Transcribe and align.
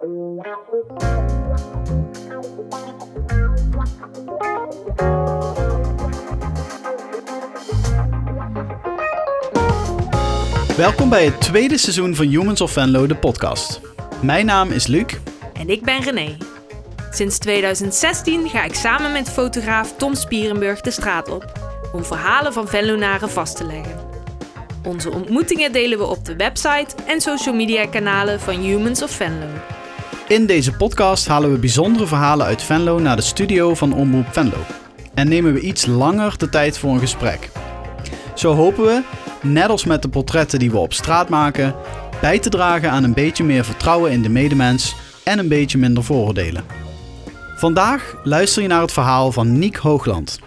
Welkom 0.00 0.16
bij 11.08 11.24
het 11.24 11.40
tweede 11.40 11.78
seizoen 11.78 12.14
van 12.14 12.26
Humans 12.26 12.60
of 12.60 12.70
Venlo, 12.70 13.06
de 13.06 13.16
podcast. 13.16 13.80
Mijn 14.22 14.46
naam 14.46 14.70
is 14.70 14.86
Luc. 14.86 15.04
En 15.52 15.68
ik 15.68 15.82
ben 15.82 16.02
René. 16.02 16.36
Sinds 17.10 17.38
2016 17.38 18.48
ga 18.48 18.64
ik 18.64 18.74
samen 18.74 19.12
met 19.12 19.30
fotograaf 19.30 19.96
Tom 19.96 20.14
Spierenburg 20.14 20.80
de 20.80 20.90
straat 20.90 21.28
op 21.28 21.52
om 21.92 22.04
verhalen 22.04 22.52
van 22.52 22.68
Venlonaren 22.68 23.30
vast 23.30 23.56
te 23.56 23.64
leggen. 23.64 23.98
Onze 24.84 25.10
ontmoetingen 25.10 25.72
delen 25.72 25.98
we 25.98 26.04
op 26.04 26.24
de 26.24 26.36
website 26.36 26.94
en 27.06 27.20
social 27.20 27.54
media 27.54 27.86
kanalen 27.86 28.40
van 28.40 28.54
Humans 28.54 29.02
of 29.02 29.10
Venlo. 29.10 29.46
In 30.30 30.46
deze 30.46 30.72
podcast 30.72 31.26
halen 31.26 31.52
we 31.52 31.58
bijzondere 31.58 32.06
verhalen 32.06 32.46
uit 32.46 32.62
Venlo 32.62 32.98
naar 32.98 33.16
de 33.16 33.22
studio 33.22 33.74
van 33.74 33.92
Omroep 33.92 34.26
Venlo. 34.32 34.64
En 35.14 35.28
nemen 35.28 35.52
we 35.52 35.60
iets 35.60 35.86
langer 35.86 36.38
de 36.38 36.48
tijd 36.48 36.78
voor 36.78 36.92
een 36.92 37.00
gesprek. 37.00 37.50
Zo 38.34 38.54
hopen 38.54 38.84
we, 38.84 39.02
net 39.42 39.68
als 39.68 39.84
met 39.84 40.02
de 40.02 40.08
portretten 40.08 40.58
die 40.58 40.70
we 40.70 40.78
op 40.78 40.92
straat 40.92 41.28
maken, 41.28 41.74
bij 42.20 42.38
te 42.38 42.48
dragen 42.48 42.90
aan 42.90 43.04
een 43.04 43.14
beetje 43.14 43.44
meer 43.44 43.64
vertrouwen 43.64 44.10
in 44.12 44.22
de 44.22 44.28
medemens 44.28 44.94
en 45.24 45.38
een 45.38 45.48
beetje 45.48 45.78
minder 45.78 46.04
vooroordelen. 46.04 46.64
Vandaag 47.56 48.16
luister 48.24 48.62
je 48.62 48.68
naar 48.68 48.82
het 48.82 48.92
verhaal 48.92 49.32
van 49.32 49.58
Niek 49.58 49.76
Hoogland. 49.76 50.38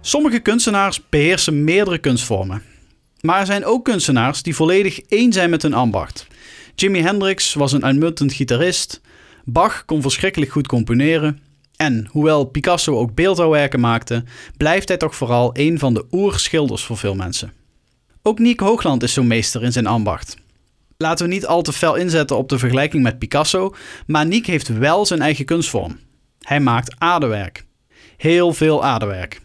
Sommige 0.00 0.38
kunstenaars 0.38 1.08
beheersen 1.08 1.64
meerdere 1.64 1.98
kunstvormen. 1.98 2.62
Maar 3.20 3.40
er 3.40 3.46
zijn 3.46 3.64
ook 3.64 3.84
kunstenaars 3.84 4.42
die 4.42 4.54
volledig 4.54 5.00
één 5.00 5.32
zijn 5.32 5.50
met 5.50 5.62
hun 5.62 5.74
ambacht. 5.74 6.26
Jimi 6.78 7.00
Hendrix 7.00 7.54
was 7.54 7.72
een 7.72 7.84
uitmuntend 7.84 8.32
gitarist. 8.32 9.00
Bach 9.44 9.84
kon 9.84 10.02
verschrikkelijk 10.02 10.50
goed 10.50 10.66
componeren. 10.66 11.40
En 11.76 12.08
hoewel 12.10 12.44
Picasso 12.44 12.98
ook 12.98 13.14
beeldhouwwerken 13.14 13.80
maakte, 13.80 14.24
blijft 14.56 14.88
hij 14.88 14.96
toch 14.96 15.14
vooral 15.14 15.50
een 15.52 15.78
van 15.78 15.94
de 15.94 16.04
oerschilders 16.10 16.84
voor 16.84 16.96
veel 16.96 17.14
mensen. 17.14 17.52
Ook 18.22 18.38
Niek 18.38 18.60
Hoogland 18.60 19.02
is 19.02 19.12
zo'n 19.12 19.26
meester 19.26 19.62
in 19.62 19.72
zijn 19.72 19.86
ambacht. 19.86 20.36
Laten 20.96 21.26
we 21.26 21.32
niet 21.32 21.46
al 21.46 21.62
te 21.62 21.72
fel 21.72 21.94
inzetten 21.94 22.36
op 22.36 22.48
de 22.48 22.58
vergelijking 22.58 23.02
met 23.02 23.18
Picasso, 23.18 23.74
maar 24.06 24.26
Niek 24.26 24.46
heeft 24.46 24.78
wel 24.78 25.06
zijn 25.06 25.20
eigen 25.20 25.44
kunstvorm. 25.44 25.98
Hij 26.40 26.60
maakt 26.60 26.94
aardewerk. 26.98 27.64
Heel 28.16 28.52
veel 28.52 28.84
aardewerk. 28.84 29.40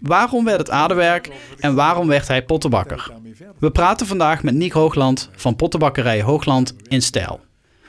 Waarom 0.00 0.44
werd 0.44 0.58
het 0.58 0.70
aardewerk 0.70 1.30
en 1.58 1.74
waarom 1.74 2.06
werd 2.06 2.28
hij 2.28 2.44
pottenbakker? 2.44 3.12
We 3.58 3.70
praten 3.70 4.06
vandaag 4.06 4.42
met 4.42 4.54
Niek 4.54 4.72
Hoogland 4.72 5.30
van 5.36 5.56
pottenbakkerij 5.56 6.22
Hoogland 6.22 6.74
in 6.88 7.02
Stijl. 7.02 7.40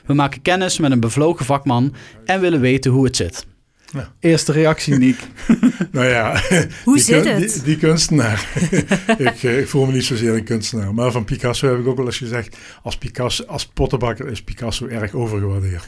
We 0.06 0.14
maken 0.14 0.42
kennis 0.42 0.78
met 0.78 0.90
een 0.90 1.00
bevlogen 1.00 1.44
vakman 1.44 1.94
en 2.24 2.40
willen 2.40 2.60
weten 2.60 2.90
hoe 2.90 3.04
het 3.04 3.16
zit. 3.16 3.46
Ja. 3.92 4.12
Eerste 4.20 4.52
reactie, 4.52 4.94
Niek. 4.94 5.18
Nou 5.92 6.06
ja, 6.06 6.42
Hoe 6.84 6.94
die, 6.94 7.02
zit 7.02 7.22
kun- 7.22 7.32
het? 7.34 7.52
Die, 7.52 7.62
die 7.62 7.76
kunstenaar. 7.76 8.48
ik, 9.18 9.42
eh, 9.42 9.58
ik 9.58 9.68
voel 9.68 9.86
me 9.86 9.92
niet 9.92 10.04
zozeer 10.04 10.34
een 10.34 10.44
kunstenaar. 10.44 10.94
Maar 10.94 11.10
van 11.12 11.24
Picasso 11.24 11.68
heb 11.68 11.78
ik 11.78 11.86
ook 11.86 11.96
wel 11.96 12.06
eens 12.06 12.16
gezegd... 12.18 12.56
als, 12.82 12.96
Picasso, 12.98 13.44
als 13.44 13.66
pottenbakker 13.66 14.28
is 14.28 14.42
Picasso 14.42 14.86
erg 14.86 15.12
overgewaardeerd. 15.14 15.84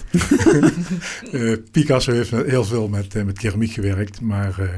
Eh, 1.33 1.53
Picasso 1.71 2.13
heeft 2.13 2.31
met- 2.31 2.47
heel 2.47 2.65
veel 2.65 2.89
met, 2.89 3.15
eh, 3.15 3.23
met 3.23 3.39
keramiek 3.39 3.73
gewerkt... 3.73 4.21
maar 4.21 4.55
eh, 4.59 4.69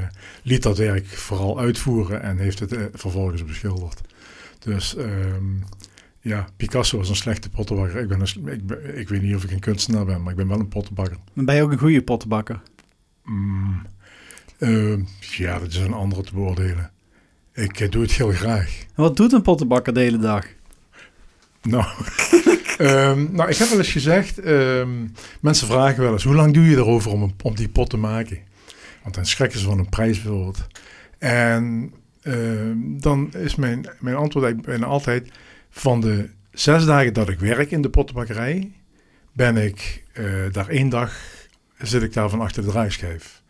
liet 0.43 0.63
dat 0.63 0.77
werk 0.77 1.07
vooral 1.07 1.59
uitvoeren... 1.59 2.21
en 2.23 2.37
heeft 2.37 2.59
het 2.59 2.75
vervolgens 2.93 3.45
beschilderd. 3.45 4.01
Dus 4.65 4.95
ehm, 4.95 5.45
ja, 6.19 6.47
Picasso 6.57 6.97
was 6.97 7.09
een 7.09 7.15
slechte 7.15 7.49
pottenbakker. 7.49 8.01
Ik, 8.01 8.07
ben 8.07 8.19
een, 8.21 8.47
ik, 8.53 8.67
ben- 8.67 8.97
ik 8.97 9.09
weet 9.09 9.21
niet 9.21 9.35
of 9.35 9.43
ik 9.43 9.51
een 9.51 9.59
kunstenaar 9.59 10.05
ben... 10.05 10.21
maar 10.21 10.31
ik 10.31 10.37
ben 10.37 10.47
wel 10.47 10.59
een 10.59 10.67
pottenbakker. 10.67 11.17
Ben 11.33 11.55
je 11.55 11.61
ook 11.61 11.71
een 11.71 11.77
goede 11.77 12.01
pottenbakker. 12.01 12.61
Mm, 13.23 13.81
eh, 14.57 14.97
ja, 15.19 15.59
dat 15.59 15.67
is 15.67 15.77
een 15.77 15.93
andere 15.93 16.21
te 16.23 16.33
beoordelen. 16.33 16.91
Ik 17.53 17.79
eh, 17.79 17.91
doe 17.91 18.01
het 18.01 18.11
heel 18.11 18.31
graag. 18.31 18.79
En 18.79 19.03
wat 19.03 19.17
doet 19.17 19.33
een 19.33 19.41
pottenbakker 19.41 19.93
de 19.93 19.99
hele 19.99 20.17
dag? 20.17 20.45
Nou, 21.61 21.85
ehm, 22.77 23.27
nou 23.31 23.49
ik 23.49 23.57
heb 23.57 23.69
wel 23.69 23.77
eens 23.77 23.91
gezegd, 23.91 24.39
ehm, 24.39 25.07
mensen 25.41 25.67
vragen 25.67 26.03
wel 26.03 26.11
eens, 26.11 26.23
hoe 26.23 26.35
lang 26.35 26.53
doe 26.53 26.65
je 26.69 26.75
erover 26.75 27.11
om, 27.11 27.21
een, 27.21 27.33
om 27.43 27.55
die 27.55 27.69
pot 27.69 27.89
te 27.89 27.97
maken? 27.97 28.39
Want 29.03 29.15
dan 29.15 29.25
schrikken 29.25 29.59
ze 29.59 29.65
van 29.65 29.79
een 29.79 29.89
prijs 29.89 30.21
bijvoorbeeld. 30.21 30.67
En 31.17 31.63
ehm, 31.63 31.87
dan 32.77 33.33
is 33.33 33.55
mijn, 33.55 33.85
mijn 33.99 34.15
antwoord 34.15 34.45
eigenlijk 34.45 34.65
bijna 34.65 34.85
altijd, 34.85 35.31
van 35.69 36.01
de 36.01 36.29
zes 36.51 36.85
dagen 36.85 37.13
dat 37.13 37.29
ik 37.29 37.39
werk 37.39 37.71
in 37.71 37.81
de 37.81 37.89
pottenbakkerij, 37.89 38.71
ben 39.31 39.57
ik 39.57 40.03
eh, 40.13 40.25
daar 40.51 40.67
één 40.69 40.89
dag, 40.89 41.19
zit 41.77 42.01
ik 42.01 42.13
daar 42.13 42.29
van 42.29 42.41
achter 42.41 42.63
de 42.63 42.69
draaischijf. 42.69 43.41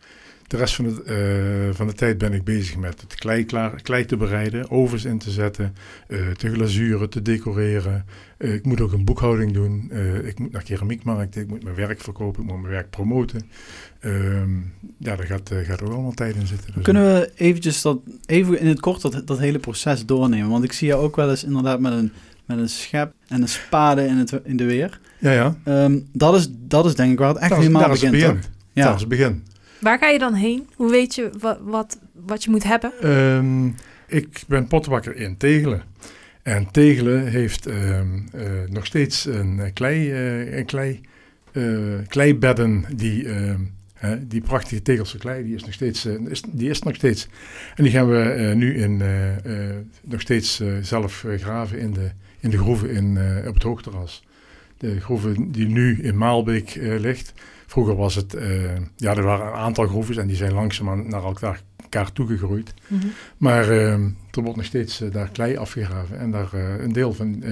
De 0.46 0.56
rest 0.56 0.74
van 0.74 0.84
de, 0.84 1.02
eh, 1.02 1.74
van 1.76 1.86
de 1.86 1.92
tijd 1.92 2.18
ben 2.18 2.32
ik 2.32 2.44
bezig 2.44 2.76
met 2.76 3.00
het 3.00 3.14
klei, 3.14 3.44
klaar, 3.44 3.82
klei 3.82 4.04
te 4.04 4.16
bereiden, 4.16 4.70
ovens 4.70 5.04
in 5.04 5.18
te 5.18 5.30
zetten, 5.30 5.74
eh, 6.08 6.28
te 6.30 6.52
glazuren, 6.52 7.10
te 7.10 7.22
decoreren. 7.22 8.04
Eh, 8.38 8.54
ik 8.54 8.64
moet 8.64 8.80
ook 8.80 8.92
een 8.92 9.04
boekhouding 9.04 9.52
doen. 9.52 9.90
Ik 10.24 10.38
moet 10.38 10.52
naar 10.52 10.62
keramiekmarkten, 10.62 11.42
ik 11.42 11.48
moet 11.48 11.62
mijn 11.64 11.74
werk 11.76 12.00
verkopen, 12.00 12.42
ik 12.42 12.48
moet 12.50 12.60
mijn 12.60 12.72
werk 12.72 12.90
promoten. 12.90 13.40
Ehm, 14.00 14.50
ja, 14.98 15.16
daar 15.16 15.26
gaat, 15.26 15.50
gaat 15.62 15.82
ook 15.82 15.92
allemaal 15.92 16.12
tijd 16.12 16.34
in 16.34 16.46
zitten. 16.46 16.72
Dus, 16.74 16.82
Kunnen 16.82 17.04
we 17.14 17.30
eventjes 17.36 17.82
dat, 17.82 17.98
even 18.26 18.60
in 18.60 18.66
het 18.66 18.80
kort 18.80 19.02
dat, 19.02 19.22
dat 19.26 19.38
hele 19.38 19.58
proces 19.58 20.06
doornemen? 20.06 20.48
Want 20.50 20.64
ik 20.64 20.72
zie 20.72 20.86
je 20.88 20.94
ook 20.94 21.16
wel 21.16 21.30
eens 21.30 21.44
inderdaad 21.44 21.80
met 21.80 21.92
een, 21.92 22.12
met 22.44 22.58
een 22.58 22.68
schep 22.68 23.12
en 23.28 23.42
een 23.42 23.48
spade 23.48 24.06
in, 24.06 24.16
het, 24.16 24.40
in 24.44 24.56
de 24.56 24.64
weer. 24.64 25.00
Ja, 25.18 25.32
ja. 25.32 25.56
Ehm, 25.64 25.98
dat, 26.12 26.34
is, 26.34 26.48
dat 26.50 26.86
is 26.86 26.94
denk 26.94 27.12
ik 27.12 27.18
waar 27.18 27.28
het 27.28 27.38
echt 27.38 27.54
helemaal 27.56 27.90
is 27.92 28.00
het 28.02 28.10
begin. 28.10 28.28
toch? 28.28 28.40
Dat 28.40 28.50
Ja. 28.72 28.94
is 28.94 29.00
het 29.00 29.08
begin. 29.08 29.44
Waar 29.80 29.98
ga 29.98 30.08
je 30.08 30.18
dan 30.18 30.34
heen? 30.34 30.68
Hoe 30.74 30.90
weet 30.90 31.14
je 31.14 31.30
wat, 31.40 31.58
wat, 31.60 31.98
wat 32.12 32.44
je 32.44 32.50
moet 32.50 32.64
hebben? 32.64 32.92
Ehm, 33.00 33.66
ik 34.06 34.42
ben 34.46 34.66
pottenbakker 34.66 35.16
in 35.16 35.36
Tegelen. 35.36 35.82
En 36.46 36.70
Tegelen 36.70 37.26
heeft 37.26 37.66
ehm, 37.66 38.18
eh, 38.32 38.42
nog 38.68 38.86
steeds 38.86 39.24
een 39.24 39.60
eh, 39.60 39.72
klei, 39.72 40.10
eh, 40.10 40.56
een 40.56 40.64
klei, 40.64 41.00
eh, 41.52 41.62
kleibedden 42.08 42.84
die, 42.94 43.28
ehm, 43.28 43.60
hè, 43.94 44.26
die 44.26 44.40
prachtige 44.40 44.82
Tegelse 44.82 45.18
klei, 45.18 45.44
die 45.44 45.54
is 45.54 45.64
nog 45.64 45.72
steeds, 45.72 46.06
is, 46.06 46.42
die 46.50 46.70
is 46.70 46.82
nog 46.82 46.94
steeds. 46.94 47.28
En 47.74 47.82
die 47.82 47.92
gaan 47.92 48.08
we 48.08 48.52
nu 48.54 48.76
in, 48.76 49.02
nog 50.02 50.20
steeds 50.20 50.62
zelf 50.80 51.24
graven 51.36 51.78
in 51.78 51.92
de, 51.92 52.10
in 52.40 52.50
de 52.50 52.58
groeven 52.58 52.90
in, 52.90 53.18
op 53.46 53.54
het 53.54 53.62
hoogterras. 53.62 54.24
De 54.78 55.00
groeven 55.00 55.52
die 55.52 55.66
nu 55.66 56.02
in 56.02 56.16
Maalbeek 56.16 56.74
ligt. 56.80 57.32
Vroeger 57.66 57.96
was 57.96 58.14
het, 58.14 58.34
eh, 58.34 58.76
ja, 58.96 59.16
er 59.16 59.22
waren 59.22 59.46
een 59.46 59.52
aantal 59.52 59.86
groeven 59.86 60.18
en 60.18 60.26
die 60.26 60.36
zijn 60.36 60.52
langzaamaan 60.52 61.08
naar 61.08 61.24
elkaar, 61.24 61.60
elkaar 61.82 62.12
toegegroeid. 62.12 62.74
Maar 63.36 63.70
eh, 63.70 63.92
er 63.92 64.42
wordt 64.42 64.56
nog 64.56 64.64
steeds 64.64 65.00
eh, 65.00 65.12
daar 65.12 65.28
klei 65.28 65.56
afgegraven. 65.56 66.18
En 66.18 66.30
daar 66.30 66.48
eh, 66.52 66.82
een 66.82 66.92
deel 66.92 67.12
van, 67.12 67.42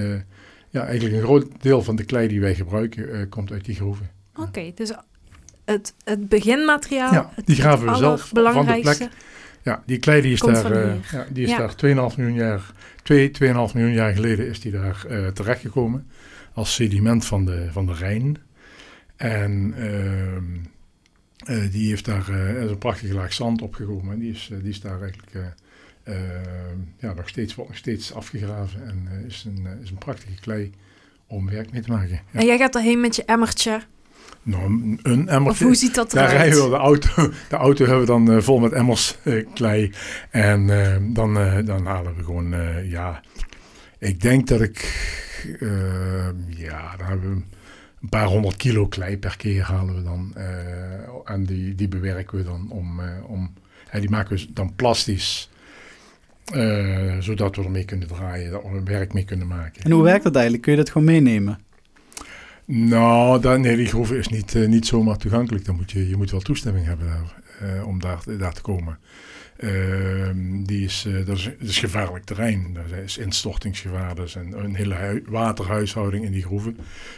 ja, 0.69 0.85
eigenlijk 0.85 1.15
een 1.15 1.23
groot 1.23 1.47
deel 1.61 1.81
van 1.81 1.95
de 1.95 2.03
klei 2.03 2.27
die 2.27 2.41
wij 2.41 2.55
gebruiken, 2.55 3.29
komt 3.29 3.51
uit 3.51 3.65
die 3.65 3.75
groeven. 3.75 4.09
Oké, 4.35 4.71
dus 4.75 4.91
het, 5.65 5.93
het 6.03 6.29
beginmateriaal, 6.29 7.13
Ja, 7.13 7.31
het, 7.35 7.45
die 7.45 7.55
graven 7.55 7.87
we 7.87 7.95
zelf 7.95 8.21
van 8.21 8.43
de 8.43 8.49
allerbelangrijkste. 8.49 9.09
Ja, 9.63 9.83
die 9.85 9.99
klei 9.99 10.21
die 10.21 10.33
is 10.33 10.39
Komt 10.39 10.61
daar, 10.61 10.97
ja, 11.11 11.25
die 11.29 11.43
is 11.43 11.49
Ja. 11.49 11.57
daar 11.57 11.75
2,5 12.11 12.17
miljoen 12.17 12.33
jaar, 12.33 12.71
2, 13.03 13.31
2,5 13.31 13.73
miljoen 13.73 13.93
jaar 13.93 14.13
geleden 14.13 14.47
is 14.47 14.59
die 14.59 14.71
daar 14.71 15.05
terechtgekomen 15.33 16.07
als 16.53 16.73
sediment 16.73 17.25
van 17.25 17.45
de, 17.45 17.67
van 17.71 17.85
de 17.85 17.93
Rijn. 17.93 18.37
En 19.15 19.73
ehm, 19.77 20.43
eh, 21.45 21.71
die 21.71 21.87
heeft 21.89 22.05
daar 22.05 22.29
eh, 22.29 22.63
is 22.63 22.69
een 22.69 22.77
prachtige 22.77 23.13
laag 23.13 23.33
zand 23.33 23.61
opgekomen. 23.61 24.13
En 24.13 24.19
die 24.19 24.31
is, 24.31 24.49
eh, 24.51 24.57
die 24.59 24.69
is 24.69 24.81
daar 24.81 25.01
eigenlijk 25.01 25.33
eh, 25.33 25.45
eh, 26.15 26.21
ja, 26.99 27.13
nog 27.13 27.29
steeds, 27.29 27.55
nog 27.55 27.75
steeds 27.75 28.13
afgegraven. 28.13 28.87
En 28.87 29.23
is, 29.27 29.45
een, 29.47 29.67
is 29.83 29.89
een 29.89 29.97
prachtige 29.97 30.39
klei 30.41 30.71
om 31.27 31.49
werk 31.49 31.71
mee 31.71 31.81
te 31.81 31.91
maken. 31.91 32.09
Ja. 32.31 32.39
En 32.39 32.45
jij 32.45 32.57
gaat 32.57 32.75
erheen 32.75 32.99
met 33.01 33.15
je 33.15 33.23
emmertje. 33.25 33.81
Nou, 34.43 34.63
een, 34.63 34.99
een 35.03 35.21
Of 35.21 35.27
emmertje. 35.29 35.65
hoe 35.65 35.75
ziet 35.75 35.95
dat 35.95 36.11
Daar 36.11 36.23
eruit? 36.29 36.41
rijden 36.41 36.63
we 36.63 36.69
de 36.69 36.75
auto. 36.75 37.29
De 37.49 37.55
auto 37.55 37.85
hebben 37.85 37.99
we 37.99 38.25
dan 38.25 38.43
vol 38.43 38.59
met 38.59 38.71
emmers 38.71 39.17
klei. 39.53 39.91
En 40.29 40.69
eh, 40.69 40.97
dan, 41.13 41.33
dan 41.65 41.85
halen 41.85 42.15
we 42.15 42.23
gewoon, 42.23 42.55
ja, 42.89 43.21
ik 43.99 44.21
denk 44.21 44.47
dat 44.47 44.61
ik, 44.61 44.79
ja, 46.47 46.95
dan 46.97 47.07
hebben 47.07 47.35
we 47.35 47.54
een 48.05 48.11
paar 48.11 48.27
honderd 48.27 48.55
kilo 48.55 48.87
klei 48.87 49.17
per 49.17 49.37
keer 49.37 49.63
halen 49.63 49.95
we 49.95 50.03
dan. 50.03 50.31
eh, 50.35 51.33
en 51.33 51.45
die, 51.45 51.75
die 51.75 51.87
bewerken 51.87 52.37
we 52.37 52.43
dan 52.43 52.67
om, 52.69 52.99
eh, 52.99 53.07
om 53.27 53.53
hè, 53.87 53.99
die 53.99 54.09
maken 54.09 54.37
we 54.37 54.47
dan 54.53 54.75
plastisch. 54.75 55.49
eh, 56.53 57.17
zodat 57.19 57.55
we 57.55 57.63
ermee 57.63 57.85
kunnen 57.85 58.07
draaien, 58.07 58.51
dat 58.51 58.61
we 58.63 58.69
er 58.69 58.83
werk 58.83 59.13
mee 59.13 59.25
kunnen 59.25 59.47
maken. 59.47 59.83
En 59.83 59.91
hoe 59.91 60.03
werkt 60.03 60.23
dat 60.23 60.33
eigenlijk? 60.33 60.63
Kun 60.63 60.71
je 60.71 60.77
dat 60.77 60.89
gewoon 60.89 61.07
meenemen? 61.07 61.59
Nou, 62.65 63.41
dat, 63.41 63.59
nee, 63.59 63.75
die 63.75 63.87
groeve 63.87 64.17
is 64.17 64.27
niet, 64.27 64.53
niet 64.67 64.85
zomaar 64.87 65.17
toegankelijk. 65.17 65.65
Dan 65.65 65.75
moet 65.75 65.91
je, 65.91 66.09
je 66.09 66.15
moet 66.17 66.31
wel 66.31 66.39
toestemming 66.39 66.85
hebben 66.85 67.07
daar, 67.07 67.83
om 67.85 67.99
daar, 67.99 68.23
daar 68.37 68.53
te 68.53 68.61
komen. 68.61 68.97
Ehm, 69.57 70.63
die 70.63 70.83
is, 70.85 71.05
eh, 71.07 71.25
dat, 71.25 71.37
is, 71.37 71.49
is 71.59 71.79
gevaarlijk 71.79 72.25
terrein. 72.25 72.73
Dat 72.73 72.97
is 73.03 73.17
instortingsgevaar. 73.17 74.15
Dat 74.15 74.27
is 74.27 74.35
een, 74.35 74.63
een 74.63 74.75
hele 74.75 74.93
hui- 74.93 75.23
waterhuishouding 75.25 76.25
in 76.25 76.31
die 76.31 76.43
groeven. 76.43 76.77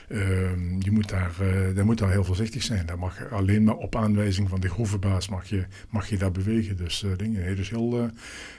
Ehm, 0.09 0.79
je 0.81 0.91
moet 0.91 1.09
daar, 1.09 1.31
eh, 1.39 1.75
daar 1.75 1.85
moet 1.85 1.97
daar 1.97 2.11
heel 2.11 2.23
voorzichtig 2.23 2.63
zijn. 2.63 2.85
Daar 2.85 2.99
mag 2.99 3.31
alleen 3.31 3.63
maar 3.63 3.75
op 3.75 3.95
aanwijzing 3.95 4.49
van 4.49 4.59
de 4.59 4.69
groevenbaas 4.69 5.29
mag 5.29 5.45
je, 5.49 5.65
mag 5.89 6.07
je 6.09 6.17
daar 6.17 6.31
bewegen. 6.31 6.77
Dus 6.77 7.03
eh, 7.03 7.09
dingen. 7.17 7.41
Nee, 7.43 7.55
dus 7.55 7.69
heel, 7.69 8.09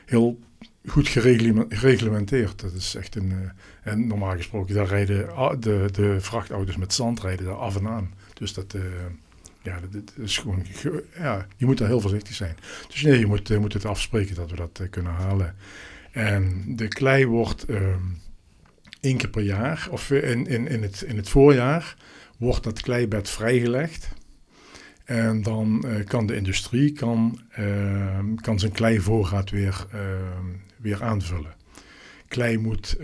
heel 0.06 0.38
goed 0.86 1.08
gereglement- 1.08 1.74
gereglementeerd. 1.74 2.60
Dat 2.60 2.72
is 2.72 2.94
echt 2.94 3.14
een. 3.16 3.32
en 3.82 4.06
normaal 4.06 4.36
gesproken, 4.36 4.74
daar 4.74 4.86
rijden 4.86 5.26
de, 5.60 5.88
de 5.92 6.16
vrachtauto's 6.20 6.76
met 6.76 6.94
zand 6.94 7.20
rijden 7.20 7.46
daar 7.46 7.54
af 7.54 7.76
en 7.76 7.88
aan. 7.88 8.14
Dus 8.34 8.52
dat. 8.54 8.76
Ja, 9.68 9.80
dat, 9.90 10.12
is 10.16 10.38
gewoon, 10.38 10.64
ge- 10.72 11.04
ja, 11.18 11.46
je 11.56 11.66
moet 11.66 11.78
daar 11.78 11.88
heel 11.88 12.00
voorzichtig 12.00 12.34
zijn. 12.34 12.56
Dus 12.88 13.02
nee, 13.02 13.18
je 13.18 13.26
moet, 13.26 13.50
eh, 13.50 13.58
moet 13.58 13.72
het 13.72 13.84
afspreken 13.84 14.34
dat 14.34 14.50
we 14.50 14.56
dat 14.56 14.78
eh, 14.80 14.90
kunnen 14.90 15.12
halen. 15.12 15.54
En 16.12 16.64
de 16.76 16.88
klei 16.88 17.26
wordt 17.26 17.64
ehm 17.64 18.02
één 19.00 19.16
keer 19.16 19.28
per 19.30 19.42
jaar, 19.42 19.88
of 19.90 20.10
in, 20.10 20.46
in, 20.46 20.68
in, 20.68 20.82
het, 20.82 21.02
in 21.02 21.16
het 21.16 21.28
voorjaar, 21.28 21.96
wordt 22.38 22.64
dat 22.64 22.80
kleibed 22.80 23.30
vrijgelegd. 23.30 24.08
En 25.04 25.42
dan 25.42 25.84
eh, 25.84 26.04
kan 26.04 26.26
de 26.26 26.36
industrie 26.36 26.92
kan, 26.92 27.40
ehm, 27.50 28.34
kan 28.34 28.58
zijn 28.58 28.72
kleivoorraad 28.72 29.50
weer, 29.50 29.86
ehm, 29.92 30.44
weer 30.76 31.02
aanvullen. 31.02 31.54
Klei 32.28 32.58
moet, 32.58 32.96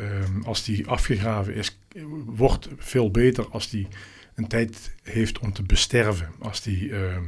als 0.45 0.65
die 0.65 0.87
afgegraven 0.87 1.55
is, 1.55 1.79
wordt 2.27 2.69
veel 2.79 3.11
beter 3.11 3.49
als 3.49 3.71
die 3.71 3.89
een 4.35 4.47
tijd 4.47 4.95
heeft 5.03 5.39
om 5.39 5.53
te 5.53 5.63
besterven. 5.63 6.29
Als 6.39 6.63
die 6.63 6.93
ehm, 6.93 7.25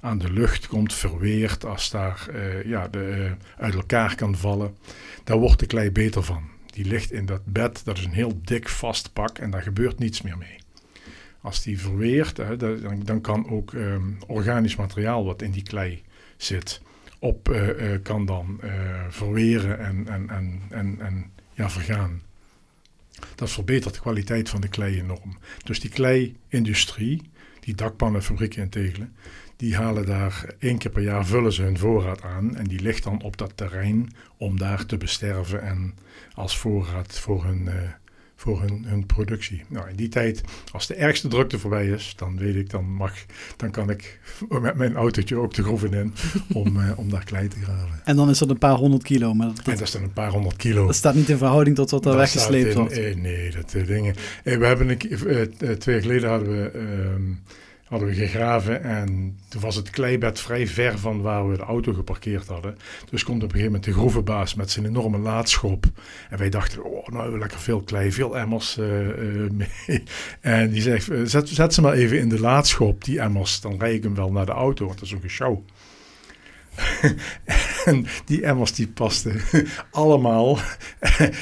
aan 0.00 0.18
de 0.18 0.32
lucht 0.32 0.66
komt, 0.66 0.94
verweert, 0.94 1.64
als 1.64 1.90
daar 1.90 2.28
eh, 2.28 2.64
ja, 2.64 2.88
de, 2.88 3.04
eh, 3.04 3.62
uit 3.64 3.74
elkaar 3.74 4.14
kan 4.14 4.36
vallen. 4.36 4.76
Daar 5.24 5.38
wordt 5.38 5.60
de 5.60 5.66
klei 5.66 5.90
beter 5.90 6.22
van. 6.22 6.42
Die 6.66 6.84
ligt 6.84 7.12
in 7.12 7.26
dat 7.26 7.44
bed, 7.44 7.80
dat 7.84 7.98
is 7.98 8.04
een 8.04 8.12
heel 8.12 8.40
dik 8.42 8.68
vast 8.68 9.12
pak 9.12 9.38
en 9.38 9.50
daar 9.50 9.62
gebeurt 9.62 9.98
niets 9.98 10.22
meer 10.22 10.38
mee. 10.38 10.56
Als 11.40 11.62
die 11.62 11.80
verweert, 11.80 12.36
dan, 12.58 13.02
dan 13.04 13.20
kan 13.20 13.50
ook 13.50 13.74
ehm, 13.74 14.02
organisch 14.26 14.76
materiaal 14.76 15.24
wat 15.24 15.42
in 15.42 15.50
die 15.50 15.62
klei 15.62 16.02
zit, 16.36 16.82
op, 17.18 17.48
eh, 17.48 17.96
kan 18.02 18.26
dan 18.26 18.60
verweren 19.08 19.78
en, 19.78 20.08
en, 20.08 20.28
en, 20.30 20.62
en, 20.70 21.00
en 21.00 21.30
ja, 21.54 21.70
vergaan. 21.70 22.22
Dat 23.34 23.50
verbetert 23.50 23.94
de 23.94 24.00
kwaliteit 24.00 24.48
van 24.48 24.60
de 24.60 24.68
klei 24.68 24.98
enorm. 24.98 25.38
Dus 25.64 25.80
die 25.80 25.90
klei-industrie, 25.90 27.22
die 27.60 27.74
dakpannenfabrieken 27.74 28.62
in 28.62 28.68
Tegelen, 28.68 29.14
die 29.56 29.76
halen 29.76 30.06
daar 30.06 30.54
één 30.58 30.78
keer 30.78 30.90
per 30.90 31.02
jaar, 31.02 31.26
vullen 31.26 31.52
ze 31.52 31.62
hun 31.62 31.78
voorraad 31.78 32.22
aan 32.22 32.56
en 32.56 32.64
die 32.64 32.80
ligt 32.80 33.04
dan 33.04 33.22
op 33.22 33.36
dat 33.36 33.52
terrein 33.54 34.12
om 34.36 34.58
daar 34.58 34.86
te 34.86 34.96
besterven 34.96 35.62
en 35.62 35.94
als 36.34 36.56
voorraad 36.56 37.18
voor 37.18 37.44
hun, 37.44 37.68
eh, 37.68 37.74
voor 38.40 38.60
hun, 38.60 38.84
hun 38.86 39.06
productie. 39.06 39.62
Nou, 39.68 39.88
in 39.88 39.96
die 39.96 40.08
tijd, 40.08 40.40
als 40.72 40.86
de 40.86 40.94
ergste 40.94 41.28
drukte 41.28 41.58
voorbij 41.58 41.86
is, 41.86 42.14
dan 42.16 42.38
weet 42.38 42.54
ik, 42.54 42.70
dan, 42.70 42.84
mag, 42.84 43.12
dan 43.56 43.70
kan 43.70 43.90
ik 43.90 44.20
met 44.62 44.74
mijn 44.74 44.96
autootje 44.96 45.36
ook 45.36 45.54
de 45.54 45.62
groeven 45.62 45.92
in 45.92 46.12
om, 46.60 46.80
eh, 46.80 46.98
om 46.98 47.10
daar 47.10 47.24
klei 47.24 47.48
te 47.48 47.56
graven. 47.62 48.00
En 48.04 48.16
dan 48.16 48.30
is 48.30 48.38
dat 48.38 48.50
een 48.50 48.58
paar 48.58 48.74
honderd 48.76 49.02
kilo. 49.02 49.34
Maar 49.34 49.46
dat, 49.46 49.58
En 49.58 49.72
dat 49.72 49.80
is 49.80 49.90
dan 49.90 50.02
een 50.02 50.12
paar 50.12 50.30
honderd 50.30 50.56
kilo. 50.56 50.86
dat 50.86 50.94
staat 50.94 51.14
niet 51.14 51.28
in 51.28 51.36
verhouding 51.38 51.76
tot 51.76 51.90
wat 51.90 52.06
er 52.06 52.16
weggesleept 52.16 52.74
wordt. 52.74 52.92
in- 52.96 53.04
eh, 53.04 53.16
nee, 53.16 53.50
dat 53.50 53.74
eh, 53.74 53.86
dingen. 53.86 54.14
Eh, 54.44 54.58
we 54.58 54.66
hebben 54.66 54.88
een, 54.88 54.98
twee 55.78 55.94
jaar 55.94 56.02
geleden 56.04 56.28
hadden 56.30 56.48
we, 56.62 56.68
ehm, 56.70 57.22
hadden 57.88 58.08
we 58.08 58.14
gegraven 58.14 58.82
en 58.82 59.38
toen 59.48 59.60
was 59.60 59.74
het 59.74 59.90
kleibed 59.90 60.40
vrij 60.40 60.66
ver 60.66 60.98
van 60.98 61.20
waar 61.20 61.50
we 61.50 61.56
de 61.56 61.62
auto 61.62 61.92
geparkeerd 61.92 62.46
hadden. 62.46 62.76
Dus 63.10 63.24
komt 63.24 63.36
op 63.36 63.42
een 63.42 63.48
gegeven 63.48 63.72
moment 63.72 63.84
de 63.84 63.92
groevenbaas 63.92 64.54
met 64.54 64.70
zijn 64.70 64.86
enorme 64.86 65.18
laadschop. 65.18 65.86
En 66.30 66.38
wij 66.38 66.48
dachten, 66.48 66.84
oh, 66.84 67.06
nou 67.06 67.38
lekker 67.38 67.58
veel 67.58 67.80
klei, 67.80 68.12
veel 68.12 68.38
emmers 68.38 68.78
eh, 68.78 69.08
eh, 69.08 69.50
mee. 69.50 69.66
En 70.40 70.70
die 70.70 70.82
zegt, 70.82 71.10
eh, 71.10 71.20
zet, 71.24 71.48
zet 71.48 71.74
ze 71.74 71.80
maar 71.80 71.92
even 71.92 72.18
in 72.18 72.28
de 72.28 72.40
laadschop, 72.40 73.04
die 73.04 73.20
emmers. 73.20 73.60
Dan 73.60 73.78
rijd 73.78 73.94
ik 73.94 74.02
hem 74.02 74.14
wel 74.14 74.32
naar 74.32 74.46
de 74.46 74.52
auto, 74.52 74.86
want 74.86 74.98
dat 74.98 75.08
is 75.08 75.14
ook 75.14 75.22
een 75.22 75.30
show. 75.30 75.58
en 77.84 78.06
die 78.24 78.42
emmers 78.42 78.72
die 78.72 78.88
pasten 78.88 79.40
allemaal. 79.90 80.58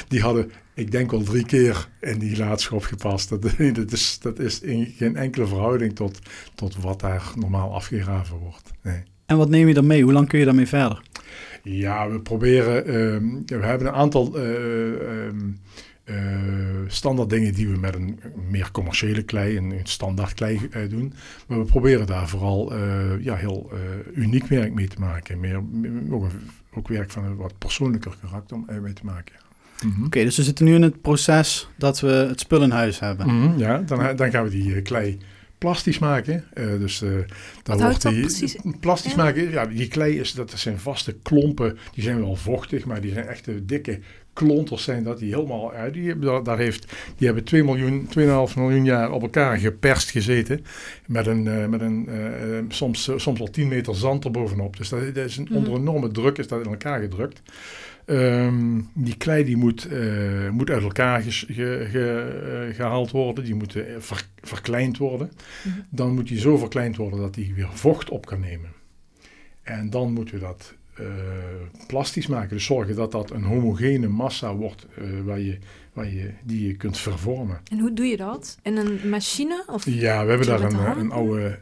die 0.07 0.21
hadden, 0.21 0.51
ik 0.77 0.91
denk 0.91 1.11
wel 1.11 1.23
drie 1.23 1.45
keer 1.45 1.89
in 1.99 2.19
die 2.19 2.37
laadschop 2.37 2.83
gepast. 2.83 3.29
Dat, 3.29 3.41
dat, 3.73 3.91
is, 3.91 4.19
dat 4.19 4.39
is 4.39 4.59
in 4.59 4.85
geen 4.85 5.15
enkele 5.15 5.47
verhouding 5.47 5.95
tot, 5.95 6.19
tot 6.55 6.75
wat 6.81 6.99
daar 6.99 7.31
normaal 7.35 7.73
afgegraven 7.73 8.37
wordt. 8.37 8.71
Nee. 8.83 9.03
En 9.25 9.37
wat 9.37 9.49
neem 9.49 9.67
je 9.67 9.73
dan 9.73 9.87
mee? 9.87 10.03
Hoe 10.03 10.13
lang 10.13 10.27
kun 10.27 10.39
je 10.39 10.45
daarmee 10.45 10.67
verder? 10.67 11.01
Ja, 11.63 12.09
we 12.09 12.21
proberen. 12.21 12.85
ehm, 12.85 13.59
we 13.59 13.65
hebben 13.65 13.87
een 13.87 13.93
aantal 13.93 14.37
eh, 14.37 16.15
standaard 16.87 17.29
dingen 17.29 17.53
die 17.53 17.69
we 17.69 17.77
met 17.77 17.95
een 17.95 18.19
meer 18.49 18.71
commerciële 18.71 19.23
klei, 19.23 19.57
een, 19.57 19.71
een 19.71 19.79
standaard 19.83 20.33
klei 20.33 20.67
eh, 20.71 20.89
doen. 20.89 21.13
Maar 21.47 21.59
we 21.59 21.65
proberen 21.65 22.07
daar 22.07 22.29
vooral 22.29 22.75
ja, 23.19 23.35
heel 23.35 23.71
uniek 24.13 24.47
werk 24.47 24.73
mee 24.73 24.87
te 24.87 24.99
maken. 24.99 25.39
Meer, 25.39 25.61
ook, 26.09 26.27
ook 26.73 26.87
werk 26.87 27.11
van 27.11 27.23
een 27.23 27.35
wat 27.35 27.57
persoonlijker 27.57 28.17
karakter 28.21 28.81
mee 28.81 28.93
te 28.93 29.05
maken. 29.05 29.46
Mhm. 29.85 30.05
Oké, 30.05 30.23
dus 30.23 30.37
we 30.37 30.43
zitten 30.43 30.65
nu 30.65 30.75
in 30.75 30.81
het 30.81 31.01
proces 31.01 31.69
dat 31.77 31.99
we 31.99 32.07
het 32.07 32.39
spul 32.39 32.61
in 32.61 32.71
huis 32.71 32.99
hebben. 32.99 33.27
Mhm, 33.27 33.59
ja, 33.59 33.77
dan, 33.77 34.15
dan 34.15 34.31
gaan 34.31 34.43
we 34.43 34.49
die 34.49 34.75
eh, 34.75 34.83
klei 34.83 35.17
plastisch 35.57 35.99
maken. 35.99 36.43
Eh, 36.53 36.65
dus 36.79 37.01
eh 37.01 37.09
dan 37.63 37.77
wordt 37.77 38.01
dat 38.01 38.11
die 38.11 38.21
precies 38.21 38.55
plastisch 38.79 39.11
in? 39.11 39.17
maken. 39.17 39.51
Ja, 39.51 39.65
die 39.65 39.87
klei 39.87 40.19
is 40.19 40.33
dat 40.33 40.51
zijn 40.55 40.79
vaste 40.79 41.15
klompen. 41.21 41.77
Die 41.93 42.03
zijn 42.03 42.19
wel 42.19 42.35
vochtig, 42.35 42.85
maar 42.85 43.01
die 43.01 43.11
zijn 43.11 43.27
echte 43.27 43.65
dikke 43.65 43.99
klonters 44.37 44.83
zijn 44.83 45.03
dat 45.03 45.19
die 45.19 45.33
helemaal 45.35 45.71
uit. 45.73 45.93
Die 45.93 46.07
hebben 46.07 46.43
daar, 46.43 46.57
heeft 46.57 46.93
die 47.17 47.25
hebben 47.25 47.43
2 47.45 47.63
miljoen, 47.63 48.07
2,5 48.49 48.55
miljoen 48.57 48.85
jaar 48.85 49.11
op 49.11 49.21
elkaar 49.21 49.57
geperst 49.57 50.09
gezeten 50.11 50.65
met 51.07 51.27
een 51.27 51.47
eh, 51.47 51.65
met 51.67 51.81
een 51.81 52.07
eh, 52.07 52.57
eh, 52.57 52.63
soms 52.67 53.07
eh, 53.07 53.17
soms 53.17 53.39
al 53.39 53.49
10 53.49 53.67
meter 53.67 53.95
zand 53.95 54.25
erbovenop. 54.25 54.77
Dus 54.77 54.89
dat, 54.89 55.15
dat 55.15 55.25
is 55.25 55.37
een, 55.37 55.43
Mhm. 55.49 55.55
onder 55.57 55.73
enorme 55.75 56.11
druk 56.11 56.37
is 56.37 56.47
dat 56.47 56.59
in 56.65 56.71
elkaar 56.71 56.99
gedrukt. 57.01 57.41
Ehm, 58.05 58.79
die 58.93 59.17
klei 59.17 59.43
die 59.43 59.57
moet, 59.57 59.87
moet 60.51 60.69
uit 60.69 60.81
elkaar 60.83 61.21
ge- 61.21 61.45
ge- 61.89 62.67
eh, 62.69 62.75
gehaald 62.75 63.11
worden. 63.11 63.43
Die 63.43 63.55
moet 63.55 63.75
ver- 63.97 64.27
verkleind 64.41 64.97
worden. 64.97 65.31
Mhm. 65.63 65.75
Dan 65.89 66.13
moet 66.13 66.27
die 66.27 66.39
zo 66.39 66.57
verkleind 66.57 66.95
worden 66.95 67.19
dat 67.19 67.33
die 67.33 67.53
weer 67.55 67.69
vocht 67.71 68.09
op 68.09 68.25
kan 68.25 68.39
nemen. 68.39 68.69
En 69.63 69.89
dan 69.89 70.13
moeten 70.13 70.33
we 70.35 70.39
dat 70.41 70.73
eh, 70.99 71.05
plastisch 71.87 72.27
maken. 72.27 72.49
Dus 72.49 72.65
zorgen 72.65 72.95
dat 72.95 73.11
dat 73.11 73.31
een 73.31 73.43
homogene 73.43 74.07
massa 74.07 74.55
wordt 74.55 74.85
eh, 74.97 75.03
waar 75.25 75.39
je, 75.39 75.57
waar 75.93 76.07
je, 76.09 76.31
die 76.43 76.67
je 76.67 76.75
kunt 76.75 76.97
vervormen. 76.97 77.59
En 77.71 77.79
hoe 77.79 77.93
doe 77.93 78.05
je 78.05 78.17
dat? 78.17 78.57
In 78.61 78.77
een 78.77 79.09
machine? 79.09 79.63
Of? 79.67 79.85
Ja, 79.85 80.23
we 80.23 80.29
hebben 80.29 80.47
daar 80.47 80.61
een, 80.61 80.79
eh, 80.79 80.97
een 80.97 81.11
oude 81.11 81.57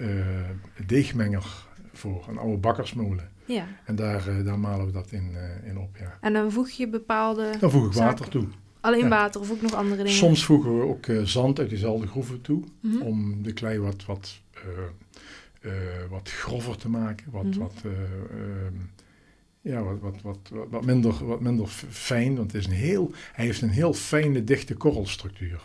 deegmenger 0.86 1.45
voor. 1.93 2.25
Een 2.29 2.38
oude 2.38 2.57
bakkersmolen. 2.57 3.29
Ja. 3.45 3.67
En 3.86 3.95
daar, 3.95 4.43
daar 4.43 4.60
malen 4.60 4.86
we 4.86 4.91
dat 4.91 5.12
in, 5.12 5.31
in 5.65 5.77
op, 5.77 5.98
ja. 6.00 6.17
En 6.21 6.33
dan 6.33 6.51
voeg 6.51 6.69
je 6.69 6.88
bepaalde... 6.89 7.50
Dan 7.60 7.71
voeg 7.71 7.86
ik 7.86 7.93
Zaken. 7.93 8.07
water 8.10 8.29
toe. 8.29 8.48
Alleen 8.81 9.00
Ja. 9.03 9.07
water 9.10 9.41
of 9.41 9.51
ook 9.51 9.62
nog 9.62 9.74
andere 9.74 9.95
dingen? 10.03 10.12
Soms 10.17 10.45
voegen 10.45 10.77
we 10.79 10.86
ook 10.86 11.05
zand 11.24 11.60
uit 11.60 11.69
dezelfde 11.69 12.07
groeven 12.07 12.41
toe. 12.41 12.63
Mhm. 12.81 13.01
om 13.01 13.43
de 13.43 13.53
klei 13.53 13.79
wat, 13.79 14.05
wat, 14.05 14.41
wat 16.10 16.29
grover 16.29 16.77
te 16.77 16.89
maken, 16.89 17.25
wat, 17.31 17.43
Mhm. 17.43 17.60
wat, 17.60 17.74
eh, 17.86 17.91
ehm, 17.91 18.74
ja, 19.65 19.84
wat, 19.84 20.00
wat, 20.01 20.15
wat, 20.22 20.67
wat, 20.69 20.86
minder, 20.86 21.25
wat 21.25 21.41
minder 21.41 21.67
fijn, 21.89 22.36
want 22.36 22.51
het 22.51 22.62
is 22.62 22.67
een 22.67 22.74
heel, 22.77 23.12
hij 23.34 23.45
heeft 23.45 23.62
een 23.62 23.69
heel 23.69 23.93
fijne, 23.93 24.43
dichte 24.43 24.74
korrelstructuur. 24.74 25.62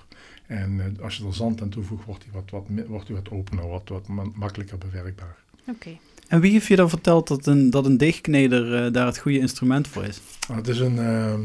En 0.47 0.81
eh, 0.81 1.05
als 1.05 1.17
je 1.17 1.27
er 1.27 1.35
zand 1.35 1.63
aan 1.63 1.69
toevoegt, 1.69 2.05
wordt 2.05 2.25
hij 2.25 2.33
wat, 2.33 2.51
wat, 2.51 2.87
wordt 2.87 3.07
hij 3.07 3.17
wat 3.17 3.31
opener, 3.31 3.69
wat, 3.69 3.89
wat 3.89 4.09
ma- 4.09 4.31
makkelijker 4.35 4.79
bewerkbaar. 4.79 5.37
Oké. 5.69 5.91
En 6.29 6.41
wie 6.41 6.53
heeft 6.53 6.67
je 6.67 6.77
dan 6.77 6.89
verteld 6.89 7.29
dat 7.29 7.47
een, 7.47 7.71
dat 7.71 7.87
een 7.87 7.97
deegkneder 7.97 8.85
eh, 8.85 8.93
daar 8.93 9.07
het 9.07 9.19
goede 9.19 9.39
instrument 9.39 9.89
voor 9.89 10.05
is? 10.05 10.21
Maar 10.49 10.57
het 10.57 10.69
is 10.69 10.79
een, 10.79 10.99
ehm, 10.99 11.41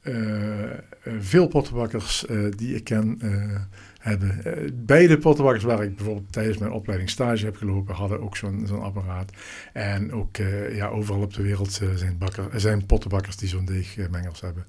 eh, 0.00 0.72
eh, 0.72 0.78
veel 1.18 1.48
pottenbakkers 1.48 2.26
eh, 2.26 2.38
die 2.56 2.74
ik 2.74 2.84
ken 2.84 3.16
eh, 3.20 3.60
hebben. 4.08 4.44
eh, 4.44 4.70
beide 4.74 5.18
pottenbakkers 5.18 5.64
waar 5.64 5.82
ik 5.82 5.96
bijvoorbeeld 5.96 6.32
tijdens 6.32 6.58
mijn 6.58 6.72
opleiding 6.72 7.10
stage 7.10 7.44
heb 7.44 7.56
gelopen, 7.56 7.94
hadden 7.94 8.20
ook 8.20 8.36
zo'n 8.36 8.64
zo'n 8.66 8.82
apparaat. 8.82 9.30
En 9.72 10.12
ook 10.12 10.36
eh, 10.38 10.76
ja, 10.76 10.86
overal 10.86 11.22
op 11.22 11.34
de 11.34 11.42
wereld 11.42 11.78
eh, 11.82 11.88
zijn, 11.94 12.18
bakker, 12.18 12.48
er 12.52 12.60
zijn 12.60 12.86
pottenbakkers 12.86 13.36
die 13.36 13.48
zo'n 13.48 13.64
deegmengels 13.64 14.40
hebben. 14.40 14.64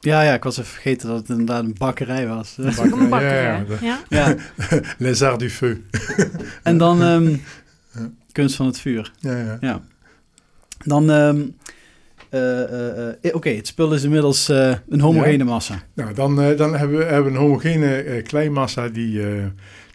Ja, 0.00 0.22
ja, 0.22 0.34
ik 0.34 0.42
was 0.42 0.58
even 0.58 0.70
vergeten 0.72 1.08
dat 1.08 1.18
het 1.18 1.28
inderdaad 1.28 1.64
een 1.64 1.74
bakkerij 1.78 2.26
was. 2.28 2.54
Dat 2.54 2.66
is 2.66 2.78
ook 2.78 3.00
een 3.00 3.08
ja, 3.08 3.20
ja, 3.20 3.64
Ja? 3.80 4.00
ja, 4.08 4.34
Les 4.98 5.22
Arts 5.22 5.38
du 5.38 5.50
Feu. 5.50 5.76
en 6.62 6.78
dan 6.78 7.02
ehm, 7.10 7.28
Ja. 7.94 8.10
kunst 8.32 8.56
van 8.56 8.66
het 8.66 8.80
vuur. 8.80 9.12
Ja, 9.18 9.36
ja. 9.38 9.56
Ja. 9.60 9.82
Dan, 10.84 11.10
ehm, 11.10 11.46
eh, 12.30 12.62
eh, 12.62 13.08
eh, 13.22 13.34
oké, 13.34 13.48
het 13.48 13.66
spul 13.66 13.94
is 13.94 14.02
inmiddels 14.02 14.48
een 14.48 15.00
homogene 15.00 15.44
massa. 15.44 15.82
Nou, 15.94 16.14
dan, 16.14 16.56
dan 16.56 16.76
hebben 16.76 16.98
we 16.98 17.04
hebben 17.04 17.32
een 17.32 17.38
homogene 17.38 18.22
kleimassa 18.22 18.88
die, 18.88 19.22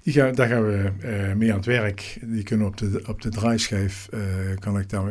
die 0.03 0.13
gaan, 0.13 0.35
daar 0.35 0.47
gaan 0.47 0.65
we 0.65 0.91
eh, 1.01 1.33
mee 1.33 1.49
aan 1.49 1.57
het 1.57 1.65
werk. 1.65 2.17
Die 2.21 2.43
kunnen 2.43 2.67
op 2.67 2.77
de, 2.77 3.03
op 3.07 3.21
de 3.21 3.29
draaischijf, 3.29 4.09
kan 4.59 4.79
ik 4.79 4.89
daar 4.89 5.03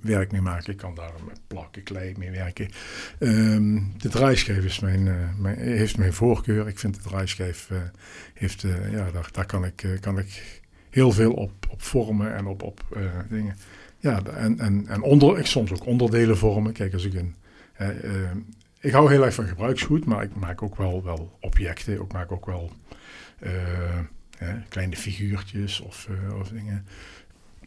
werk 0.00 0.32
mee 0.32 0.40
maken. 0.40 0.72
Ik 0.72 0.78
kan 0.78 0.94
daar 0.94 1.12
met 1.26 1.40
plakken, 1.46 1.82
klei 1.82 2.14
mee 2.18 2.30
werken. 2.30 2.68
Ehm, 3.18 3.78
de 3.96 4.08
draaischijf 4.08 4.64
is 4.64 4.80
mijn, 4.80 5.08
mijn, 5.38 5.58
heeft 5.58 5.98
mijn 5.98 6.12
voorkeur. 6.12 6.68
Ik 6.68 6.78
vind 6.78 6.94
de 6.94 7.08
draaischijf, 7.08 7.70
heeft, 8.34 8.60
ja, 8.90 9.10
daar, 9.12 9.28
daar 9.32 9.46
kan, 9.46 9.64
ik, 9.64 9.86
kan 10.00 10.18
ik 10.18 10.60
heel 10.90 11.12
veel 11.12 11.32
op, 11.32 11.52
op 11.70 11.82
vormen 11.82 12.34
en 12.34 12.46
op, 12.46 12.62
op 12.62 12.80
dingen. 13.28 13.56
Ja, 13.98 14.22
en, 14.22 14.58
en, 14.58 14.86
en 14.86 15.02
onder, 15.02 15.38
ik 15.38 15.46
soms 15.46 15.72
ook 15.72 15.86
onderdelen 15.86 16.36
vormen. 16.36 16.72
Kijk, 16.72 16.92
als 16.92 17.04
ik 17.04 17.14
een... 17.14 17.34
eh, 17.76 17.88
ik 18.80 18.92
hou 18.92 19.10
heel 19.10 19.24
erg 19.24 19.34
van 19.34 19.46
gebruiksgoed, 19.46 20.04
maar 20.04 20.22
ik 20.22 20.34
maak 20.34 20.62
ook 20.62 20.76
wel, 20.76 21.02
wel 21.04 21.38
objecten. 21.40 21.94
Ik 21.94 22.12
maak 22.12 22.32
ook 22.32 22.46
wel 22.46 22.72
eh, 23.38 23.50
kleine 24.68 24.96
figuurtjes 24.96 25.80
of, 25.80 26.08
eh, 26.10 26.38
of 26.38 26.48
dingen. 26.48 26.84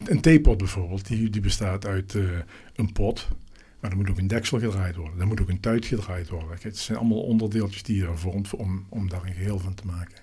Een 0.04 0.20
theepot 0.20 0.58
bijvoorbeeld, 0.58 1.06
die, 1.06 1.30
die 1.30 1.40
bestaat 1.40 1.86
uit 1.86 2.14
een 2.74 2.92
pot. 2.92 3.28
Maar 3.80 3.90
er 3.90 3.96
moet 3.96 4.10
ook 4.10 4.18
een 4.18 4.26
deksel 4.26 4.58
gedraaid 4.58 4.96
worden. 4.96 5.20
Er 5.20 5.26
moet 5.26 5.40
ook 5.40 5.48
een 5.48 5.60
tuit 5.60 5.84
gedraaid 5.86 6.28
worden. 6.28 6.48
Kijk, 6.48 6.62
Het 6.62 6.78
zijn 6.78 6.98
allemaal 6.98 7.22
onderdeeltjes 7.22 7.82
die 7.82 7.96
je 7.96 8.06
er 8.06 8.18
vormt 8.18 8.54
om, 8.54 8.86
om 8.88 9.08
daar 9.08 9.22
een 9.24 9.34
geheel 9.34 9.58
van 9.58 9.74
te 9.74 9.86
maken. 9.86 10.16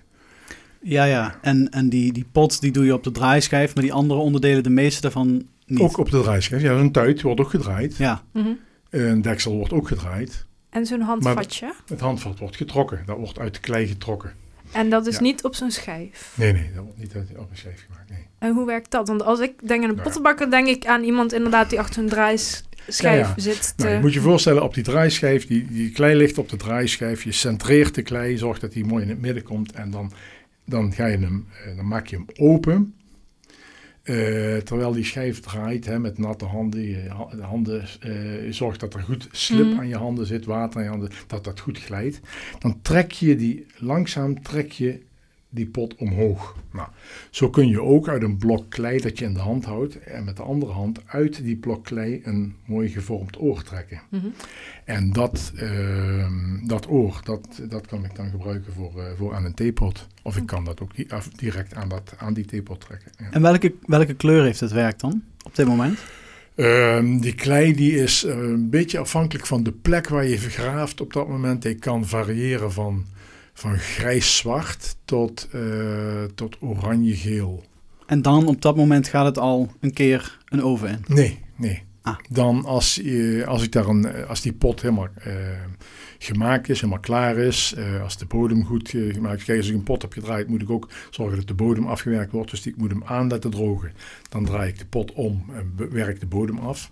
Ja, 0.82 1.04
ja. 1.04 1.38
En, 1.42 1.68
en 1.70 1.88
die, 1.88 2.12
die 2.12 2.26
pot 2.32 2.60
die 2.60 2.72
doe 2.72 2.84
je 2.84 2.94
op 2.94 3.04
de 3.04 3.10
draaischijf, 3.10 3.74
maar 3.74 3.82
die 3.84 3.92
andere 3.92 4.20
onderdelen, 4.20 4.62
de 4.62 4.70
meeste 4.70 5.00
daarvan 5.00 5.46
niet. 5.70 5.80
Ook 5.80 5.96
op 5.98 6.10
de 6.10 6.20
draaischijf. 6.22 6.62
Ja, 6.62 6.72
een 6.72 6.92
tuit 6.92 7.22
wordt 7.22 7.40
ook 7.40 7.50
gedraaid. 7.50 7.96
Ja, 7.96 8.22
Mhm. 8.32 8.48
Een 8.90 9.22
deksel 9.22 9.56
wordt 9.56 9.72
ook 9.72 9.88
gedraaid. 9.88 10.46
En 10.70 10.86
zo'n 10.86 11.00
handvatje. 11.00 11.72
Het 11.86 12.00
handvat 12.00 12.38
wordt 12.38 12.56
getrokken. 12.56 13.02
Dat 13.06 13.16
wordt 13.16 13.38
uit 13.38 13.54
de 13.54 13.60
klei 13.60 13.86
getrokken. 13.86 14.32
En 14.72 14.90
dat 14.90 15.06
is 15.06 15.14
Ja. 15.14 15.20
niet 15.20 15.44
op 15.44 15.54
zo'n 15.54 15.70
schijf. 15.70 16.34
Nee, 16.36 16.52
nee, 16.52 16.70
dat 16.74 16.84
wordt 16.84 16.98
niet 16.98 17.14
uit 17.14 17.28
op 17.36 17.50
een 17.50 17.56
schijf 17.56 17.84
gemaakt. 17.88 18.10
Nee. 18.10 18.26
En 18.38 18.52
hoe 18.54 18.66
werkt 18.66 18.90
dat? 18.90 19.08
Want 19.08 19.22
als 19.22 19.40
ik 19.40 19.68
denk 19.68 19.82
aan 19.84 19.90
een 19.90 19.96
Ja. 19.96 20.02
pottenbakker, 20.02 20.50
denk 20.50 20.66
ik 20.68 20.86
aan 20.86 21.02
iemand 21.02 21.32
inderdaad 21.32 21.70
die 21.70 21.78
achter 21.78 22.02
een 22.02 22.08
draaischijf 22.08 22.66
Ja, 22.98 23.12
ja. 23.14 23.34
zit. 23.36 23.72
te- 23.76 23.82
Nou, 23.84 23.94
je 23.94 24.00
moet 24.00 24.12
je 24.12 24.20
voorstellen, 24.20 24.62
op 24.62 24.74
die 24.74 24.84
draaischijf, 24.84 25.46
die, 25.46 25.66
die 25.70 25.90
klei 25.90 26.16
ligt 26.16 26.38
op 26.38 26.48
de 26.48 26.56
draaischijf. 26.56 27.22
Je 27.24 27.32
centreert 27.32 27.94
de 27.94 28.02
klei, 28.02 28.38
zorgt 28.38 28.60
dat 28.60 28.72
die 28.72 28.84
mooi 28.84 29.02
in 29.02 29.08
het 29.08 29.20
midden 29.20 29.42
komt. 29.42 29.72
En 29.72 29.90
dan, 29.90 30.12
dan, 30.64 30.92
ga 30.92 31.06
je 31.06 31.18
hem, 31.18 31.46
eh, 31.64 31.76
dan 31.76 31.88
maak 31.88 32.06
je 32.06 32.16
hem 32.16 32.26
open. 32.36 32.94
Eh, 34.02 34.56
terwijl 34.56 34.92
die 34.92 35.04
schijf 35.04 35.40
draait 35.40 35.86
hè, 35.86 35.98
met 35.98 36.18
natte 36.18 36.44
handen. 36.44 36.80
Je 36.80 37.08
ha- 37.08 37.36
de 37.36 37.42
handen 37.42 37.84
eh, 38.00 38.44
je 38.44 38.52
zorgt 38.52 38.80
dat 38.80 38.94
er 38.94 39.00
goed 39.02 39.28
slip 39.32 39.66
Mhm. 39.66 39.78
aan 39.78 39.88
je 39.88 39.96
handen 39.96 40.26
zit, 40.26 40.44
water 40.44 40.76
aan 40.78 40.82
je 40.84 40.90
handen, 40.90 41.10
dat 41.26 41.44
dat 41.44 41.60
goed 41.60 41.78
glijdt. 41.78 42.20
Dan 42.58 42.78
trek 42.82 43.12
je 43.12 43.36
die, 43.36 43.66
langzaam 43.76 44.42
trek 44.42 44.72
je 44.72 45.00
die 45.50 45.66
pot 45.66 45.94
omhoog. 45.94 46.56
Nou, 46.72 46.88
zo 47.30 47.50
kun 47.50 47.68
je 47.68 47.82
ook 47.82 48.08
uit 48.08 48.22
een 48.22 48.36
blok 48.36 48.70
klei 48.70 49.00
dat 49.00 49.18
je 49.18 49.24
in 49.24 49.34
de 49.34 49.40
hand 49.40 49.64
houdt 49.64 49.98
en 49.98 50.24
met 50.24 50.36
de 50.36 50.42
andere 50.42 50.72
hand 50.72 51.00
uit 51.06 51.44
die 51.44 51.56
blok 51.56 51.84
klei 51.84 52.20
een 52.24 52.54
mooi 52.64 52.88
gevormd 52.88 53.40
oor 53.40 53.62
trekken. 53.62 54.00
Mhm. 54.08 54.26
En 54.84 55.12
dat, 55.12 55.52
ehm, 55.56 56.66
dat 56.66 56.88
oor, 56.88 57.20
dat, 57.24 57.62
dat 57.68 57.86
kan 57.86 58.04
ik 58.04 58.16
dan 58.16 58.30
gebruiken 58.30 58.72
voor, 58.72 59.00
eh, 59.00 59.06
voor 59.16 59.34
aan 59.34 59.44
een 59.44 59.54
theepot. 59.54 60.06
Of 60.22 60.36
ik 60.36 60.46
kan 60.46 60.64
dat 60.64 60.80
ook 60.80 60.90
direct 61.36 61.74
aan, 61.74 61.88
dat, 61.88 62.14
aan 62.16 62.34
die 62.34 62.44
theepot 62.44 62.80
trekken. 62.80 63.10
Ja. 63.18 63.30
en 63.30 63.42
welke, 63.42 63.74
welke 63.86 64.14
kleur 64.14 64.42
heeft 64.42 64.60
het 64.60 64.72
werk 64.72 64.98
dan 64.98 65.22
op 65.44 65.56
dit 65.56 65.66
moment? 65.66 65.98
Ehm, 66.54 67.18
die 67.18 67.34
klei 67.34 67.74
die 67.74 67.96
is 67.96 68.24
eh, 68.24 68.36
een 68.36 68.70
beetje 68.70 68.98
afhankelijk 68.98 69.46
van 69.46 69.62
de 69.62 69.72
plek 69.72 70.08
waar 70.08 70.26
je 70.26 70.38
vergraaft 70.38 71.00
op 71.00 71.12
dat 71.12 71.28
moment. 71.28 71.62
Die 71.62 71.74
kan 71.74 72.06
variëren 72.06 72.72
van, 72.72 73.06
van 73.60 73.78
grijs-zwart 73.78 74.96
tot, 75.04 75.48
eh, 75.52 76.24
tot 76.34 76.56
oranje-geel. 76.60 77.64
En 78.06 78.22
dan 78.22 78.46
op 78.46 78.62
dat 78.62 78.76
moment 78.76 79.08
gaat 79.08 79.26
het 79.26 79.38
al 79.38 79.70
een 79.80 79.92
keer 79.92 80.38
een 80.48 80.62
oven 80.62 80.88
in. 80.88 81.04
Nee, 81.06 81.38
nee. 81.56 81.82
Ah. 82.02 82.18
Dan 82.28 82.64
als, 82.64 82.94
je, 82.94 83.44
als, 83.46 83.62
ik 83.62 83.72
daar 83.72 83.86
een, 83.86 84.06
eh, 84.06 84.28
als 84.28 84.40
die 84.40 84.52
pot 84.52 84.82
helemaal 84.82 85.08
eh, 85.14 85.32
gemaakt 86.18 86.68
is, 86.68 86.80
helemaal 86.80 87.02
klaar 87.02 87.36
is, 87.36 87.74
eh, 87.76 88.02
als 88.02 88.18
de 88.18 88.26
bodem 88.26 88.64
goed 88.64 88.94
eh, 88.94 89.14
gemaakt 89.14 89.38
is. 89.38 89.44
Kijk, 89.44 89.58
als 89.58 89.68
ik 89.68 89.74
een 89.74 89.82
pot 89.82 90.02
heb 90.02 90.12
gedraaid, 90.12 90.48
moet 90.48 90.62
ik 90.62 90.70
ook 90.70 90.88
zorgen 91.10 91.36
dat 91.36 91.46
de 91.46 91.54
bodem 91.54 91.86
afgewerkt 91.86 92.32
wordt. 92.32 92.50
Dus 92.50 92.66
ik 92.66 92.76
moet 92.76 92.90
hem 92.90 93.04
aan 93.04 93.28
laten 93.28 93.50
drogen. 93.50 93.92
Dan 94.28 94.44
draai 94.44 94.68
ik 94.68 94.78
de 94.78 94.86
pot 94.86 95.12
om 95.12 95.44
en 95.52 95.90
werk 95.90 96.20
de 96.20 96.26
bodem 96.26 96.58
af. 96.58 96.90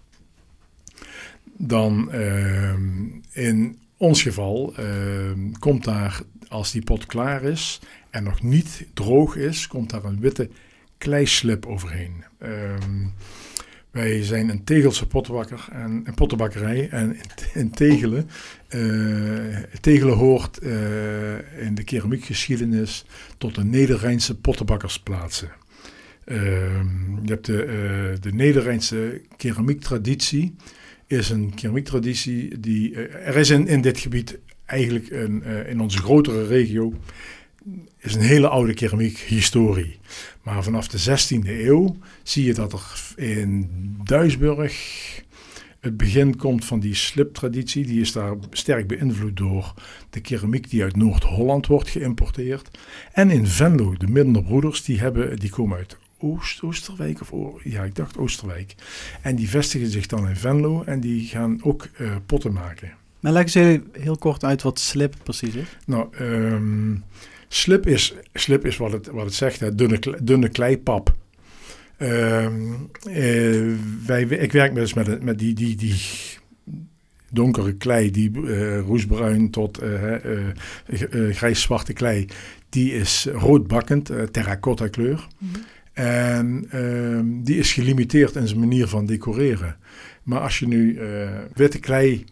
Dan 1.57 2.13
ehm, 2.13 3.07
in 3.33 3.79
ons 3.99 4.23
geval 4.23 4.75
ehm, 4.77 5.51
komt 5.59 5.85
daar, 5.85 6.21
als 6.49 6.73
die 6.73 6.83
pot 6.83 7.07
klaar 7.07 7.43
is 7.43 7.81
en 8.11 8.23
nog 8.25 8.43
niet 8.43 8.87
droog 8.95 9.37
is, 9.37 9.67
komt 9.67 9.91
daar 9.91 10.05
een 10.05 10.21
witte 10.21 10.51
kleislip 10.99 11.67
overheen. 11.67 12.25
Ehm, 12.39 13.07
wij 13.91 14.23
zijn 14.23 14.49
een 14.49 14.65
Tegelse 14.65 15.07
pottenbakker 15.07 15.69
en 15.73 16.03
een 16.05 16.15
pottenbakkerij. 16.15 16.89
En 16.89 17.17
in, 17.55 17.71
Tegelen, 17.81 18.29
eh, 18.69 18.81
Tegelen 19.81 20.17
hoort 20.17 20.59
eh, 20.59 21.63
in 21.65 21.75
de 21.75 21.85
keramiekgeschiedenis 21.85 23.05
tot 23.39 23.55
de 23.55 23.65
Nederrijnse 23.65 24.37
pottenbakkersplaatsen. 24.37 25.51
Ehm, 26.25 27.23
je 27.23 27.31
hebt 27.31 27.47
de, 27.47 27.63
eh, 27.63 28.21
de 28.21 28.33
Nederrijnse 28.33 29.21
keramiektraditie. 29.37 30.55
Is 31.09 31.31
een 31.31 31.55
keramiektraditie 31.55 32.61
die. 32.61 32.95
eh, 32.95 33.29
er 33.29 33.37
is 33.37 33.51
in, 33.51 33.67
in 33.67 33.81
dit 33.81 33.99
gebied 33.99 34.39
eigenlijk 34.65 35.11
een, 35.11 35.43
eh, 35.43 35.69
in 35.69 35.81
onze 35.81 35.99
grotere 35.99 36.47
regio. 36.47 36.95
is 37.99 38.15
een 38.15 38.21
hele 38.21 38.49
oude 38.49 38.75
keramiekhistorie. 38.75 39.99
Maar 40.43 40.63
vanaf 40.63 40.89
de 40.89 40.99
16e 40.99 41.67
eeuw 41.67 41.97
zie 42.23 42.45
je 42.45 42.55
dat 42.55 42.73
er 42.73 43.15
in 43.17 43.69
Duisburg 44.05 44.75
het 45.81 45.97
begin 45.97 46.37
komt 46.37 46.65
van 46.65 46.81
die 46.81 46.95
sliptraditie. 46.95 47.87
Die 47.87 48.01
is 48.01 48.13
daar 48.13 48.37
sterk 48.51 48.87
beïnvloed 48.87 49.37
door 49.37 49.75
de 50.11 50.21
keramiek 50.21 50.71
die 50.71 50.83
uit 50.83 50.97
Noord-Holland 50.97 51.67
wordt 51.67 51.89
geïmporteerd. 51.89 52.79
En 53.13 53.31
in 53.31 53.47
Venlo, 53.47 53.95
de 53.97 54.07
Middenbroeders, 54.07 54.85
die, 54.85 55.01
hebben, 55.01 55.39
die 55.39 55.51
komen 55.51 55.77
uit 55.77 55.97
Oost, 56.19 56.63
Oosterwijk 56.63 57.21
of 57.21 57.33
O- 57.33 57.59
ja, 57.65 57.83
ik 57.83 57.95
dacht 57.95 58.19
Oosterwijk. 58.19 58.75
En 59.23 59.37
die 59.37 59.49
vestigen 59.49 59.89
zich 59.89 60.07
dan 60.07 60.29
in 60.29 60.37
Venlo 60.37 60.83
en 60.83 61.01
die 61.01 61.27
gaan 61.27 61.59
ook 61.63 61.89
eh, 61.97 62.17
potten 62.27 62.53
maken. 62.53 62.93
Maar 63.21 63.33
leg 63.33 63.43
eens 63.43 63.55
heel, 63.55 63.79
heel 63.93 64.17
kort 64.17 64.45
uit 64.45 64.63
wat 64.63 64.79
slip 64.79 65.15
precies 65.23 65.55
is. 65.55 65.77
Nou, 65.87 66.09
ehm, 66.17 66.95
slip 67.49 67.87
is, 67.87 68.15
slip 68.33 68.67
is 68.67 68.77
wat, 68.77 68.93
het, 68.93 69.07
wat 69.07 69.25
het 69.25 69.35
zegt, 69.35 69.61
hè, 69.61 69.75
dunne, 69.75 70.01
dunne 70.23 70.49
kleipap. 70.49 71.15
Ehm, 71.97 72.73
eh, 73.05 73.73
wij, 74.07 74.23
ik 74.23 74.53
werk 74.53 74.75
dus 74.75 74.95
met, 74.95 75.23
met 75.23 75.39
die, 75.39 75.55
die, 75.55 75.77
die 75.77 76.01
donkere 77.31 77.73
klei, 77.73 78.11
die 78.11 78.31
eh, 78.47 78.81
roesbruin 78.81 79.51
tot 79.51 79.81
grijs-zwarte 81.31 81.93
klei. 81.93 82.27
Die 82.69 82.93
is 82.95 83.27
roodbakkend, 83.33 84.11
eh, 84.11 84.23
terracotta 84.23 84.89
kleur. 84.89 85.27
Mhm. 85.39 85.59
En 85.99 86.67
ehm, 86.71 87.43
die 87.43 87.57
is 87.57 87.73
gelimiteerd 87.73 88.35
in 88.37 88.47
zijn 88.47 88.61
manier 88.61 88.87
van 88.87 89.07
decoreren. 89.07 89.77
Maar 90.23 90.41
als 90.41 90.59
je 90.59 90.67
nu 90.67 90.97
eh, 90.97 91.29
witte 91.55 91.79
klei 91.79 92.25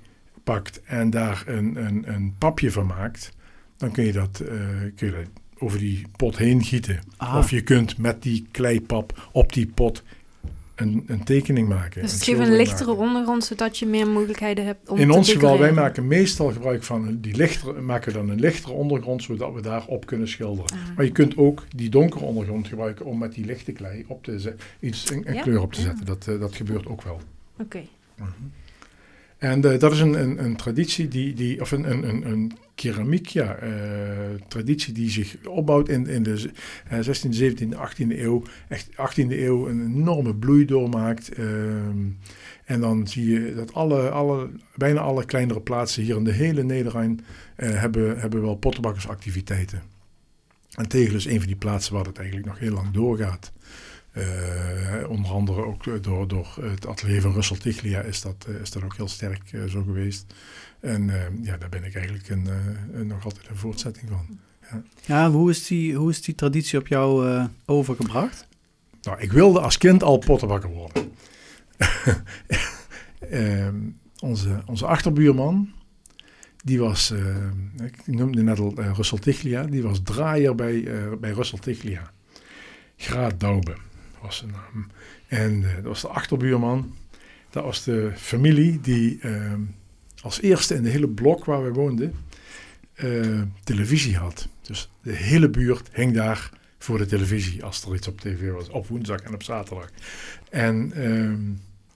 pakt 0.45 0.81
en 0.85 1.11
daar 1.11 1.43
een, 1.47 1.77
een, 1.87 2.13
een 2.15 2.35
papje 2.39 2.71
van 2.71 2.87
maakt, 2.87 3.33
dan 3.77 3.91
kun 3.91 4.05
je 4.05 4.13
dat, 4.13 4.41
eh, 4.41 4.57
kun 4.95 5.07
je 5.07 5.13
dat 5.13 5.43
over 5.59 5.79
die 5.79 6.03
pot 6.17 6.37
heen 6.37 6.65
gieten. 6.65 6.99
Ah, 7.17 7.37
Of 7.37 7.51
je 7.51 7.61
kunt 7.61 7.99
met 7.99 8.23
die 8.23 8.47
kleipap 8.51 9.29
op 9.33 9.53
die 9.53 9.67
pot 9.67 10.03
een, 10.77 11.05
een 11.07 11.25
tekening 11.25 11.69
maken. 11.69 12.03
Dus 12.03 12.13
het 12.13 12.21
een 12.21 12.27
geeft 12.27 12.39
een 12.39 12.45
schildering 12.45 12.57
lichtere 12.57 12.91
maken. 12.91 13.07
ondergrond, 13.07 13.45
zodat 13.45 13.79
je 13.79 13.87
meer 13.87 14.09
mogelijkheden 14.09 14.65
hebt 14.65 14.89
om 14.89 14.99
In 14.99 15.09
te 15.09 15.15
ons 15.15 15.33
geval, 15.33 15.59
wij 15.59 15.73
maken 15.73 16.07
meestal 16.07 16.53
gebruik 16.53 16.83
van 16.83 17.19
die 17.21 17.37
lichtere, 17.37 17.81
maken 17.81 18.13
dan 18.13 18.29
een 18.29 18.41
lichtere 18.41 18.73
ondergrond, 18.73 19.23
zodat 19.23 19.55
we 19.55 19.63
daarop 19.63 20.07
kunnen 20.07 20.29
schilderen. 20.29 20.71
Ah. 20.73 20.97
Maar 20.97 21.05
je 21.05 21.13
kunt 21.13 21.37
ook 21.37 21.65
die 21.77 21.89
donkere 21.89 22.25
ondergrond 22.25 22.69
gebruiken 22.69 23.05
om 23.07 23.19
met 23.19 23.35
die 23.35 23.45
lichte 23.45 23.73
klei 23.73 24.05
op 24.09 24.25
te 24.25 24.41
zet- 24.41 24.63
iets, 24.81 25.11
een, 25.11 25.29
een 25.29 25.35
Ja? 25.35 25.43
kleur 25.43 25.61
op 25.61 25.73
te 25.73 25.81
Ja. 25.81 25.87
zetten. 25.87 26.07
Dat, 26.07 26.27
eh, 26.29 26.41
dat 26.41 26.55
gebeurt 26.55 26.87
ook 26.87 27.03
wel. 27.03 27.21
Oké. 27.61 27.81
En 29.39 29.73
eh, 29.73 29.79
dat 29.79 29.93
is 29.93 30.01
een, 30.01 30.21
een, 30.21 30.45
een 30.45 30.57
traditie 30.57 31.09
die, 31.09 31.35
die 31.35 31.61
of 31.61 31.71
een, 31.71 31.91
een, 31.91 32.09
een, 32.09 32.27
een 32.31 32.53
keramiek, 32.77 33.27
ja, 33.27 33.55
eh, 33.55 33.71
traditie 34.49 34.93
die 34.93 35.11
zich 35.11 35.37
opbouwt 35.47 35.89
in, 35.89 36.07
in 36.07 36.23
de 36.23 36.37
z- 36.39 36.47
eh, 36.89 36.99
16e, 37.01 37.33
17e, 37.33 37.77
18e 37.77 38.19
eeuw. 38.21 38.43
Echt 38.69 38.89
18e 38.97 39.39
eeuw 39.39 39.69
een 39.69 39.81
enorme 39.95 40.35
bloei 40.35 40.65
doormaakt. 40.65 41.29
ehm, 41.33 42.05
en 42.65 42.81
dan 42.81 43.07
zie 43.09 43.31
je 43.31 43.55
dat 43.55 43.75
alle, 43.75 44.11
alle, 44.11 44.51
bijna 44.75 45.01
alle 45.01 45.25
kleinere 45.25 45.61
plaatsen 45.61 46.03
hier 46.03 46.17
in 46.17 46.25
de 46.25 46.33
hele 46.33 46.63
Nederrijn 46.63 47.25
eh, 47.57 47.81
hebben, 47.81 48.19
hebben 48.21 48.43
wel 48.43 48.57
pottenbakkersactiviteiten. 48.57 49.83
En 50.75 50.89
Tegel 50.89 51.15
is 51.17 51.25
een 51.27 51.39
van 51.39 51.47
die 51.47 51.57
plaatsen 51.57 51.95
waar 51.95 52.05
het 52.05 52.19
eigenlijk 52.19 52.47
nog 52.49 52.59
heel 52.59 52.73
lang 52.73 52.91
doorgaat. 52.91 53.53
Eh, 54.13 54.25
onder 55.09 55.31
andere 55.31 55.65
ook 55.65 56.03
door, 56.03 56.29
door 56.29 56.57
het 56.61 56.87
atelier 56.87 57.21
van 57.21 57.33
Russell 57.33 57.57
Tiglia 57.59 58.01
is 58.01 58.21
dat, 58.21 58.47
is 58.63 58.71
dat 58.71 58.83
ook 58.85 58.97
heel 58.97 59.09
sterk 59.09 59.43
zo 59.69 59.83
geweest. 59.83 60.35
En 60.81 61.11
eh, 61.11 61.45
ja, 61.45 61.57
daar 61.57 61.69
ben 61.69 61.85
ik 61.85 61.95
eigenlijk 61.95 62.29
een, 62.29 62.47
eh, 62.47 62.99
een- 63.01 63.07
nog 63.07 63.25
altijd 63.25 63.49
een 63.49 63.57
voortzetting 63.57 64.09
van. 64.11 64.39
Ja. 64.71 64.83
Ja, 65.05 65.31
hoe 65.31 65.51
is 65.51 65.67
die, 65.67 65.95
hoe 65.95 66.11
is 66.11 66.23
die 66.23 66.35
traditie 66.35 66.79
op 66.79 66.87
jou 66.87 67.29
eh, 67.29 67.45
overgebracht? 67.67 68.49
Nou, 69.03 69.21
ik 69.21 69.33
wilde 69.33 69.61
als 69.61 69.79
kind 69.79 70.03
al 70.03 70.19
pottenbakker 70.19 70.71
worden. 70.71 71.13
Ehm, 73.31 73.77
onze, 74.19 74.63
onze 74.67 74.87
achterbuurman, 74.87 75.71
die 76.65 76.79
was, 76.79 77.11
eh, 77.11 77.37
ik 77.85 78.07
noemde 78.07 78.43
net 78.43 78.59
al 78.59 78.75
uh, 78.79 78.91
Russell 78.95 79.19
Tiglia, 79.19 79.63
die 79.65 79.83
was 79.83 80.01
draaier 80.05 80.55
bij, 80.55 80.75
uh, 80.75 81.13
bij 81.21 81.31
Russell 81.31 81.59
Tiglia. 81.59 82.11
Graat 82.97 83.41
Daube 83.41 83.77
was 84.23 84.37
zijn 84.37 84.51
naam. 84.51 84.87
En 85.29 85.61
dat 85.61 85.83
was 85.85 86.01
de 86.01 86.09
achterbuurman. 86.09 86.95
Dat 87.51 87.65
was 87.65 87.85
de 87.85 88.11
familie 88.15 88.81
die 88.81 89.19
ehm, 89.21 89.61
als 90.27 90.41
eerste 90.41 90.75
in 90.75 90.83
de 90.83 90.89
hele 90.89 91.09
blok 91.09 91.45
waar 91.45 91.65
we 91.65 91.73
woonden 91.73 92.15
televisie 93.65 94.17
had. 94.17 94.49
Dus 94.63 94.91
de 95.03 95.13
hele 95.13 95.51
buurt 95.51 95.89
hing 95.93 96.15
daar 96.15 96.51
voor 96.79 96.99
de 96.99 97.07
televisie 97.07 97.65
als 97.65 97.83
er 97.83 97.95
iets 97.95 98.09
op 98.09 98.21
tv 98.21 98.51
was, 98.51 98.69
op 98.69 98.87
woensdag 98.87 99.21
en 99.21 99.35
op 99.35 99.43
zaterdag. 99.43 99.91
En, 100.51 100.93
ehm, 100.93 101.41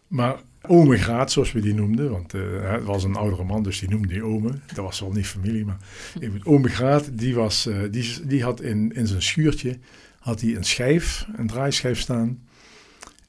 maar 0.06 0.40
ome 0.62 0.96
Graat, 0.96 1.32
zoals 1.32 1.52
we 1.52 1.60
die 1.60 1.74
noemden, 1.74 2.10
want 2.10 2.34
uh, 2.34 2.70
het 2.70 2.84
was 2.84 3.04
een 3.04 3.16
oudere 3.16 3.44
man, 3.44 3.62
dus 3.62 3.78
die 3.78 3.88
noemde 3.88 4.08
die 4.08 4.24
ome. 4.24 4.52
Dat 4.66 4.84
was 4.84 5.00
wel 5.00 5.12
niet 5.12 5.26
familie, 5.26 5.64
maar 5.64 5.78
even, 6.20 6.40
ome 6.44 6.68
Graat, 6.68 7.10
die, 7.12 7.34
was, 7.34 7.66
uh, 7.66 7.76
die, 7.90 8.26
die 8.26 8.42
had 8.42 8.60
in, 8.60 8.92
in 8.92 9.06
zijn 9.06 9.22
schuurtje 9.22 9.78
had 10.18 10.40
hij 10.40 10.56
een 10.56 10.64
schijf, 10.64 11.26
een 11.36 11.46
draaischijf 11.46 11.98
staan. 11.98 12.38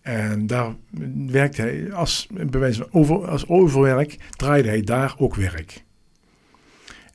En 0.01 0.47
daar 0.47 0.75
werkte 1.25 1.61
hij 1.61 1.93
als, 1.93 2.27
bij 2.31 2.73
van 2.73 2.87
over, 2.91 3.27
als 3.27 3.47
overwerk, 3.47 4.17
draaide 4.35 4.67
hij 4.67 4.81
daar 4.81 5.15
ook 5.17 5.35
werk. 5.35 5.83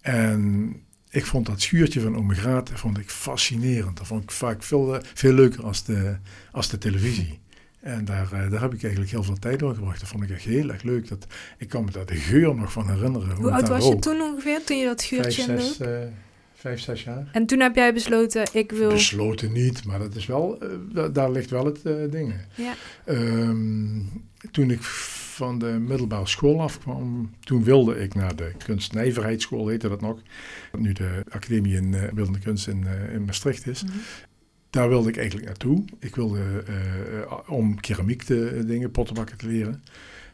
En 0.00 0.72
ik 1.10 1.26
vond 1.26 1.46
dat 1.46 1.60
schuurtje 1.60 2.00
van 2.00 2.16
Ome 2.16 2.34
Graat 2.34 2.70
vond 2.74 2.98
ik 2.98 3.10
fascinerend. 3.10 3.96
Dat 3.96 4.06
vond 4.06 4.22
ik 4.22 4.30
vaak 4.30 4.62
veel, 4.62 4.98
veel 5.14 5.32
leuker 5.32 5.64
als 5.64 5.84
de, 5.84 6.16
als 6.52 6.68
de 6.68 6.78
televisie. 6.78 7.40
En 7.80 8.04
daar, 8.04 8.24
uh, 8.24 8.50
daar 8.50 8.60
heb 8.60 8.74
ik 8.74 8.82
eigenlijk 8.82 9.12
heel 9.12 9.22
veel 9.22 9.38
tijd 9.38 9.58
doorgebracht. 9.58 10.00
Dat 10.00 10.08
vond 10.08 10.22
ik 10.22 10.30
echt 10.30 10.44
heel 10.44 10.70
erg 10.70 10.82
leuk. 10.82 11.08
Dat, 11.08 11.26
ik 11.58 11.68
kan 11.68 11.84
me 11.84 11.90
daar 11.90 12.06
de 12.06 12.16
geur 12.16 12.54
nog 12.54 12.72
van 12.72 12.90
herinneren. 12.90 13.30
Hoe, 13.30 13.44
hoe 13.44 13.52
oud 13.52 13.68
was 13.68 13.86
je 13.86 13.98
toen 13.98 14.20
ongeveer, 14.20 14.64
toen 14.64 14.78
je 14.78 14.84
dat 14.84 15.00
schuurtje 15.00 15.44
vijf, 15.44 15.62
zes, 15.62 15.80
uh, 15.80 15.98
vijf, 16.66 16.80
zes 16.80 17.04
jaar. 17.04 17.28
En 17.32 17.46
toen 17.46 17.60
heb 17.60 17.74
jij 17.74 17.92
besloten, 17.92 18.48
ik 18.52 18.72
wil... 18.72 18.88
Besloten 18.88 19.52
niet, 19.52 19.84
maar 19.84 19.98
dat 19.98 20.14
is 20.14 20.26
wel, 20.26 20.58
uh, 20.94 21.04
daar 21.12 21.30
ligt 21.30 21.50
wel 21.50 21.64
het 21.64 21.82
ding. 22.12 22.34
Ja. 22.54 22.74
Um, 23.08 24.24
toen 24.50 24.70
ik 24.70 24.82
van 24.82 25.58
de 25.58 25.66
middelbare 25.66 26.26
school 26.26 26.60
afkwam, 26.60 27.30
toen 27.40 27.64
wilde 27.64 27.98
ik 27.98 28.14
naar 28.14 28.36
de 28.36 28.52
kunstnijverheidsschool, 28.64 29.68
heette 29.68 29.88
dat 29.88 30.00
nog. 30.00 30.18
Nu 30.78 30.92
de 30.92 31.24
Academie 31.28 31.76
in 31.76 31.92
uh, 31.92 32.02
Beeldende 32.12 32.38
Kunst 32.38 32.68
in, 32.68 32.86
in 33.12 33.24
Maastricht 33.24 33.66
is. 33.66 33.82
Mhm. 33.82 33.92
Daar 34.70 34.88
wilde 34.88 35.08
ik 35.08 35.16
eigenlijk 35.16 35.46
naartoe. 35.46 35.84
Ik 35.98 36.14
wilde 36.14 36.64
om 37.46 37.80
keramiek 37.80 38.22
te 38.22 38.64
dingen, 38.66 38.90
pottenbakken 38.90 39.36
te 39.36 39.46
leren. 39.46 39.82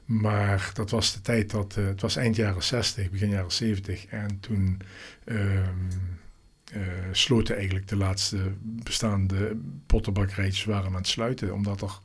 Maar 0.05 0.71
dat 0.75 0.91
was 0.91 1.15
de 1.15 1.21
tijd 1.21 1.51
dat, 1.51 1.75
het 1.75 2.01
was 2.01 2.17
eind 2.17 2.37
jaren 2.37 2.63
60, 2.63 3.11
begin 3.11 3.29
jaren 3.29 3.53
70. 3.53 4.07
En 4.07 4.41
toen 4.41 4.79
sloten 7.13 7.57
eigenlijk 7.57 7.89
de 7.89 7.97
laatste 7.97 8.53
bestaande 8.63 9.57
pottenbakkerijtjes 9.87 10.65
waren 10.65 10.87
aan 10.87 10.95
het 10.95 11.07
sluiten. 11.07 11.55
Omdat 11.55 11.81
er 11.81 11.99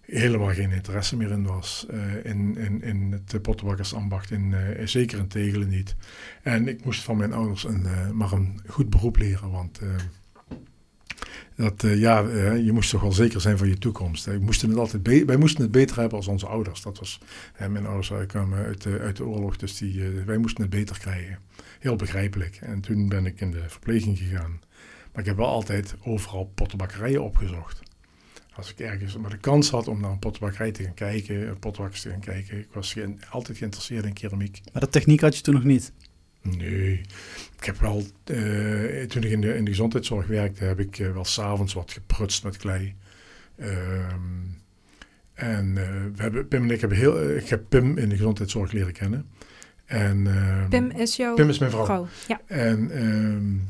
helemaal 0.00 0.52
geen 0.52 0.70
interesse 0.70 1.16
meer 1.16 1.30
in 1.30 1.44
was. 1.44 1.86
Uh, 1.90 2.24
in, 2.24 2.56
in, 2.56 2.82
in 2.82 3.12
het 3.12 3.42
pottenbakkersambacht, 3.42 4.30
in, 4.30 4.50
uh, 4.50 4.86
zeker 4.86 5.18
in 5.18 5.28
Tegelen 5.28 5.68
niet. 5.68 5.96
En 6.42 6.68
ik 6.68 6.84
moest 6.84 7.02
van 7.02 7.16
mijn 7.16 7.32
ouders 7.32 7.64
een, 7.64 7.86
maar 8.16 8.32
een 8.32 8.60
goed 8.66 8.90
beroep 8.90 9.16
leren, 9.16 9.50
want 9.50 9.80
dat, 11.56 11.82
ja, 11.82 12.18
je 12.54 12.72
moest 12.72 12.90
toch 12.90 13.00
wel 13.00 13.12
zeker 13.12 13.40
zijn 13.40 13.58
van 13.58 13.68
je 13.68 13.78
toekomst. 13.78 14.24
Wij 14.24 14.38
moesten 14.38 14.68
het, 14.68 14.78
altijd 14.78 15.24
wij 15.26 15.36
moesten 15.36 15.62
het 15.62 15.70
beter 15.70 15.96
hebben 15.96 16.16
als 16.16 16.28
onze 16.28 16.46
ouders. 16.46 16.82
Dat 16.82 16.98
was, 16.98 17.20
mijn 17.68 17.86
ouders 17.86 18.26
kwamen 18.26 18.64
uit 18.64 18.86
uit 18.86 19.16
de 19.16 19.24
oorlog, 19.24 19.56
dus 19.56 19.76
die, 19.76 20.02
wij 20.26 20.38
moesten 20.38 20.62
het 20.62 20.70
beter 20.70 20.98
krijgen. 20.98 21.38
Heel 21.78 21.96
begrijpelijk. 21.96 22.58
En 22.60 22.80
toen 22.80 23.08
ben 23.08 23.26
ik 23.26 23.40
in 23.40 23.50
de 23.50 23.62
verpleging 23.66 24.18
gegaan. 24.18 24.60
Maar 25.12 25.22
ik 25.22 25.28
heb 25.28 25.36
wel 25.36 25.46
altijd 25.46 25.94
overal 26.02 26.52
pottenbakkerijen 26.54 27.22
opgezocht 27.22 27.82
als 28.56 28.70
ik 28.70 28.78
ergens 28.78 29.16
maar 29.16 29.30
de 29.30 29.36
kans 29.36 29.70
had 29.70 29.88
om 29.88 30.00
naar 30.00 30.10
een 30.10 30.18
pottenbakkerij 30.18 30.72
te 30.72 30.82
gaan 30.82 30.94
kijken, 30.94 31.48
een 31.48 31.58
te 31.58 32.10
gaan 32.10 32.20
kijken. 32.20 32.58
Ik 32.58 32.68
was 32.72 32.96
altijd 33.30 33.58
geïnteresseerd 33.58 34.04
in 34.04 34.12
keramiek. 34.12 34.60
Maar 34.72 34.82
dat 34.82 34.92
techniek 34.92 35.20
had 35.20 35.36
je 35.36 35.42
toen 35.42 35.54
nog 35.54 35.64
niet? 35.64 35.92
Nee. 36.50 37.00
Ik 37.58 37.64
heb 37.64 37.78
wel, 37.78 38.02
uh, 38.30 39.02
toen 39.02 39.22
ik 39.22 39.30
in 39.30 39.40
de, 39.40 39.56
in 39.56 39.64
de 39.64 39.70
gezondheidszorg 39.70 40.26
werkte, 40.26 40.64
heb 40.64 40.80
ik 40.80 40.98
uh, 40.98 41.12
wel 41.12 41.24
s'avonds 41.24 41.74
wat 41.74 41.92
geprutst 41.92 42.44
met 42.44 42.56
klei. 42.56 42.94
Um, 43.60 44.62
en 45.34 45.66
uh, 45.66 45.74
we 46.14 46.22
hebben, 46.22 46.48
Pim 46.48 46.62
en 46.62 46.70
ik 46.70 46.80
hebben 46.80 46.98
heel, 46.98 47.36
ik 47.36 47.48
heb 47.48 47.64
Pim 47.68 47.98
in 47.98 48.08
de 48.08 48.16
gezondheidszorg 48.16 48.72
leren 48.72 48.92
kennen. 48.92 49.28
En, 49.84 50.24
uh, 50.24 50.68
Pim 50.68 50.90
is 50.90 51.16
jouw 51.16 51.34
Pim 51.34 51.48
is 51.48 51.58
mijn 51.58 51.70
vrouw. 51.70 51.84
vrouw. 51.84 52.06
Ja. 52.28 52.40
En 52.46 53.04
um, 53.04 53.68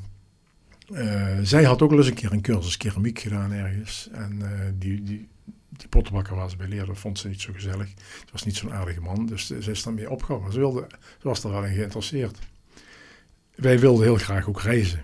uh, 0.93 1.39
zij 1.43 1.65
had 1.65 1.83
ook 1.83 1.91
wel 1.91 1.99
eens 1.99 2.09
een 2.09 2.15
keer 2.15 2.33
een 2.33 2.43
cursus 2.43 2.77
keramiek 2.77 3.19
gedaan 3.19 3.53
ergens. 3.53 4.09
En 4.13 4.43
die, 4.79 5.03
die, 5.03 5.29
die 5.71 5.89
pottenbakker 5.89 6.35
waar 6.35 6.51
ze 6.51 6.57
bij 6.57 6.69
leerde, 6.69 6.95
vond 6.95 7.19
ze 7.19 7.29
niet 7.29 7.41
zo 7.41 7.53
gezellig. 7.53 7.89
Het 8.21 8.31
was 8.33 8.45
niet 8.45 8.57
zo'n 8.57 8.73
aardige 8.73 9.01
man, 9.01 9.27
dus 9.27 9.47
ze 9.47 9.71
is 9.71 9.83
daarmee 9.83 10.11
opgehouden. 10.11 10.53
Ze, 10.53 10.59
wilde, 10.59 10.87
ze 11.19 11.29
was 11.29 11.45
er 11.45 11.51
wel 11.51 11.65
in 11.65 11.75
geïnteresseerd. 11.75 12.39
Wij 13.55 13.79
wilden 13.79 14.05
heel 14.05 14.17
graag 14.17 14.49
ook 14.49 14.61
reizen. 14.61 15.03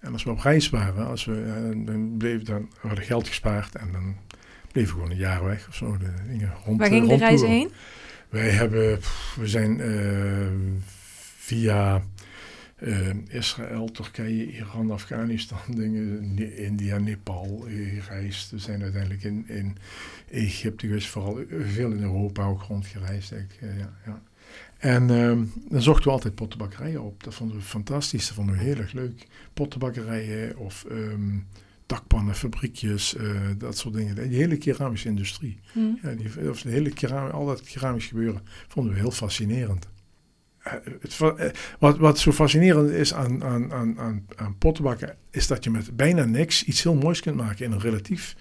En 0.00 0.12
als 0.12 0.24
we 0.24 0.30
op 0.30 0.40
reis 0.40 0.70
waren, 0.70 1.06
als 1.06 1.24
we, 1.24 1.32
uh, 1.32 1.86
dan 1.86 2.14
bleef 2.16 2.42
dan, 2.42 2.68
we 2.80 2.88
hadden 2.88 3.04
geld 3.04 3.28
gespaard 3.28 3.74
en 3.74 3.92
dan 3.92 4.16
bleven 4.72 4.94
we 4.94 4.94
gewoon 4.94 5.10
een 5.10 5.16
jaar 5.16 5.44
weg 5.44 5.68
of 5.68 5.74
zo. 5.74 5.96
De 5.96 6.12
dingen 6.28 6.52
rond, 6.64 6.78
Waar 6.78 6.88
ging 6.88 7.08
de 7.08 7.16
reis 7.16 7.42
heen? 7.42 7.70
Wij 8.28 8.50
hebben, 8.50 8.98
we 9.36 9.48
zijn 9.48 9.80
via 11.36 12.02
uh, 12.84 13.08
Israël, 13.28 13.90
Turkije, 13.90 14.52
Iran, 14.52 14.90
Afghanistan, 14.90 15.58
dingen, 15.76 16.38
India, 16.56 16.98
Nepal 16.98 17.66
gereisd. 17.68 18.50
We 18.50 18.58
zijn 18.58 18.82
uiteindelijk 18.82 19.24
in, 19.24 19.44
in 19.48 19.76
Egypte 20.30 20.86
geweest, 20.86 21.08
vooral 21.08 21.38
veel 21.48 21.90
in 21.90 22.02
Europa 22.02 22.44
ook 22.44 22.62
rondgereisd. 22.62 23.32
Ik, 23.32 23.58
uh, 23.62 23.78
ja, 23.78 23.92
ja. 24.06 24.22
En 24.84 25.10
um, 25.10 25.52
dan 25.68 25.82
zochten 25.82 26.04
we 26.04 26.10
altijd 26.10 26.34
pottenbakkerijen 26.34 27.02
op. 27.02 27.24
Dat 27.24 27.34
vonden 27.34 27.56
we 27.56 27.62
fantastisch, 27.62 28.26
dat 28.26 28.36
vonden 28.36 28.54
we 28.54 28.60
heel 28.60 28.76
erg 28.76 28.92
leuk. 28.92 29.26
Pottenbakkerijen 29.54 30.56
of 30.56 30.84
um, 30.90 31.46
dakpannenfabriekjes, 31.86 33.14
uh, 33.14 33.40
dat 33.58 33.78
soort 33.78 33.94
dingen. 33.94 34.14
Die 34.14 34.38
hele 34.38 34.56
keramische 34.56 35.08
industrie. 35.08 35.60
Mm. 35.72 35.98
Ja, 36.02 36.14
die, 36.14 36.50
of 36.50 36.62
de 36.62 36.70
hele 36.70 37.12
al 37.12 37.46
dat 37.46 37.62
keramisch 37.62 38.06
gebeuren 38.06 38.42
vonden 38.68 38.92
we 38.92 38.98
heel 38.98 39.10
fascinerend 39.10 39.88
het, 41.00 41.18
wat, 41.78 41.98
wat 41.98 42.18
zo 42.18 42.32
fascinerend 42.32 42.90
is 42.90 43.14
aan, 43.14 43.44
aan, 43.44 43.72
aan, 43.72 43.98
aan, 43.98 44.26
aan 44.36 44.58
pottenbakken, 44.58 45.16
is 45.30 45.46
dat 45.46 45.64
je 45.64 45.70
met 45.70 45.96
bijna 45.96 46.24
niks 46.24 46.64
iets 46.64 46.82
heel 46.82 46.94
moois 46.94 47.20
kunt 47.20 47.36
maken 47.36 47.64
in 47.64 47.72
een 47.72 47.80
relatief, 47.80 48.36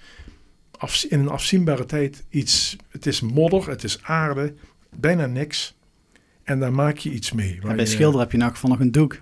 af, 0.72 1.04
in 1.04 1.20
een 1.20 1.30
afzienbare 1.30 1.86
tijd. 1.86 2.24
Iets, 2.30 2.76
het 2.90 3.06
is 3.06 3.22
modder, 3.22 3.70
het 3.70 3.84
is 3.84 4.04
aarde, 4.04 4.54
bijna 4.96 5.26
niks. 5.26 5.76
En 6.44 6.60
daar 6.60 6.74
maak 6.74 6.98
je 6.98 7.10
iets 7.10 7.32
mee. 7.32 7.60
Ja, 7.64 7.76
bij 7.76 7.86
schilder 7.86 8.20
heb 8.20 8.32
je 8.32 8.38
in 8.38 8.44
elk 8.44 8.54
geval 8.54 8.70
nog 8.70 8.80
een 8.80 8.92
doek. 8.92 9.18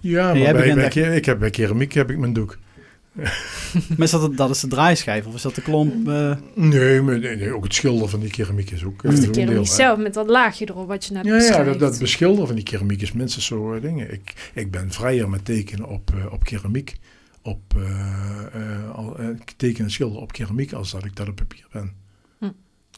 Ja, 0.00 0.34
maar 0.34 0.52
bij, 0.52 0.74
bij, 0.74 1.16
ik 1.16 1.24
heb, 1.24 1.38
bij 1.38 1.50
keramiek 1.50 1.92
heb 1.92 2.10
ik 2.10 2.18
mijn 2.18 2.32
doek. 2.32 2.58
maar 3.96 3.98
is 3.98 4.10
dat, 4.10 4.36
dat 4.36 4.50
is 4.50 4.60
de 4.60 4.66
draaischijf 4.66 5.26
of 5.26 5.34
is 5.34 5.42
dat 5.42 5.54
de 5.54 5.62
klomp? 5.62 6.08
Uh... 6.08 6.36
Nee, 6.54 7.00
maar 7.00 7.18
nee, 7.18 7.36
nee, 7.36 7.54
ook 7.54 7.64
het 7.64 7.74
schilderen 7.74 8.08
van 8.08 8.20
die 8.20 8.30
keramiek 8.30 8.70
is 8.70 8.84
ook. 8.84 9.04
Of 9.04 9.14
de 9.14 9.30
keramiek 9.30 9.54
deel, 9.54 9.66
zelf 9.66 9.98
met 9.98 10.14
dat 10.14 10.28
laagje 10.28 10.68
erop 10.68 10.88
wat 10.88 11.04
je 11.04 11.12
net 11.12 11.24
ja, 11.24 11.36
Ja, 11.36 11.64
dat, 11.64 11.78
dat 11.78 11.98
beschilderen 11.98 12.46
van 12.46 12.56
die 12.56 12.64
keramiek 12.64 13.02
is 13.02 13.12
minstens 13.12 13.46
zo 13.46 13.74
uh, 13.74 13.82
dingen. 13.82 14.12
Ik, 14.12 14.50
ik 14.54 14.70
ben 14.70 14.92
vrijer 14.92 15.28
met 15.28 15.44
tekenen 15.44 15.88
op, 15.88 16.10
uh, 16.14 16.32
op 16.32 16.44
keramiek, 16.44 16.96
op 17.42 17.60
tekenen 19.56 19.84
en 19.84 19.90
schilderen 19.90 20.22
op 20.22 20.32
keramiek 20.32 20.72
als 20.72 20.90
dat 20.90 21.04
ik 21.04 21.16
dat 21.16 21.28
op 21.28 21.36
papier 21.36 21.66
ben. 21.72 22.01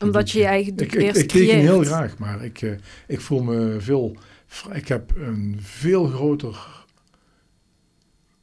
Omdat 0.03 0.31
je 0.31 0.39
je 0.39 0.45
eigen 0.45 0.77
ik, 0.77 0.93
ik, 0.93 1.15
ik 1.15 1.29
teken 1.29 1.59
heel 1.59 1.85
graag, 1.85 2.19
maar 2.19 2.45
ik, 2.45 2.79
ik 3.07 3.21
voel 3.21 3.43
me 3.43 3.77
veel. 3.81 4.17
Ik 4.73 4.89
heb 4.89 5.13
een 5.17 5.59
veel 5.61 6.07
groter 6.07 6.85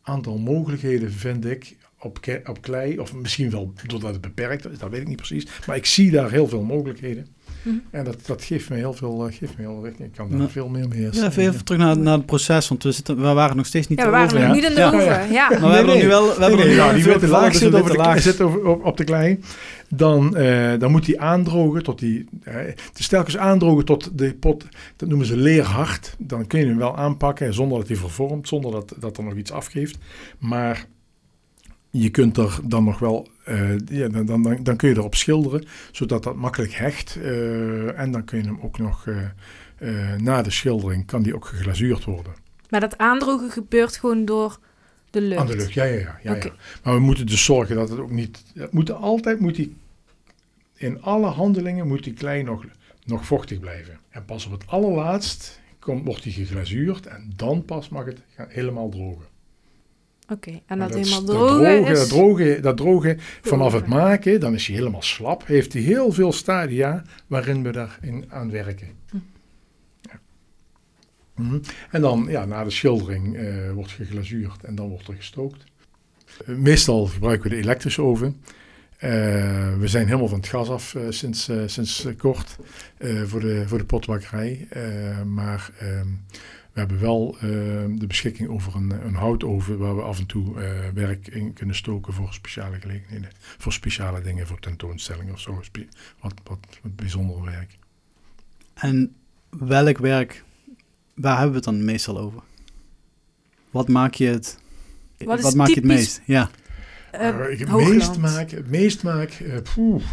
aantal 0.01 0.37
mogelijkheden, 0.37 1.11
vind 1.11 1.45
ik, 1.45 1.75
op, 1.99 2.19
op 2.45 2.61
klei. 2.61 2.99
Of 2.99 3.13
misschien 3.13 3.49
wel 3.49 3.73
doordat 3.87 4.11
het 4.11 4.21
beperkt 4.21 4.71
is, 4.71 4.77
dat 4.77 4.89
weet 4.89 5.01
ik 5.01 5.07
niet 5.07 5.17
precies. 5.17 5.47
Maar 5.67 5.75
ik 5.75 5.85
zie 5.85 6.11
daar 6.11 6.31
heel 6.31 6.47
veel 6.47 6.63
mogelijkheden. 6.63 7.27
Mhm. 7.63 7.75
En 7.91 8.03
dat, 8.03 8.17
dat 8.25 8.43
geeft 8.43 8.69
me 8.69 8.75
heel 8.75 8.93
veel, 8.93 9.27
eh, 9.27 9.33
geeft 9.37 9.57
me 9.57 9.63
heel 9.63 9.79
richting. 9.83 10.07
Ik 10.07 10.15
kan 10.15 10.37
daar 10.37 10.49
veel 10.49 10.69
meer 10.69 10.87
mee. 10.87 11.09
Ja, 11.11 11.31
even 11.35 11.63
terug 11.65 11.81
naar, 11.81 11.97
naar 11.97 12.17
het 12.17 12.25
proces, 12.25 12.67
want 12.67 12.83
we, 12.83 12.91
zitten, 12.91 13.15
we 13.15 13.33
waren 13.33 13.55
nog 13.55 13.65
steeds 13.65 13.87
niet 13.87 13.99
Ja, 13.99 14.05
we 14.05 14.11
waren 14.11 14.25
over. 14.25 14.39
nog 14.39 14.47
ja. 14.47 14.53
niet 14.53 14.63
in 14.63 14.75
de 14.75 14.81
Ja. 14.81 15.21
Ja. 15.21 15.49
Maar 15.49 15.69
we 15.69 15.75
hebben 15.75 15.95
er 15.95 16.01
nu 16.01 16.07
wel, 16.07 16.25
we 16.35 16.43
hebben 16.43 16.75
nou, 16.75 16.95
die 16.95 17.03
witte 17.03 17.27
laag 17.27 17.55
zit, 17.55 17.73
over 17.73 17.91
de, 17.91 17.97
laag. 17.97 18.21
zit 18.21 18.41
over, 18.41 18.65
op, 18.65 18.85
op 18.85 18.97
de 18.97 19.03
klei. 19.03 19.39
Dan, 19.89 20.37
eh, 20.37 20.79
dan 20.79 20.91
moet 20.91 21.05
die 21.05 21.21
aandrogen 21.21 21.83
tot 21.83 21.99
die... 21.99 22.25
eh, 22.43 22.55
het 22.65 22.99
is 22.99 23.07
telkens 23.07 23.37
aandrogen 23.37 23.85
tot 23.85 24.17
de 24.17 24.33
pot, 24.33 24.65
dat 24.95 25.09
noemen 25.09 25.27
ze 25.27 25.37
leerhard. 25.37 26.15
Dan 26.17 26.47
kun 26.47 26.59
je 26.59 26.65
hem 26.65 26.77
wel 26.77 26.97
aanpakken 26.97 27.53
zonder 27.53 27.77
dat 27.77 27.87
hij 27.87 27.97
vervormt, 27.97 28.47
zonder 28.47 28.71
dat, 28.71 28.93
dat 28.99 29.17
er 29.17 29.23
nog 29.23 29.35
iets 29.35 29.51
afgeeft. 29.51 29.97
Maar 30.37 30.85
je 31.89 32.09
kunt 32.09 32.37
er 32.37 32.59
dan 32.63 32.83
nog 32.83 32.99
wel... 32.99 33.27
eh, 33.43 33.77
ja, 33.85 34.07
dan, 34.07 34.25
dan, 34.25 34.63
dan, 34.63 34.75
kun 34.75 34.89
je 34.89 34.95
erop 34.95 35.15
schilderen, 35.15 35.65
zodat 35.91 36.23
dat 36.23 36.35
makkelijk 36.35 36.73
hecht. 36.73 37.15
eh, 37.15 37.99
en 37.99 38.11
dan 38.11 38.23
kun 38.23 38.37
je 38.37 38.43
hem 38.43 38.59
ook 38.61 38.77
nog... 38.77 39.07
eh, 39.07 40.15
na 40.17 40.41
de 40.41 40.51
schildering 40.51 41.05
kan 41.05 41.21
die 41.21 41.35
ook 41.35 41.45
geglazuurd 41.45 42.03
worden. 42.03 42.33
Maar 42.69 42.79
dat 42.79 42.97
aandrogen 42.97 43.51
gebeurt 43.51 43.97
gewoon 43.97 44.25
door 44.25 44.59
de 45.09 45.21
lucht. 45.21 45.39
Aan 45.39 45.47
de 45.47 45.55
lucht, 45.55 45.73
ja, 45.73 45.83
ja, 45.83 45.99
ja. 45.99 46.19
ja, 46.23 46.35
Oké. 46.35 46.47
ja. 46.47 46.53
Maar 46.83 46.93
we 46.93 46.99
moeten 46.99 47.25
dus 47.25 47.45
zorgen 47.45 47.75
dat 47.75 47.89
het 47.89 47.99
ook 47.99 48.11
niet... 48.11 48.43
Het 48.53 48.71
moet 48.71 48.91
altijd, 48.91 49.39
moet 49.39 49.55
die, 49.55 49.75
in 50.75 51.01
alle 51.01 51.27
handelingen 51.27 51.87
moet 51.87 52.03
die 52.03 52.13
klei 52.13 52.43
nog, 52.43 52.65
nog 53.05 53.25
vochtig 53.25 53.59
blijven. 53.59 53.99
En 54.09 54.25
pas 54.25 54.45
op 54.45 54.51
het 54.51 54.67
allerlaatst 54.67 55.59
komt, 55.79 56.05
wordt 56.05 56.23
die 56.23 56.33
geglazuurd 56.33 57.05
en 57.05 57.33
dan 57.35 57.65
pas 57.65 57.89
mag 57.89 58.05
het 58.05 58.21
gaan 58.35 58.47
helemaal 58.49 58.89
drogen. 58.89 59.25
Oké, 60.31 60.59
en 60.65 60.79
dat, 60.79 60.93
helemaal 60.93 61.25
dat 61.25 61.35
drogen 61.35 61.57
drogen, 62.07 62.55
is... 62.55 62.61
dat 62.61 62.77
drogen, 62.77 63.17
dat 63.17 63.23
vanaf 63.41 63.73
het 63.73 63.87
maken, 63.87 64.39
dan 64.39 64.53
is 64.53 64.67
hij 64.67 64.75
helemaal 64.75 65.01
slap. 65.01 65.47
Heeft 65.47 65.73
hij 65.73 65.81
heel 65.81 66.11
veel 66.11 66.31
stadia 66.31 67.03
waarin 67.27 67.63
we 67.63 67.71
daarin 67.71 68.25
aan 68.29 68.51
werken. 68.51 68.87
Hm. 69.09 69.17
Ja. 70.01 70.19
Mhm. 71.35 71.59
En 71.91 72.01
dan, 72.01 72.25
ja, 72.29 72.45
na 72.45 72.63
de 72.63 72.69
schildering 72.69 73.37
eh, 73.37 73.71
wordt 73.71 73.91
geglazuurd 73.91 74.63
en 74.63 74.75
dan 74.75 74.89
wordt 74.89 75.07
er 75.07 75.15
gestookt. 75.15 75.63
Eh, 76.45 76.55
meestal 76.55 77.05
gebruiken 77.05 77.49
we 77.49 77.55
de 77.55 77.61
elektrische 77.61 78.01
oven. 78.01 78.41
Eh, 78.97 79.09
we 79.77 79.87
zijn 79.87 80.05
helemaal 80.05 80.27
van 80.27 80.39
het 80.39 80.47
gas 80.47 80.69
af 80.69 80.95
sinds, 81.09 81.49
sinds 81.65 82.07
kort 82.17 82.57
voor, 83.25 83.39
de, 83.39 83.63
voor 83.67 83.77
de 83.77 83.85
potbakkerij. 83.85 84.67
Maar 85.25 85.71
ehm, 85.79 86.07
we 86.73 86.79
hebben 86.79 86.99
wel 86.99 87.37
ehm, 87.39 87.95
de 87.95 88.07
beschikking 88.07 88.49
over 88.49 88.75
een, 88.75 89.05
een 89.05 89.15
houtoven 89.15 89.77
waar 89.77 89.95
we 89.95 90.01
af 90.01 90.19
en 90.19 90.25
toe 90.25 90.61
eh, 90.61 90.89
werk 90.93 91.27
in 91.27 91.53
kunnen 91.53 91.75
stoken 91.75 92.13
voor 92.13 92.33
speciale 92.33 92.79
gelegenheden. 92.79 93.29
Voor 93.57 93.73
speciale 93.73 94.21
dingen, 94.21 94.47
voor 94.47 94.59
tentoonstellingen 94.59 95.33
of 95.33 95.39
zo. 95.39 95.55
Wat, 96.19 96.33
wat, 96.43 96.57
wat 96.81 96.95
bijzonder 96.95 97.43
werk. 97.43 97.77
En 98.73 99.15
welk 99.49 99.97
werk, 99.97 100.43
waar 101.13 101.33
hebben 101.33 101.49
we 101.49 101.55
het 101.55 101.65
dan 101.65 101.85
meestal 101.85 102.19
over? 102.19 102.41
Wat 103.71 103.87
maak 103.87 104.13
je 104.13 104.27
het, 104.27 104.59
Wat 105.17 105.37
is 105.37 105.43
wat 105.43 105.55
maak 105.55 105.67
je 105.67 105.75
het 105.75 105.83
meest? 105.83 106.21
Ja. 106.25 106.49
Eh, 107.11 107.59
ik 107.59 107.67
Hoogland. 107.67 107.97
meest 107.97 108.17
maak, 108.17 108.51
het 108.51 108.69
meest 108.69 109.03
maak 109.03 109.29
eh, 109.29 109.57
poeh. 109.73 110.03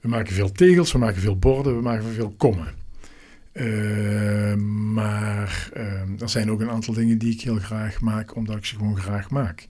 we 0.00 0.08
maken 0.08 0.34
veel 0.34 0.52
tegels, 0.52 0.92
we 0.92 0.98
maken 0.98 1.20
veel 1.20 1.38
borden, 1.38 1.76
we 1.76 1.82
maken 1.82 2.12
veel 2.12 2.34
kommen. 2.36 2.83
Eh, 3.54 4.54
maar 4.94 5.70
eh, 5.72 6.20
er 6.20 6.28
zijn 6.28 6.50
ook 6.50 6.60
een 6.60 6.70
aantal 6.70 6.94
dingen 6.94 7.18
die 7.18 7.32
ik 7.32 7.40
heel 7.40 7.58
graag 7.58 8.00
maak, 8.00 8.36
omdat 8.36 8.56
ik 8.56 8.64
ze 8.64 8.76
gewoon 8.76 8.98
graag 8.98 9.30
maak. 9.30 9.68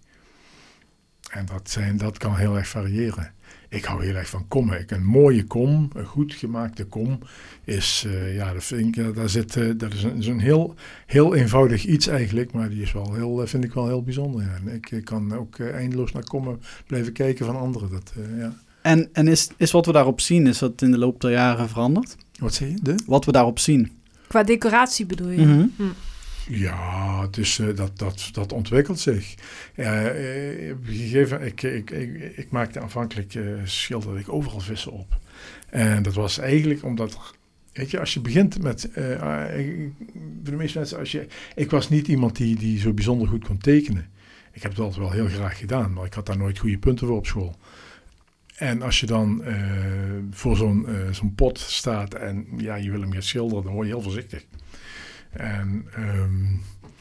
En 1.30 1.46
dat, 1.46 1.70
zijn, 1.70 1.96
dat 1.96 2.18
kan 2.18 2.36
heel 2.36 2.56
erg 2.56 2.68
variëren. 2.68 3.32
Ik 3.68 3.84
hou 3.84 4.04
heel 4.04 4.14
erg 4.14 4.28
van 4.28 4.48
kommen. 4.48 4.84
Een 4.86 5.04
mooie 5.04 5.44
kom, 5.44 5.90
een 5.94 6.04
goed 6.04 6.34
gemaakte 6.34 6.84
kom, 6.84 7.18
is, 7.64 8.04
eh, 8.06 8.34
ja, 8.34 8.52
dat 8.52 8.64
vind 8.64 8.96
ik, 8.96 9.14
daar 9.14 9.28
zit, 9.28 9.78
dat 9.80 9.92
is 9.92 10.02
een, 10.02 10.16
is 10.16 10.42
heel, 10.42 10.74
heel 11.06 11.34
eenvoudig 11.34 11.84
iets 11.84 12.06
eigenlijk, 12.06 12.52
maar 12.52 12.68
die 12.68 12.82
is 12.82 12.92
wel 12.92 13.14
heel, 13.14 13.46
vind 13.46 13.64
ik 13.64 13.74
wel 13.74 13.86
heel 13.86 14.02
bijzonder. 14.02 14.42
Ja. 14.42 14.72
Ik, 14.72 15.04
kan 15.04 15.34
ook 15.34 15.58
eindeloos 15.58 16.12
naar 16.12 16.24
kommen 16.24 16.60
blijven 16.86 17.12
kijken 17.12 17.46
van 17.46 17.56
anderen. 17.56 17.90
Dat, 17.90 18.12
ja. 18.36 18.56
En, 18.82 19.08
en 19.12 19.28
is, 19.28 19.50
is 19.56 19.70
wat 19.70 19.86
we 19.86 19.92
daarop 19.92 20.20
zien, 20.20 20.46
is 20.46 20.58
dat 20.58 20.82
in 20.82 20.90
de 20.90 20.98
loop 20.98 21.20
der 21.20 21.30
jaren 21.30 21.68
veranderd? 21.68 22.16
Wat 22.44 22.54
zeg 22.54 22.68
je? 22.68 22.74
De? 22.82 22.94
Wat 23.06 23.24
we 23.24 23.32
daarop 23.32 23.58
zien? 23.58 23.90
Qua 24.26 24.42
decoratie 24.42 25.06
bedoel 25.06 25.30
je? 25.30 25.40
Mhm. 25.40 25.66
Ja, 26.48 27.26
dus 27.26 27.58
eh, 27.58 27.66
dat, 27.76 27.98
dat, 27.98 28.28
dat 28.32 28.52
ontwikkelt 28.52 29.00
zich. 29.00 29.34
Eh, 29.74 30.02
gegeven 30.84 31.42
ik, 31.46 31.62
ik, 31.62 31.90
ik, 31.90 32.32
ik 32.36 32.50
maakte 32.50 32.80
aanvankelijk, 32.80 33.34
eh 33.34 33.42
schilderde 33.64 34.18
ik 34.20 34.32
overal 34.32 34.60
vissen 34.60 34.92
op. 34.92 35.16
En 35.70 36.02
dat 36.02 36.14
was 36.14 36.38
eigenlijk 36.38 36.82
omdat, 36.84 37.18
weet 37.72 37.90
je, 37.90 38.00
als 38.00 38.14
je 38.14 38.20
begint 38.20 38.62
met, 38.62 38.84
ik- 39.56 39.90
voor 40.42 40.52
de 40.52 40.52
meeste 40.52 40.78
mensen, 40.78 40.98
als 40.98 41.12
je, 41.12 41.26
ik 41.54 41.70
was 41.70 41.88
niet 41.88 42.08
iemand 42.08 42.36
die, 42.36 42.56
die 42.56 42.78
zo 42.78 42.92
bijzonder 42.92 43.28
goed 43.28 43.44
kon 43.44 43.58
tekenen. 43.58 44.06
Ik 44.52 44.62
heb 44.62 44.70
het 44.70 44.80
altijd 44.80 44.98
wel 45.00 45.10
heel 45.10 45.28
graag 45.28 45.58
gedaan, 45.58 45.92
maar 45.92 46.04
ik 46.06 46.14
had 46.14 46.26
daar 46.26 46.36
nooit 46.38 46.58
goede 46.58 46.78
punten 46.78 47.06
voor 47.06 47.16
op 47.16 47.26
school. 47.26 47.56
En 48.54 48.82
als 48.82 49.00
je 49.00 49.06
dan 49.06 49.44
eh, 49.44 49.54
voor 50.30 50.56
zo'n 50.56 50.86
eh, 50.88 50.94
zo'n 51.10 51.34
pot 51.34 51.58
staat 51.58 52.14
en 52.14 52.46
ja, 52.56 52.74
je 52.74 52.90
wil 52.90 53.00
hem 53.00 53.12
gaan 53.12 53.22
schilderen, 53.22 53.64
dan 53.64 53.72
word 53.72 53.86
je 53.86 53.92
heel 53.92 54.02
voorzichtig. 54.02 54.44
En 55.30 55.86
ehm, 55.94 56.44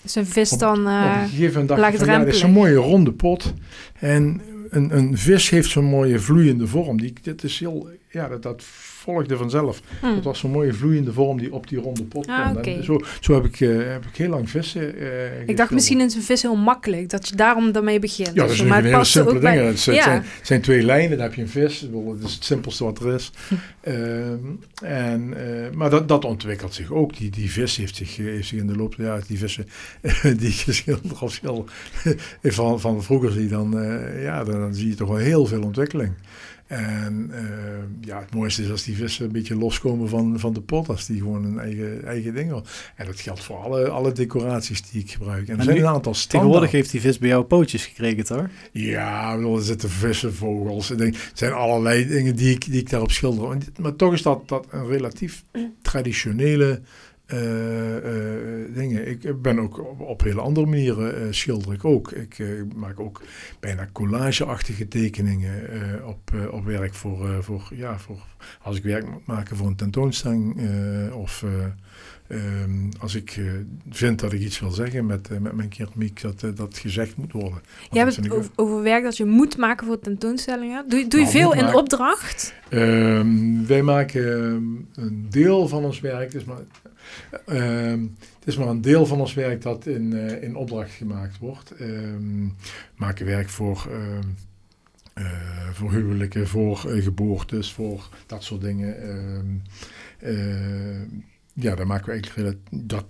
Is 0.04 0.16
een 0.16 0.26
vis 0.26 0.52
Op- 0.52 0.60
dan... 0.60 0.80
op 0.80 0.88
eh, 0.88 1.20
een 1.22 1.30
gegeven 1.30 1.52
moment 1.52 1.68
dacht 1.68 1.94
ik 1.94 2.00
van, 2.00 2.08
ja, 2.08 2.24
dit 2.24 2.34
is 2.34 2.42
een 2.42 2.52
mooie 2.52 2.76
ronde 2.76 3.14
pot. 3.14 3.54
En 4.00 4.42
een, 4.70 4.98
een 4.98 5.18
vis 5.18 5.50
heeft 5.50 5.70
zo'n 5.70 5.86
mooie 5.86 6.20
vloeiende 6.20 6.68
vorm. 6.68 7.02
Die, 7.02 7.14
dit 7.22 7.44
is 7.44 7.60
heel, 7.60 7.90
ja, 8.14 8.28
dat, 8.28 8.42
dat 8.44 8.64
volgde 9.04 9.38
vanzelf. 9.38 9.82
Het 10.02 10.24
was 10.24 10.40
zo'n 10.40 10.52
mooie 10.52 10.74
vloeiende 10.74 11.14
vorm 11.14 11.38
die 11.38 11.54
op 11.54 11.68
die 11.68 11.80
ronde 11.80 12.04
pot 12.04 12.28
Ah, 12.28 12.62
kwam. 12.62 12.84
Zo, 12.84 13.00
zo 13.20 13.34
heb, 13.34 13.46
ik, 13.46 13.60
eh, 13.62 13.70
heb 13.92 14.06
ik 14.06 14.16
heel 14.16 14.30
lang 14.30 14.50
vissen 14.50 14.98
eh, 15.00 15.48
Ik 15.48 15.58
dacht 15.58 15.72
misschien 15.72 16.02
is 16.02 16.16
een 16.16 16.22
vis 16.22 16.42
heel 16.42 16.56
makkelijk, 16.56 17.10
dat 17.10 17.28
je 17.28 17.36
daarom 17.36 17.72
daarmee 17.72 18.00
begint. 18.00 18.28
Ja, 18.28 18.34
dat 18.34 18.52
is 18.52 18.64
maar 18.64 18.78
een 18.78 18.86
hele 18.86 19.04
simpele 19.04 19.40
bij- 19.40 19.56
ding. 19.56 19.68
Het 19.68 19.80
zijn, 19.80 19.96
Ja. 19.96 20.02
het 20.02 20.12
zijn, 20.12 20.24
het 20.38 20.48
zijn 20.48 20.62
twee 20.62 20.84
lijnen, 20.84 21.18
dan 21.18 21.26
heb 21.26 21.34
je 21.36 21.42
een 21.42 21.50
vis. 21.50 21.82
Het 21.82 22.24
is 22.24 22.34
het 22.34 22.44
simpelste 22.44 22.84
wat 22.84 23.00
er 23.00 23.14
is. 23.14 23.32
Ehm, 23.82 24.38
en, 24.84 25.34
eh, 25.34 25.72
maar 25.76 25.90
dat, 25.90 26.08
dat 26.08 26.26
ontwikkelt 26.26 26.74
zich 26.74 26.92
ook. 26.92 27.18
Die, 27.18 27.30
die 27.30 27.52
vis 27.52 27.78
heeft 27.78 27.96
zich, 27.96 28.16
heeft 28.16 28.48
zich 28.48 28.60
in 28.60 28.68
de 28.68 28.76
loop 28.76 28.96
der 28.96 29.06
jaren, 29.06 29.24
die 29.28 29.38
vissen 29.38 29.68
die 30.38 30.52
geschilderd 30.52 31.22
of 31.22 31.40
van, 32.44 32.80
van 32.80 33.04
vroeger 33.04 33.32
zie, 33.32 33.48
dan, 33.48 33.80
eh, 33.80 34.24
ja, 34.24 34.44
dan, 34.44 34.60
dan 34.60 34.74
zie 34.74 34.88
je 34.90 34.96
toch 34.96 35.08
wel 35.08 35.18
heel 35.18 35.46
veel 35.46 35.62
ontwikkeling. 35.64 36.14
En 36.68 37.30
eh, 37.34 37.44
ja, 38.08 38.20
het 38.20 38.34
mooiste 38.34 38.64
is 38.64 38.70
als 38.72 38.84
die 38.84 38.96
vissen 38.96 39.26
een 39.26 39.32
beetje 39.32 39.56
loskomen 39.58 40.10
van, 40.10 40.40
van 40.40 40.54
de 40.54 40.62
pot, 40.62 40.90
als 40.90 41.06
die 41.06 41.18
gewoon 41.18 41.46
een 41.46 41.60
eigen, 41.60 42.06
eigen 42.06 42.34
ding. 42.34 42.52
En 42.96 43.06
dat 43.06 43.20
geldt 43.20 43.44
voor 43.44 43.56
alle, 43.58 43.90
alle 43.90 44.12
decoraties 44.12 44.82
die 44.92 45.02
ik 45.02 45.12
gebruik. 45.12 45.48
En 45.48 45.54
er 45.54 45.58
En 45.60 45.64
zijn 45.64 45.76
nu- 45.78 45.82
een 45.84 45.88
aantal 45.90 46.14
standaard. 46.14 46.30
Tegenwoordig 46.32 46.72
heeft 46.72 46.92
die 46.92 47.02
vis 47.02 47.18
bij 47.18 47.30
jou 47.30 47.44
pootjes 47.44 47.86
gekregen, 47.86 48.24
toch? 48.26 48.46
Ja, 48.72 49.36
bedoel, 49.36 49.56
er 49.58 49.64
zitten 49.64 49.90
vissen, 49.90 50.34
vogels. 50.34 50.92
Ik 50.92 50.98
denk, 50.98 51.14
Er 51.16 51.32
zijn 51.34 51.52
allerlei 51.52 52.08
dingen 52.08 52.36
die 52.36 52.54
ik, 52.56 52.66
die 52.66 52.80
ik 52.80 52.90
daarop 52.90 53.12
schilder. 53.12 53.58
Maar 53.82 53.96
toch 53.96 54.14
is 54.14 54.22
dat, 54.22 54.48
dat 54.48 54.66
een 54.70 54.88
relatief 54.88 55.44
traditionele 55.82 56.82
dingen. 58.74 59.08
Ik 59.08 59.42
ben 59.42 59.60
ook 59.60 59.80
op, 59.92 60.00
op 60.02 60.22
hele 60.24 60.42
andere 60.42 60.66
manieren 60.66 61.16
eh, 61.22 61.28
schilder 61.32 61.74
ik 61.74 61.86
ook. 61.86 62.12
Ik 62.12 62.40
eh, 62.40 62.48
maak 62.76 63.00
ook 63.00 63.22
bijna 63.60 63.90
collageachtige 63.92 64.88
tekeningen 64.88 65.70
eh, 65.72 66.08
op, 66.08 66.20
eh, 66.34 66.54
op 66.54 66.66
werk 66.66 66.94
voor, 66.94 67.30
eh, 67.30 67.38
voor, 67.40 67.72
ja, 67.76 68.00
voor 68.00 68.20
als 68.62 68.78
ik 68.78 68.84
werk 68.84 69.10
moet 69.12 69.26
maken 69.26 69.58
voor 69.58 69.68
een 69.68 69.76
tentoonstelling 69.76 70.62
eh, 70.62 71.16
of 71.18 71.44
eh, 71.44 71.66
ehm, 72.38 72.90
als 73.00 73.16
ik 73.16 73.30
eh, 73.38 73.44
vind 73.90 74.20
dat 74.20 74.34
ik 74.34 74.40
iets 74.42 74.60
wil 74.60 74.72
zeggen 74.72 75.06
met, 75.06 75.30
eh, 75.30 75.38
met 75.38 75.54
mijn 75.54 75.70
keramiek, 75.70 76.22
dat, 76.22 76.44
eh, 76.44 76.50
dat 76.56 76.78
gezegd 76.78 77.18
moet 77.18 77.32
worden. 77.32 77.62
Dat 77.90 77.98
hebt 78.00 78.16
het 78.16 78.32
over, 78.32 78.52
over 78.56 78.82
werk 78.82 79.04
dat 79.04 79.18
je 79.18 79.26
moet 79.26 79.58
maken 79.58 79.88
voor 79.88 80.00
tentoonstellingen. 80.00 80.90
Doe, 80.90 81.00
je- 81.00 81.08
doe 81.08 81.20
je 81.20 81.26
Nou, 81.26 81.38
veel 81.38 81.54
in 81.54 81.64
maken. 81.64 81.80
opdracht? 81.80 82.54
Ehm, 82.70 83.66
wij 83.66 83.82
maken 83.82 84.34
ehm, 84.44 85.04
een 85.06 85.26
deel 85.30 85.68
van 85.68 85.84
ons 85.84 86.00
werk, 86.00 86.34
is 86.34 86.44
maar, 86.44 86.58
ehm, 87.46 88.02
het 88.40 88.48
is 88.48 88.58
maar 88.58 88.68
een 88.68 88.82
deel 88.82 89.06
van 89.06 89.20
ons 89.20 89.34
werk 89.34 89.62
dat 89.62 89.86
in, 89.86 90.14
eh, 90.14 90.44
in 90.44 90.56
opdracht 90.56 90.92
gemaakt 90.92 91.38
wordt. 91.38 91.72
Ehm, 91.72 92.46
we 92.46 92.52
maken 92.96 93.26
werk 93.26 93.50
voor, 93.50 93.88
ehm, 93.92 94.28
eh, 95.14 95.70
voor 95.72 95.92
huwelijken, 95.92 96.48
voor 96.48 96.92
eh, 96.92 97.04
geboortes, 97.04 97.72
voor 97.72 98.10
dat 98.26 98.44
soort 98.44 98.62
dingen. 98.62 99.02
Ehm, 99.02 99.56
ja, 101.54 101.76
daar 101.76 101.88
maken 101.88 102.06
we 102.06 102.12
eigenlijk 102.12 102.58
dat, 102.70 103.06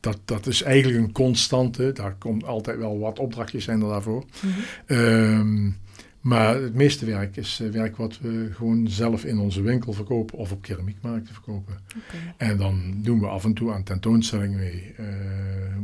dat, 0.00 0.18
dat 0.24 0.46
is 0.46 0.62
eigenlijk 0.62 1.04
een 1.04 1.12
constante. 1.12 1.92
Daar 1.92 2.14
komt 2.18 2.44
altijd 2.44 2.78
wel 2.78 2.98
wat 2.98 3.18
opdrachtjes 3.18 3.64
zijn 3.64 3.80
er 3.80 3.88
daarvoor. 3.88 4.24
Ehm, 4.86 5.70
maar 6.26 6.54
het 6.54 6.74
meeste 6.74 7.06
werk 7.06 7.36
is 7.36 7.60
eh, 7.60 7.68
werk 7.68 7.96
wat 7.96 8.18
we 8.18 8.50
gewoon 8.52 8.88
zelf 8.88 9.24
in 9.24 9.38
onze 9.38 9.62
winkel 9.62 9.92
verkopen 9.92 10.38
of 10.38 10.52
op 10.52 10.62
keramiekmarkten 10.62 11.34
verkopen. 11.34 11.78
En 12.36 12.56
dan 12.56 12.94
doen 12.96 13.20
we 13.20 13.26
af 13.26 13.44
en 13.44 13.54
toe 13.54 13.72
aan 13.72 13.82
tentoonstellingen 13.82 14.58
mee. 14.58 14.92
Eh, 14.96 15.04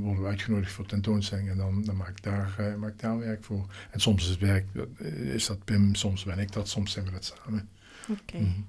worden 0.01 0.23
we 0.23 0.29
uitgenodigd 0.29 0.73
voor 0.73 0.87
tentoonstellingen 0.87 1.53
en 1.53 1.59
dan, 1.59 1.83
dan 1.85 1.97
maak, 1.97 2.09
ik 2.09 2.23
daar, 2.23 2.55
eh, 2.59 2.75
maak 2.75 2.93
ik 2.93 3.01
daar 3.01 3.19
werk 3.19 3.45
voor. 3.45 3.67
En 3.91 4.01
soms 4.01 4.23
is 4.23 4.29
het 4.29 4.39
werk, 4.39 4.67
is 5.35 5.47
dat 5.47 5.65
Pim, 5.65 5.95
soms 5.95 6.25
ben 6.25 6.39
ik 6.39 6.53
dat, 6.53 6.69
soms 6.69 6.93
zijn 6.93 7.05
we 7.05 7.11
dat 7.11 7.35
samen. 7.45 7.69
Oké. 8.09 8.39
Mhm. 8.39 8.61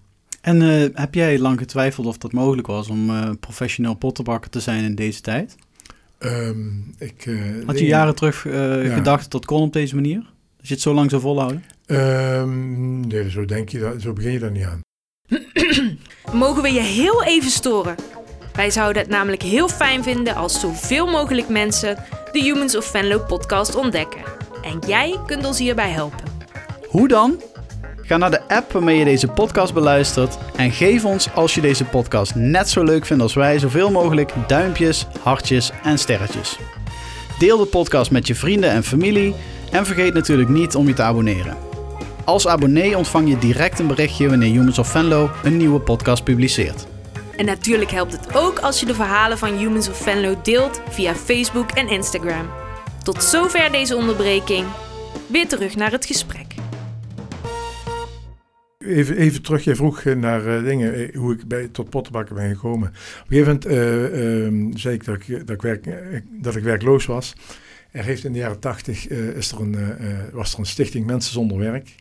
En 0.42 0.62
eh, 0.62 0.90
heb 0.94 1.14
jij 1.14 1.40
lang 1.40 1.60
getwijfeld 1.60 2.08
of 2.08 2.18
dat 2.18 2.32
mogelijk 2.32 2.68
was 2.68 2.88
om 2.88 3.10
uh, 3.10 3.30
professioneel 3.40 3.94
pottenbakker 3.94 4.50
te 4.50 4.60
zijn 4.60 4.84
in 4.84 4.96
deze 4.96 5.22
tijd? 5.22 5.56
Um, 6.20 6.94
ik, 6.98 7.26
uh, 7.26 7.66
Had 7.66 7.80
je 7.80 7.86
jaren 7.86 8.16
terug 8.16 8.44
ja. 8.44 8.96
gedacht 8.96 9.22
dat 9.22 9.32
dat 9.32 9.46
kon 9.46 9.62
op 9.62 9.74
deze 9.74 9.96
manier? 9.96 10.33
Dat 10.64 10.72
je 10.72 10.78
het 10.78 10.88
zo 10.88 10.94
lang 10.94 11.10
zou 11.10 11.22
volhouden? 11.22 11.64
Um, 11.86 13.08
nee, 13.08 13.30
zo, 13.30 13.46
denk 13.46 13.70
je 13.70 13.80
dat, 13.80 14.02
zo 14.02 14.14
begin 14.14 14.32
je 14.32 14.40
daar 14.40 14.52
niet 14.52 14.66
aan. 14.66 14.82
Mogen 16.44 16.62
we 16.62 16.72
je 16.72 16.82
heel 16.82 17.24
even 17.24 17.52
storen? 17.52 17.96
Wij 18.54 18.72
zouden 18.72 19.02
het 19.02 19.12
namelijk 19.12 19.42
heel 19.42 19.70
fijn 19.70 20.04
vinden 20.04 20.36
als 20.36 20.60
zoveel 20.60 21.06
mogelijk 21.06 21.50
mensen 21.50 21.98
de 22.32 22.40
Humans 22.40 22.78
of 22.78 22.86
Venlo 22.86 23.20
podcast 23.20 23.76
ontdekken. 23.76 24.22
En 24.62 24.80
jij 24.88 25.20
kunt 25.26 25.46
ons 25.46 25.60
hierbij 25.60 25.90
helpen. 25.90 26.26
Hoe 26.88 27.08
dan? 27.08 27.42
Ga 28.02 28.18
naar 28.18 28.32
de 28.32 28.48
app 28.48 28.72
waarmee 28.72 28.98
je 28.98 29.06
deze 29.06 29.28
podcast 29.28 29.74
beluistert 29.74 30.38
en 30.56 30.72
geef 30.72 31.06
ons 31.06 31.34
als 31.34 31.56
je 31.56 31.62
deze 31.62 31.86
podcast 31.86 32.36
net 32.36 32.70
zo 32.70 32.84
leuk 32.84 33.06
vindt 33.06 33.24
als 33.24 33.34
wij 33.34 33.60
zoveel 33.60 33.92
mogelijk 33.92 34.34
duimpjes, 34.48 35.08
hartjes 35.20 35.72
en 35.84 35.98
sterretjes. 35.98 36.58
Deel 37.40 37.58
de 37.58 37.66
podcast 37.66 38.12
met 38.12 38.28
je 38.28 38.36
vrienden 38.36 38.70
en 38.70 38.84
familie 38.84 39.36
en 39.74 39.86
vergeet 39.86 40.14
natuurlijk 40.14 40.50
niet 40.50 40.76
om 40.76 40.88
je 40.88 40.94
te 40.94 41.02
abonneren. 41.02 41.58
Als 42.26 42.48
abonnee 42.48 42.98
ontvang 42.98 43.30
je 43.30 43.38
direct 43.38 43.80
een 43.80 43.88
berichtje 43.88 44.30
wanneer 44.30 44.52
Humans 44.52 44.80
of 44.80 44.88
Venlo 44.88 45.30
een 45.44 45.58
nieuwe 45.58 45.80
podcast 45.80 46.24
publiceert. 46.24 46.88
En 47.38 47.46
natuurlijk 47.46 47.92
helpt 47.92 48.12
het 48.12 48.36
ook 48.36 48.60
als 48.60 48.80
je 48.80 48.86
de 48.86 48.94
verhalen 48.94 49.38
van 49.38 49.58
Humans 49.58 49.90
of 49.90 49.98
Venlo 49.98 50.36
deelt 50.44 50.82
via 50.90 51.16
Facebook 51.16 51.72
en 51.72 51.88
Instagram. 51.88 52.50
Tot 53.04 53.24
zover 53.24 53.72
deze 53.72 53.96
onderbreking. 53.96 54.66
Weer 55.28 55.48
terug 55.48 55.76
naar 55.76 55.92
het 55.92 56.06
gesprek. 56.06 56.46
Even, 58.80 59.18
even 59.18 59.42
terug, 59.42 59.64
jij 59.64 59.76
vroeg 59.76 60.04
naar 60.04 60.48
uh, 60.48 60.64
dingen, 60.64 60.94
eh, 60.94 61.16
hoe 61.16 61.34
ik 61.34 61.48
bij, 61.48 61.68
tot 61.68 61.90
pottenbakken 61.90 62.36
ben 62.36 62.50
gekomen. 62.56 62.88
Op 62.88 63.32
een 63.32 63.38
gegeven 63.38 63.60
moment 63.70 64.74
uh, 64.74 64.80
zei 64.80 64.96
ik 64.96 65.06
dat 65.06 65.16
ik, 65.16 65.48
dat, 65.48 65.56
ik 65.56 65.62
werk, 65.62 65.86
dat 66.42 66.56
ik 66.56 66.64
werkloos 66.64 67.06
was. 67.06 67.34
Er 67.94 68.04
heeft 68.04 68.24
in 68.24 68.32
de 68.32 68.40
jaren 68.40 68.60
tachtig 68.60 69.08
is 69.08 69.52
er 69.52 69.60
een, 69.62 69.78
was 70.32 70.54
er 70.54 70.60
een 70.60 70.66
stichting 70.66 71.06
Mensen 71.06 71.34
Zonder 71.34 71.58
Werk 71.58 71.96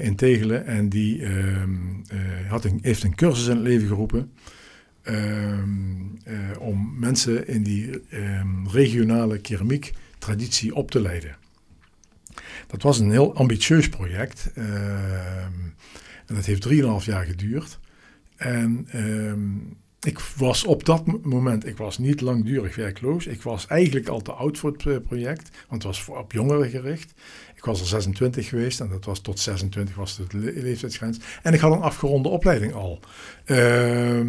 in 0.00 0.16
Tegelen. 0.16 0.66
En 0.66 0.88
die 0.88 1.24
ehm, 1.24 1.70
had 2.48 2.66
heeft 2.80 3.02
een 3.02 3.14
cursus 3.14 3.46
in 3.46 3.56
het 3.56 3.64
leven 3.64 3.88
geroepen. 3.88 4.32
Um, 5.02 6.18
om 6.58 6.98
mensen 6.98 7.48
in 7.48 7.62
die 7.62 8.02
regionale 8.72 9.38
keramiek 9.38 9.92
traditie 10.18 10.74
op 10.74 10.90
te 10.90 11.00
leiden. 11.00 11.36
Dat 12.66 12.82
was 12.82 12.98
een 12.98 13.10
heel 13.10 13.34
ambitieus 13.34 13.88
project. 13.88 14.50
Uh, 14.54 15.44
en 16.26 16.34
dat 16.34 16.44
heeft 16.44 16.68
3,5 16.68 17.04
jaar 17.04 17.24
geduurd. 17.24 17.78
En 18.36 18.88
uh, 18.94 19.32
ik 20.00 20.18
was 20.18 20.64
op 20.64 20.84
dat 20.84 21.24
moment, 21.24 21.66
ik 21.66 21.76
was 21.76 21.98
niet 21.98 22.20
langdurig 22.20 22.76
werkloos. 22.76 23.26
Ik 23.26 23.42
was 23.42 23.66
eigenlijk 23.66 24.08
al 24.08 24.20
te 24.20 24.32
oud 24.32 24.58
voor 24.58 24.72
het 24.72 24.86
eh, 24.86 24.96
project, 25.06 25.50
want 25.68 25.82
het 25.82 25.96
was 25.96 26.08
op 26.08 26.32
jongeren 26.32 26.70
gericht. 26.70 27.12
Ik 27.54 27.64
was 27.64 27.80
al 27.80 27.86
26 27.86 28.48
geweest 28.48 28.80
en 28.80 28.88
dat 28.88 29.04
was 29.04 29.20
tot 29.20 29.40
26 29.40 29.94
was 29.94 30.16
de 30.16 30.52
leeftijdsgrens. 30.54 31.18
En 31.42 31.54
ik 31.54 31.60
had 31.60 31.72
een 31.72 31.80
afgeronde 31.80 32.28
opleiding 32.28 32.72
al. 32.74 33.00
Uh, 33.46 34.20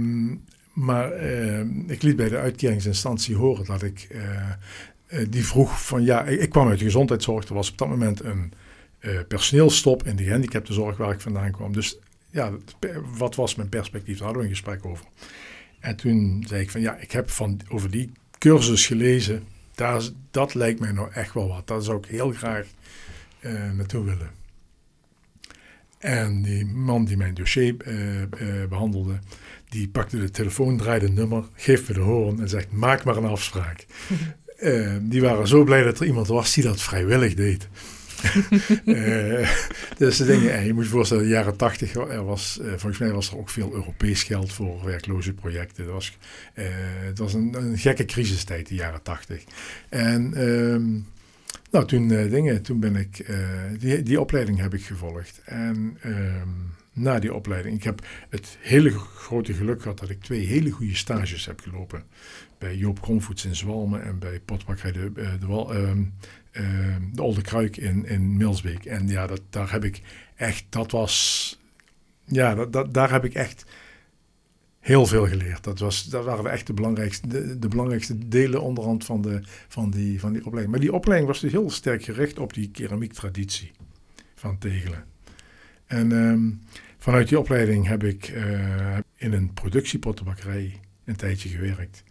maar 0.74 1.12
ehm, 1.12 1.68
ik 1.88 2.02
liet 2.02 2.16
bij 2.16 2.30
de 2.30 2.38
uitkeringsinstantie 2.38 3.36
horen 3.36 3.66
dat 3.66 3.84
ik 3.84 4.08
uh, 4.12 4.22
uh, 5.10 5.26
die 5.30 5.46
vroeg 5.46 5.86
van 5.86 6.04
ja, 6.04 6.24
ik, 6.24 6.40
ik, 6.42 6.50
kwam 6.50 6.68
uit 6.68 6.80
de 6.80 6.86
gezondheidszorg. 6.86 7.48
Er 7.48 7.54
was 7.54 7.72
op 7.72 7.78
dat 7.78 7.88
moment 7.88 8.24
een 8.24 8.54
personeelstop 9.28 10.08
in 10.08 10.16
de 10.16 10.24
gehandicaptenzorg 10.24 10.98
waar 10.98 11.14
ik 11.14 11.22
vandaan 11.22 11.52
kwam. 11.52 11.74
Dus 11.74 12.00
ja, 12.30 12.52
wat 13.18 13.36
was 13.36 13.56
mijn 13.56 13.70
perspectief? 13.70 14.18
Daar 14.18 14.26
hadden 14.26 14.44
we 14.44 14.50
een 14.50 14.56
gesprek 14.56 14.86
over. 14.86 15.06
En 15.80 15.96
toen 15.96 16.46
zei 16.48 16.62
ik 16.62 16.72
van 16.72 16.82
ja, 16.82 16.96
ik 16.96 17.12
heb 17.12 17.30
van, 17.30 17.60
over 17.68 17.92
die 17.92 18.12
cursus 18.38 18.88
gelezen. 18.88 19.44
Daar, 19.76 20.02
dat 20.32 20.54
lijkt 20.54 20.80
mij 20.80 20.92
nou 20.92 21.12
echt 21.14 21.34
wel 21.34 21.48
wat. 21.48 21.68
Daar 21.68 21.82
zou 21.82 21.98
ik 21.98 22.06
heel 22.06 22.32
graag 22.32 22.66
uh, 23.42 23.72
naartoe 23.72 24.04
willen. 24.04 24.30
En 25.98 26.42
die 26.42 26.66
man 26.66 27.06
die 27.06 27.18
mijn 27.18 27.34
dossier 27.34 27.76
behandelde, 28.70 29.20
die 29.70 29.90
pakte 29.90 30.20
de 30.20 30.32
telefoon, 30.32 30.78
draaide 30.78 31.06
een 31.06 31.14
nummer, 31.14 31.44
geeft 31.56 31.88
me 31.88 31.94
de 31.94 32.00
hoorn 32.00 32.40
en 32.40 32.50
zegt: 32.50 32.72
Maak 32.72 33.04
maar 33.04 33.18
een 33.18 33.26
afspraak. 33.26 33.86
Die 35.02 35.22
waren 35.22 35.48
zo 35.48 35.64
blij 35.64 35.84
dat 35.84 36.00
er 36.00 36.06
iemand 36.06 36.28
was 36.28 36.54
die 36.54 36.64
dat 36.64 36.82
vrijwillig 36.82 37.34
deed. 37.34 37.68
dus 39.98 40.18
de 40.18 40.26
dingen, 40.26 40.54
en 40.54 40.66
je 40.66 40.74
moet 40.74 40.84
je 40.84 40.90
voorstellen, 40.90 41.24
in 41.24 41.30
de 41.30 41.36
jaren 41.36 41.56
tachtig, 41.56 41.94
er 41.94 42.26
was, 42.26 42.60
uh, 42.62 42.68
volgens 42.68 42.98
mij 42.98 43.12
was 43.12 43.32
er 43.32 43.38
ook 43.38 43.50
veel 43.50 43.74
Europees 43.74 44.24
geld 44.24 44.54
voor 44.54 44.86
werkloze 44.86 45.34
projecten. 45.34 45.84
Het 45.84 45.94
was, 45.94 46.18
het 46.54 47.18
was 47.18 47.34
een, 47.34 47.54
een, 47.54 47.78
gekke 47.78 48.06
crisistijd, 48.06 48.68
de 48.68 48.76
jaren 48.76 49.02
tachtig. 49.02 49.44
En 49.90 50.48
um, 50.48 51.08
nou, 51.72 51.86
toen, 51.86 52.08
dingen, 52.08 52.62
toen 52.62 52.80
ben 52.80 52.96
ik, 52.96 53.26
die, 53.80 54.04
die 54.04 54.22
opleiding 54.22 54.60
heb 54.60 54.74
ik 54.74 54.84
gevolgd. 54.84 55.42
En 55.46 55.98
um, 56.06 56.74
na 56.94 57.20
die 57.20 57.34
opleiding, 57.34 57.76
ik 57.76 57.84
heb 57.84 58.02
het 58.30 58.58
hele 58.60 58.90
grote 58.90 59.54
geluk 59.54 59.82
gehad 59.82 60.00
dat 60.00 60.10
ik 60.10 60.22
twee 60.22 60.46
hele 60.46 60.72
goede 60.72 60.96
stages 60.96 61.46
heb 61.46 61.60
gelopen 61.60 62.04
bij 62.60 62.76
Joop 62.76 63.02
Kronvoets 63.02 63.46
in 63.46 63.56
Zwalmen 63.56 64.04
en 64.04 64.20
bij 64.20 64.40
Potbakkerij 64.40 64.92
de, 64.92 65.12
eh, 65.16 65.32
de, 65.32 65.38
de, 65.40 66.08
uh, 66.52 66.64
uh, 66.64 66.96
de 67.14 67.24
Olde 67.24 67.42
Kruik 67.42 67.78
in, 67.78 68.06
in 68.06 68.38
Milsbeek. 68.38 68.86
En 68.86 69.08
ja, 69.08 69.28
dat, 69.28 69.42
daar 69.50 69.72
heb 69.72 69.84
ik 69.84 70.02
echt, 70.36 70.66
dat 70.70 70.92
was, 70.92 71.60
ja, 72.26 72.66
dat, 72.66 72.94
daar 72.94 73.12
heb 73.12 73.26
ik 73.26 73.34
echt 73.34 73.66
heel 74.80 75.06
veel 75.06 75.28
geleerd. 75.28 75.64
Dat, 75.64 75.80
was, 75.80 76.04
dat 76.04 76.26
waren 76.26 76.52
echt 76.52 76.68
de 76.68 76.74
belangrijkste, 76.74 77.60
de, 77.60 77.68
belangrijkste 77.68 78.28
delen 78.28 78.62
onderhand 78.62 79.06
van, 79.06 79.22
de, 79.22 79.40
van, 79.68 79.90
die, 79.90 80.20
van 80.20 80.34
die 80.34 80.46
opleiding. 80.46 80.72
Maar 80.72 80.86
die 80.86 80.94
opleiding 80.94 81.32
was 81.32 81.42
dus 81.42 81.52
heel 81.52 81.70
sterk 81.70 82.04
gericht 82.04 82.40
op 82.40 82.54
die 82.54 82.72
keramiektraditie 82.72 83.72
van 84.36 84.58
Tegelen. 84.58 85.06
En 85.86 86.12
um, 86.12 86.62
vanuit 86.98 87.28
die 87.28 87.40
opleiding 87.40 87.88
heb 87.88 88.04
ik 88.04 88.30
uh, 88.30 88.98
in 89.16 89.34
een 89.34 89.54
productiepottenbakkerij 89.54 90.80
een 91.06 91.16
tijdje 91.16 91.50
gewerkt 91.50 92.04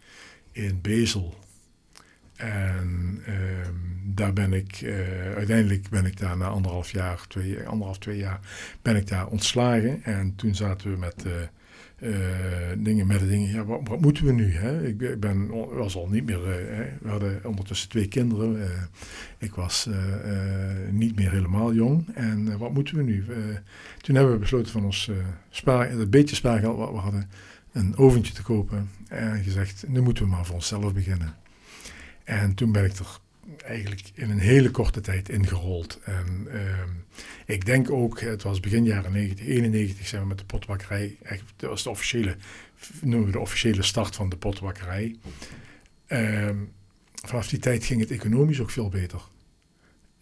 in 0.58 0.80
Bezel. 0.80 1.34
En 2.36 3.20
uh, 3.28 3.34
daar 4.04 4.32
ben 4.32 4.52
ik, 4.52 4.80
uh, 4.80 4.94
uiteindelijk 5.36 5.88
ben 5.88 6.06
ik 6.06 6.18
daar 6.18 6.36
na 6.36 6.46
anderhalf 6.46 6.90
jaar, 6.90 7.24
twee, 7.28 7.68
anderhalf, 7.68 7.98
twee 7.98 8.16
jaar, 8.16 8.40
ben 8.82 8.96
ik 8.96 9.08
daar 9.08 9.26
ontslagen. 9.26 10.02
En 10.02 10.34
toen 10.36 10.54
zaten 10.54 10.90
we 10.90 10.96
met 10.96 11.24
uh, 11.24 12.12
dingen, 12.78 13.06
met 13.06 13.20
de 13.20 13.28
dingen, 13.28 13.48
ja, 13.48 13.64
wat, 13.64 14.00
moeten 14.00 14.24
we 14.24 14.32
nu? 14.32 14.52
Hè? 14.52 14.86
Ik 14.86 15.20
ben, 15.20 15.48
was 15.74 15.96
al 15.96 16.08
niet 16.08 16.24
meer, 16.24 16.40
we 17.00 17.08
hadden 17.08 17.40
ondertussen 17.44 17.88
twee 17.88 18.08
kinderen. 18.08 18.70
ik 19.38 19.54
was 19.54 19.88
niet 20.90 21.16
meer 21.16 21.30
helemaal 21.30 21.74
jong. 21.74 22.06
En 22.14 22.58
wat 22.58 22.72
moeten 22.72 22.96
we 22.96 23.02
nu? 23.02 23.24
toen 24.00 24.14
hebben 24.14 24.32
we 24.32 24.38
besloten 24.38 24.72
van 24.72 24.84
ons 24.84 25.10
spaar, 25.50 25.90
het 25.90 26.10
beetje 26.10 26.36
spaargeld 26.36 26.76
wat 26.76 26.90
we 26.90 26.96
hadden, 26.96 27.28
een 27.72 27.96
oventje 27.96 28.32
te 28.32 28.42
kopen. 28.42 28.88
En 29.08 29.42
gezegd, 29.42 29.84
nu 29.88 30.00
moeten 30.00 30.24
we 30.24 30.30
maar 30.30 30.46
voor 30.46 30.54
onszelf 30.54 30.92
beginnen. 30.92 31.36
En 32.24 32.54
toen 32.54 32.72
ben 32.72 32.84
ik 32.84 32.92
er 32.92 33.18
eigenlijk 33.64 34.10
in 34.14 34.30
een 34.30 34.38
hele 34.38 34.70
korte 34.70 35.00
tijd 35.00 35.28
ingerold. 35.28 36.00
En 36.04 36.46
uh, 36.52 36.62
ik 37.46 37.64
denk 37.66 37.90
ook, 37.90 38.20
het 38.20 38.42
was 38.42 38.60
begin 38.60 38.84
jaren 38.84 39.12
90, 39.12 39.46
91 39.46 40.06
zijn 40.06 40.22
we 40.22 40.28
met 40.28 40.38
de 40.38 40.44
potbakkerij. 40.44 41.16
Echt, 41.22 41.42
dat 41.56 41.70
was 41.70 41.82
de 41.82 41.90
officiële, 41.90 42.36
noemen 43.00 43.26
we 43.26 43.32
de 43.32 43.38
officiële 43.38 43.82
start 43.82 44.14
van 44.16 44.28
de 44.28 44.36
potbakkerij. 44.36 45.16
Uh, 46.08 46.50
vanaf 47.14 47.48
die 47.48 47.58
tijd 47.58 47.84
ging 47.84 48.00
het 48.00 48.10
economisch 48.10 48.60
ook 48.60 48.70
veel 48.70 48.88
beter. 48.88 49.20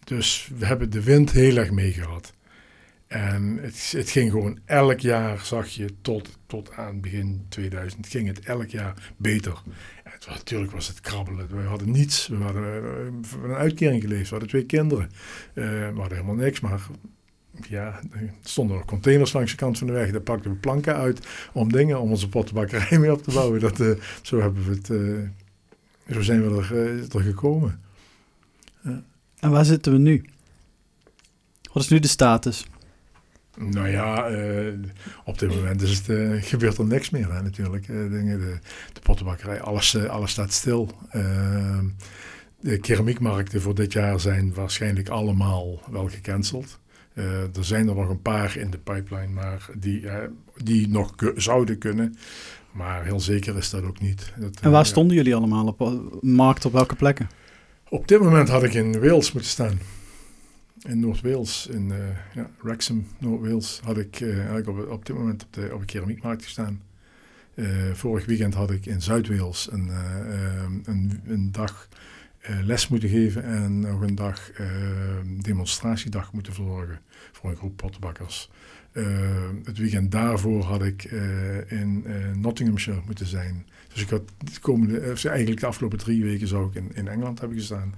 Dus 0.03 0.49
we 0.57 0.65
hebben 0.65 0.89
de 0.89 1.03
wind 1.03 1.31
heel 1.31 1.57
erg 1.57 1.71
meegehad. 1.71 2.33
En 3.07 3.57
het, 3.61 3.91
het, 3.91 4.09
ging 4.09 4.31
gewoon 4.31 4.59
elk 4.65 4.99
jaar, 4.99 5.39
zag 5.45 5.67
je, 5.67 5.89
tot, 6.01 6.37
tot 6.45 6.71
aan 6.71 7.01
begin 7.01 7.45
2000, 7.49 8.07
ging 8.07 8.27
het 8.27 8.39
elk 8.39 8.69
jaar 8.69 9.13
beter. 9.17 9.61
Het 10.03 10.25
was, 10.25 10.35
natuurlijk 10.35 10.71
was 10.71 10.87
het 10.87 11.01
krabbelen. 11.01 11.47
We 11.55 11.61
hadden 11.61 11.91
niets. 11.91 12.27
We 12.27 12.35
hadden 12.35 13.25
van 13.25 13.43
een 13.43 13.55
uitkering 13.55 14.01
geleefd. 14.01 14.23
We 14.23 14.29
hadden 14.29 14.49
twee 14.49 14.65
kinderen. 14.65 15.09
Uh, 15.53 15.63
we 15.65 15.99
hadden 15.99 16.17
helemaal 16.17 16.45
niks, 16.45 16.59
maar 16.59 16.87
ja, 17.69 17.99
er 18.11 18.33
stonden 18.41 18.77
nog 18.77 18.85
containers 18.85 19.33
langs 19.33 19.51
de 19.51 19.57
kant 19.57 19.77
van 19.77 19.87
de 19.87 19.93
weg. 19.93 20.11
Daar 20.11 20.21
pakten 20.21 20.51
we 20.51 20.57
planken 20.57 20.95
uit 20.95 21.27
om 21.53 21.71
dingen, 21.71 22.01
om 22.01 22.09
onze 22.09 22.29
pottenbakkerij 22.29 22.99
mee 22.99 23.11
op 23.11 23.23
te 23.23 23.31
bouwen. 23.31 23.59
Dat, 23.59 23.79
uh, 23.79 23.97
zo 24.21 24.41
hebben 24.41 24.63
we 24.65 24.75
het, 24.75 24.87
zo 26.13 26.21
zijn 26.21 26.49
we 26.49 26.57
er, 26.57 27.15
er 27.15 27.21
gekomen. 27.21 27.81
En 29.39 29.51
waar 29.51 29.65
zitten 29.65 29.91
we 29.91 29.97
nu? 29.97 30.25
Wat 31.73 31.83
is 31.83 31.89
nu 31.89 31.99
de 31.99 32.07
status? 32.07 32.65
Nou 33.57 33.87
ja, 33.87 34.29
uh, 34.29 34.73
op 35.25 35.39
dit 35.39 35.49
moment 35.49 35.81
is 35.81 35.97
het, 35.97 36.07
uh, 36.07 36.43
gebeurt 36.43 36.77
er 36.77 36.85
niks 36.85 37.09
meer 37.09 37.33
hè, 37.33 37.41
natuurlijk. 37.41 37.87
Uh, 37.87 38.11
dingen, 38.11 38.39
de, 38.39 38.57
de 38.93 38.99
pottenbakkerij, 38.99 39.61
alles, 39.61 40.07
alles 40.07 40.31
staat 40.31 40.53
stil. 40.53 40.91
de 42.59 42.77
keramiekmarkten 42.77 43.61
voor 43.61 43.75
dit 43.75 43.93
jaar 43.93 44.19
zijn 44.19 44.53
waarschijnlijk 44.53 45.09
allemaal 45.09 45.79
wel 45.91 46.07
gecanceld. 46.07 46.79
er 47.13 47.65
zijn 47.65 47.87
er 47.87 47.95
nog 47.95 48.09
een 48.09 48.21
paar 48.21 48.57
in 48.57 48.69
de 48.69 48.77
pipeline, 48.77 49.33
maar 49.33 49.69
die, 49.77 50.05
die 50.55 50.87
nog 50.87 51.13
zouden 51.35 51.77
kunnen. 51.77 52.17
Maar 52.71 53.03
heel 53.03 53.19
zeker 53.19 53.57
is 53.57 53.69
dat 53.69 53.83
ook 53.83 53.99
niet. 53.99 54.33
Dat, 54.35 54.59
en 54.61 54.71
waar 54.71 54.85
stonden 54.85 55.15
jullie 55.15 55.35
allemaal 55.35 55.67
op 55.67 56.01
markt, 56.21 56.65
op 56.65 56.71
welke 56.71 56.95
plekken? 56.95 57.29
Op 57.89 58.07
dit 58.07 58.19
moment 58.19 58.49
had 58.49 58.63
ik 58.63 58.73
in 58.73 58.99
Wales 58.99 59.31
moeten 59.31 59.51
staan. 59.51 59.79
In 60.81 60.99
Noord-Wales, 60.99 61.67
in 61.67 61.89
uh, 61.89 61.97
ja, 62.33 62.49
Wrexham, 62.61 63.07
Noord-Wales, 63.19 63.79
had 63.83 63.97
ik, 63.97 64.25
had 64.47 64.57
ik 64.57 64.67
op, 64.67 64.89
op, 64.89 65.05
dit 65.05 65.15
moment 65.15 65.43
op 65.43 65.53
de, 65.53 65.69
op 65.73 65.79
de 65.79 65.85
keramiekmarkt 65.85 66.43
gestaan. 66.43 66.81
Uh, 67.55 67.93
vorig 67.93 68.25
weekend 68.25 68.53
had 68.53 68.71
ik 68.71 68.85
in 68.85 69.01
Zuid-Wales 69.01 69.71
een, 69.71 69.89
een, 70.83 71.21
een, 71.25 71.51
dag 71.51 71.87
les 72.63 72.87
moeten 72.87 73.09
geven 73.09 73.43
en 73.43 73.79
nog 73.79 74.01
een 74.01 74.15
dag 74.15 74.51
demonstratiedag 75.41 76.33
moeten 76.33 76.53
verzorgen 76.53 76.99
voor 77.31 77.49
een 77.49 77.55
groep 77.55 77.77
pottenbakkers. 77.77 78.49
Het 79.63 79.77
weekend 79.77 80.11
daarvoor 80.11 80.63
had 80.63 80.83
ik 80.83 81.03
in 81.67 82.05
Nottinghamshire 82.35 83.01
moeten 83.05 83.25
zijn. 83.27 83.65
Dus 83.93 84.01
ik 84.01 84.09
had 84.09 84.21
de 84.37 84.59
komende, 84.59 84.99
eigenlijk 85.23 85.59
de 85.59 85.65
afgelopen 85.65 85.97
drie 85.97 86.23
weken 86.23 86.47
zou 86.47 86.67
ik 86.67 86.75
in, 86.75 86.91
in 86.93 87.07
Engeland 87.07 87.39
hebben 87.39 87.57
gestaan, 87.57 87.95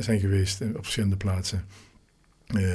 zijn 0.00 0.20
geweest 0.20 0.60
op 0.60 0.82
verschillende 0.82 1.16
plaatsen. 1.16 1.64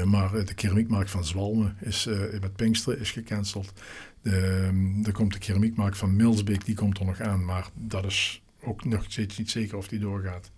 Maar 0.05 0.45
de 0.45 0.53
keramiekmarkt 0.53 1.11
van 1.11 1.25
Zwalmen 1.25 1.75
is 1.79 2.07
uh, 2.07 2.19
met 2.41 2.55
Pinksteren 2.55 2.99
is 2.99 3.11
gecanceld. 3.11 3.73
De, 4.21 4.67
um, 4.67 5.05
er 5.05 5.11
komt 5.11 5.33
de 5.33 5.39
keramiekmarkt 5.39 5.97
van 5.97 6.15
Milsbeek, 6.15 6.65
die 6.65 6.75
komt 6.75 6.99
er 6.99 7.05
nog 7.05 7.19
aan. 7.19 7.45
Maar 7.45 7.69
dat 7.73 8.05
is 8.05 8.41
ook 8.61 8.85
nog 8.85 9.03
steeds 9.07 9.37
niet 9.37 9.51
zeker 9.51 9.77
of 9.77 9.87
die 9.87 9.99
doorgaat. 9.99 10.51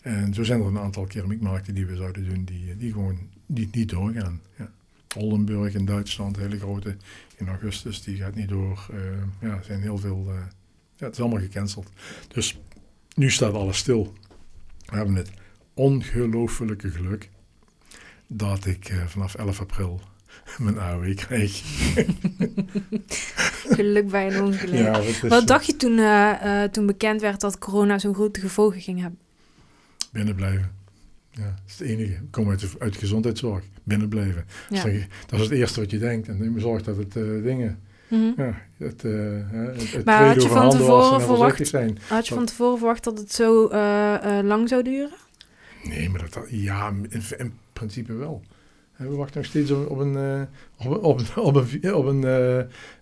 En 0.00 0.34
zo 0.34 0.42
zijn 0.42 0.60
er 0.60 0.66
een 0.66 0.78
aantal 0.78 1.06
keramiekmarkten 1.06 1.74
die 1.74 1.86
we 1.86 1.96
zouden 1.96 2.24
doen, 2.28 2.44
die, 2.44 2.76
die 2.76 2.92
gewoon 2.92 3.18
niet, 3.46 3.74
niet 3.74 3.88
doorgaan. 3.88 4.40
Ja. 4.58 4.70
Oldenburg 5.16 5.74
in 5.74 5.84
Duitsland, 5.84 6.36
hele 6.36 6.58
grote, 6.58 6.96
in 7.36 7.48
augustus, 7.48 8.02
die 8.02 8.16
gaat 8.16 8.34
niet 8.34 8.48
door. 8.48 8.86
Uh, 8.92 9.00
ja, 9.40 9.56
er 9.56 9.64
zijn 9.64 9.80
heel 9.80 9.98
veel, 9.98 10.32
ja, 10.96 11.04
het 11.04 11.14
is 11.14 11.20
allemaal 11.20 11.40
gecanceld. 11.40 11.90
Dus 12.28 12.58
nu 13.14 13.30
staat 13.30 13.54
alles 13.54 13.78
stil. 13.78 14.12
We 14.84 14.96
hebben 14.96 15.14
het 15.14 15.30
ongelooflijke 15.74 16.90
geluk 16.90 17.30
dat 18.26 18.66
ik 18.66 18.90
uh, 18.90 19.06
vanaf 19.06 19.34
11 19.34 19.60
april 19.60 20.00
mijn 20.58 20.78
AOW 20.78 21.14
krijg. 21.14 21.52
Geluk 23.76 24.08
bij 24.08 24.34
een 24.34 24.42
ongeluk. 24.42 24.74
Ja, 24.74 25.28
wat, 25.28 25.46
dacht 25.46 25.66
je 25.66 25.76
toen, 25.76 25.98
uh, 25.98 26.62
toen 26.62 26.86
bekend 26.86 27.20
werd 27.20 27.40
dat 27.40 27.58
corona 27.58 27.98
zo'n 27.98 28.14
grote 28.14 28.40
gevolgen 28.40 28.80
ging 28.80 29.00
hebben? 29.00 29.18
Binnen 30.12 30.34
blijven. 30.34 30.79
Ja, 31.30 31.42
dat 31.42 31.62
is 31.66 31.78
het 31.78 31.88
enige. 31.88 32.12
Ik 32.12 32.30
kom 32.30 32.50
uit 32.50 32.60
de, 32.60 32.68
uit 32.78 32.92
de 32.92 32.98
gezondheidszorg. 32.98 33.64
Binnen 33.82 34.08
blijven. 34.08 34.44
Ja. 34.70 34.84
Dus 34.84 35.06
dat 35.26 35.40
is 35.40 35.46
het 35.46 35.54
eerste 35.54 35.80
wat 35.80 35.90
je 35.90 35.98
denkt. 35.98 36.28
En 36.28 36.52
je 36.54 36.60
zorgt 36.60 36.84
dat 36.84 36.96
het 36.96 37.16
uh, 37.16 37.42
dingen... 37.42 37.78
Mm 38.08 38.18
-hmm. 38.18 38.34
ja, 38.36 38.62
het, 38.76 39.02
het, 39.02 39.92
het 39.92 40.04
maar 40.04 40.26
had 40.26 40.42
je 40.42 40.48
van 40.48 40.70
tevoren 40.70 41.20
verwacht, 41.20 41.66
zijn. 41.66 41.98
Had 42.08 42.28
je 42.28 42.34
van 42.34 42.44
tevoren 42.44 42.78
verwacht 42.78 43.04
dat 43.04 43.18
het 43.18 43.32
zo 43.32 43.68
lang 44.42 44.68
zou 44.68 44.82
duren? 44.82 45.16
Nee, 45.82 46.08
maar 46.08 46.20
dat, 46.30 46.46
ja, 46.48 46.92
in, 47.38 47.52
principe 47.72 48.14
wel. 48.14 48.42
We 48.96 49.08
wachten 49.08 49.36
nog 49.36 49.50
steeds 49.50 49.70
op, 49.70 49.98
een, 49.98 50.12
uh, 50.12 50.42
op, 50.76 51.04
op, 51.04 51.20
op, 51.36 51.54
een, 51.54 51.94
op 51.94 52.04
een, 52.04 52.22
uh, 52.22 52.56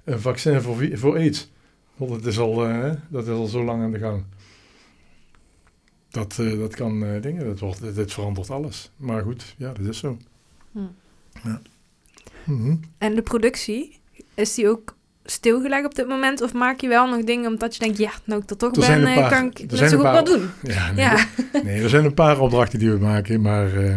een 0.05 0.21
vaccin 0.21 0.61
voor, 0.61 0.89
voor 0.93 1.17
AIDS. 1.17 1.51
Want 1.97 2.11
dat 2.11 2.27
is, 2.27 2.39
al, 2.39 2.71
uh, 2.71 2.93
dat 3.09 3.27
is 3.27 3.33
al 3.33 3.47
zo 3.47 3.65
lang 3.65 3.83
aan 3.83 3.93
de 3.93 3.99
gang. 3.99 4.25
Dat, 6.11 6.35
dat 6.37 6.75
kan 6.75 7.21
dingen, 7.21 7.45
dat, 7.47 7.59
wordt, 7.59 7.95
dit 7.95 8.13
verandert 8.13 8.51
alles. 8.51 8.91
Maar 8.97 9.23
goed, 9.23 9.55
ja, 9.57 9.73
dat 9.73 9.87
is 9.87 9.99
zo. 9.99 10.17
Hm. 10.73 10.79
Ja. 11.45 11.61
Mm 12.45 12.63
-hmm. 12.63 12.81
En 12.99 13.15
de 13.15 13.23
productie, 13.23 14.01
is 14.35 14.55
die 14.55 14.69
ook 14.69 14.97
stilgelegd 15.25 15.85
op 15.85 15.95
dit 15.95 16.09
moment? 16.09 16.43
Of 16.43 16.53
maak 16.53 16.81
je 16.81 16.89
wel 16.89 17.09
nog 17.09 17.25
dingen 17.25 17.51
omdat 17.51 17.75
je 17.75 17.81
denkt, 17.81 17.99
ja, 17.99 18.11
nou 18.25 18.43
ik 18.43 18.51
er 18.51 18.57
toch 18.57 18.71
ben, 18.71 19.03
paar, 19.03 19.31
kan 19.31 19.47
ik 19.47 19.71
net 19.71 19.91
zo 19.91 19.97
goed 19.97 20.05
wat 20.05 20.27
doen? 20.27 20.51
Ja, 20.63 20.93
nee, 20.93 21.05
ja. 21.05 21.27
nee, 21.65 21.83
er 21.83 21.89
zijn 21.89 22.05
een 22.05 22.15
paar 22.15 22.41
opdrachten 22.41 22.79
die 22.79 22.91
we 22.91 22.99
maken, 22.99 23.41
maar 23.41 23.75
uh, 23.75 23.97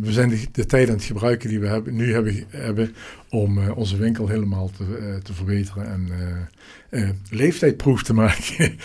we 0.00 0.12
zijn 0.12 0.28
de, 0.28 0.46
de, 0.52 0.66
tijd 0.66 0.88
aan 0.88 0.94
het 0.94 1.04
gebruiken 1.04 1.48
die 1.48 1.60
we 1.60 1.66
hebben, 1.66 1.94
nu 1.94 2.12
hebben, 2.12 2.44
hebben 2.48 2.94
om 3.30 3.58
uh, 3.58 3.76
onze 3.76 3.96
winkel 3.96 4.28
helemaal 4.28 4.70
te, 4.70 4.84
uh, 5.00 5.16
te 5.16 5.34
verbeteren 5.34 5.86
en 5.86 6.08
leeftijdproef 7.30 8.02
te 8.02 8.14
maken. 8.24 8.78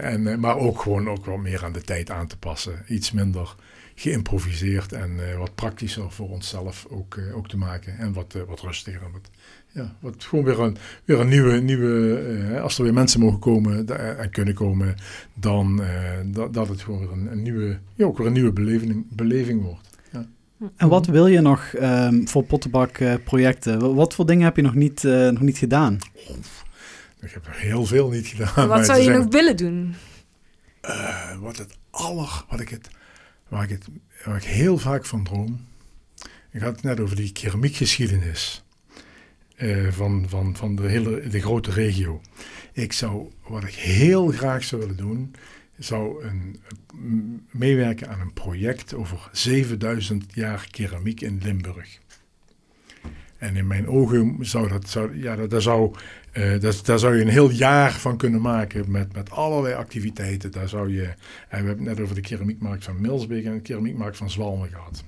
en, 0.00 0.40
maar 0.40 0.56
ook 0.56 0.80
gewoon 0.80 1.08
ook 1.08 1.26
wel 1.26 1.36
meer 1.36 1.64
aan 1.64 1.72
de 1.72 1.82
tijd 1.82 2.10
aan 2.10 2.26
te 2.26 2.38
passen. 2.38 2.82
Iets 2.88 3.12
minder 3.12 3.54
geïmproviseerd 3.94 4.92
en 4.92 5.38
wat 5.38 5.54
praktischer 5.54 6.10
voor 6.10 6.28
onszelf 6.28 6.86
ook, 6.90 7.18
ook 7.34 7.48
te 7.48 7.56
maken. 7.56 7.98
En 7.98 8.12
wat, 8.12 8.36
wat 8.46 8.60
rustiger. 8.60 9.10
Wat, 9.12 9.30
ja, 9.68 9.94
wat 10.00 10.24
gewoon 10.24 10.44
weer 10.44 10.60
een, 10.60 10.76
weer 11.04 11.20
een 11.20 11.28
nieuwe, 11.28 11.60
nieuwe 11.60 12.60
als 12.60 12.78
er 12.78 12.84
weer 12.84 12.92
mensen 12.92 13.20
mogen 13.20 13.38
komen 13.38 13.86
en 14.18 14.30
kunnen 14.30 14.54
komen, 14.54 14.94
dan 15.34 15.82
dat, 16.24 16.54
dat 16.54 16.68
het 16.68 16.80
gewoon 16.80 17.28
een 17.28 17.42
nieuwe, 17.42 17.78
ja, 17.94 18.04
ook 18.04 18.18
weer 18.18 18.26
een 18.26 18.32
nieuwe 18.32 18.52
beleving, 18.52 19.06
beleving 19.08 19.62
wordt. 19.62 19.87
En 20.76 20.88
wat 20.88 21.06
wil 21.06 21.26
je 21.26 21.40
nog 21.40 21.72
um, 21.80 22.28
voor 22.28 22.44
pottenbakprojecten? 22.44 23.82
Uh, 23.82 23.94
wat 23.94 24.14
voor 24.14 24.26
dingen 24.26 24.44
heb 24.44 24.56
je 24.56 24.62
nog 24.62 24.74
niet, 24.74 25.02
uh, 25.02 25.28
nog 25.28 25.40
niet 25.40 25.58
gedaan? 25.58 25.98
Ik 27.20 27.30
heb 27.30 27.46
er 27.46 27.54
heel 27.54 27.86
veel 27.86 28.08
niet 28.08 28.26
gedaan. 28.26 28.68
wat 28.68 28.86
zou 28.86 29.00
je 29.00 29.10
nog 29.10 29.26
willen 29.28 29.56
doen? 29.56 29.94
Uh, 30.82 31.36
wat 31.40 31.56
het 31.56 31.76
aller, 31.90 32.44
wat 32.48 32.60
ik 32.60 32.68
het, 32.68 32.90
waar 33.48 33.62
ik 33.62 33.70
het, 33.70 33.86
waar 34.24 34.36
ik 34.36 34.44
heel 34.44 34.78
vaak 34.78 35.06
van 35.06 35.24
droom. 35.24 35.66
Ik 36.50 36.60
had 36.60 36.72
het 36.72 36.82
net 36.82 37.00
over 37.00 37.16
die 37.16 37.32
keramiekgeschiedenis 37.32 38.64
van, 39.90 40.26
van, 40.28 40.56
van 40.56 40.76
de 40.76 40.88
hele 40.88 41.28
de 41.28 41.40
grote 41.40 41.70
regio. 41.70 42.20
Ik 42.72 42.92
zou, 42.92 43.30
wat 43.48 43.62
ik 43.62 43.74
heel 43.74 44.28
graag 44.28 44.64
zou 44.64 44.80
willen 44.80 44.96
doen, 44.96 45.34
zou 45.78 46.24
een, 46.24 46.60
meewerken 47.50 48.08
aan 48.08 48.20
een 48.20 48.32
project 48.32 48.94
over 48.94 49.28
7000 49.32 50.34
jaar 50.34 50.68
keramiek 50.70 51.20
in 51.20 51.40
Limburg. 51.42 51.98
En 53.38 53.56
in 53.56 53.66
mijn 53.66 53.88
ogen 53.88 54.36
zou 54.40 54.68
dat, 54.68 54.88
zou, 54.88 55.22
ja, 55.22 55.36
dat, 55.36 55.62
zou, 55.62 55.94
uh, 56.32 56.60
dat, 56.60 56.80
daar 56.84 56.98
zou 56.98 57.16
je 57.16 57.22
een 57.22 57.28
heel 57.28 57.50
jaar 57.50 57.92
van 57.92 58.16
kunnen 58.16 58.40
maken 58.40 58.90
met, 58.90 59.12
met 59.12 59.30
allerlei 59.30 59.74
activiteiten. 59.74 60.50
Daar 60.50 60.68
zou 60.68 60.92
je, 60.92 61.04
en 61.04 61.14
we 61.48 61.66
hebben 61.66 61.76
het 61.76 61.80
net 61.80 62.00
over 62.00 62.14
de 62.14 62.20
keramiekmarkt 62.20 62.84
van 62.84 63.00
Milsbeek 63.00 63.44
en 63.44 63.54
de 63.54 63.60
keramiekmarkt 63.60 64.16
van 64.16 64.30
Zwalmen 64.30 64.68
gehad. 64.68 65.04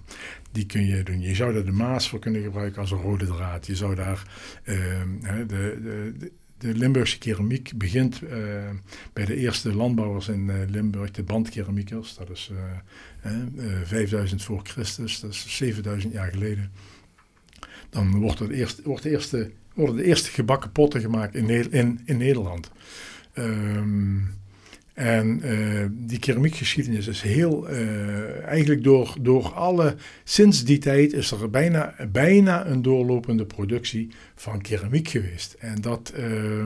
Die 0.52 0.66
kun 0.66 0.86
je 0.86 1.02
doen. 1.02 1.20
Je 1.20 1.34
zou 1.34 1.52
daar 1.52 1.64
de 1.64 1.72
Maas 1.72 2.08
voor 2.08 2.18
kunnen 2.18 2.42
gebruiken 2.42 2.80
als 2.80 2.90
een 2.90 3.02
rode 3.02 3.26
draad. 3.26 3.66
Je 3.66 3.76
zou 3.76 3.94
daar 3.94 4.22
de, 4.64 5.46
de, 5.46 6.14
de 6.18 6.32
de 6.60 6.74
Limburgse 6.74 7.18
keramiek 7.18 7.72
begint 7.76 8.22
uh, 8.22 8.30
bij 9.12 9.24
de 9.24 9.36
eerste 9.36 9.74
landbouwers 9.74 10.28
in 10.28 10.46
uh, 10.46 10.54
Limburg, 10.68 11.10
de 11.10 11.22
bandkeramiekers. 11.22 12.14
Dat 12.14 12.30
is 12.30 12.50
uh, 13.22 13.32
5000 13.84 14.42
voor 14.42 14.60
Christus, 14.62 15.20
dat 15.20 15.30
is 15.30 15.56
7000 15.56 16.12
jaar 16.12 16.30
geleden. 16.30 16.70
Dan 17.90 18.18
wordt, 18.18 18.38
het 18.38 18.50
eerst, 18.50 18.82
wordt 18.82 19.02
de 19.02 19.10
eerste, 19.10 19.50
worden 19.74 19.96
de 19.96 20.04
eerste 20.04 20.30
gebakken 20.30 20.72
potten 20.72 21.00
gemaakt 21.00 21.34
in, 21.34 21.72
in, 21.72 22.00
in 22.04 22.16
Nederland. 22.16 22.70
Um, 23.34 24.39
en 25.00 25.40
uh, 25.44 25.84
die 25.90 26.18
keramiekgeschiedenis 26.18 27.06
is 27.06 27.22
heel, 27.22 27.70
uh, 27.70 28.44
eigenlijk 28.44 28.84
door, 28.84 29.14
door 29.20 29.52
alle, 29.52 29.94
sinds 30.24 30.64
die 30.64 30.78
tijd 30.78 31.12
is 31.12 31.30
er 31.30 31.50
bijna, 31.50 31.94
bijna 32.12 32.66
een 32.66 32.82
doorlopende 32.82 33.46
productie 33.46 34.08
van 34.34 34.60
keramiek 34.60 35.08
geweest. 35.08 35.56
En 35.58 35.80
dat, 35.80 36.12
uh, 36.18 36.64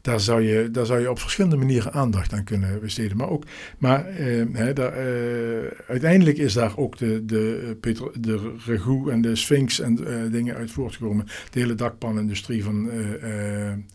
daar, 0.00 0.20
zou 0.20 0.42
je, 0.42 0.70
daar 0.70 0.86
zou 0.86 1.00
je 1.00 1.10
op 1.10 1.18
verschillende 1.18 1.56
manieren 1.56 1.92
aandacht 1.92 2.32
aan 2.32 2.44
kunnen 2.44 2.80
besteden. 2.80 3.16
Maar, 3.16 3.28
ook, 3.28 3.44
maar 3.78 4.06
ehm, 4.06 4.54
eh, 4.54 4.84
uiteindelijk 5.86 6.38
is 6.38 6.52
daar 6.52 6.76
ook 6.76 6.98
de, 6.98 7.24
de, 7.24 7.76
de 8.20 9.06
en 9.10 9.20
de 9.20 9.36
Sphinx 9.36 9.80
en 9.80 9.94
dingen 10.30 10.54
uit 10.54 10.70
voortgekomen. 10.70 11.26
De 11.50 11.60
hele 11.60 11.74
dakpanindustrie 11.74 12.64
van, 12.64 12.90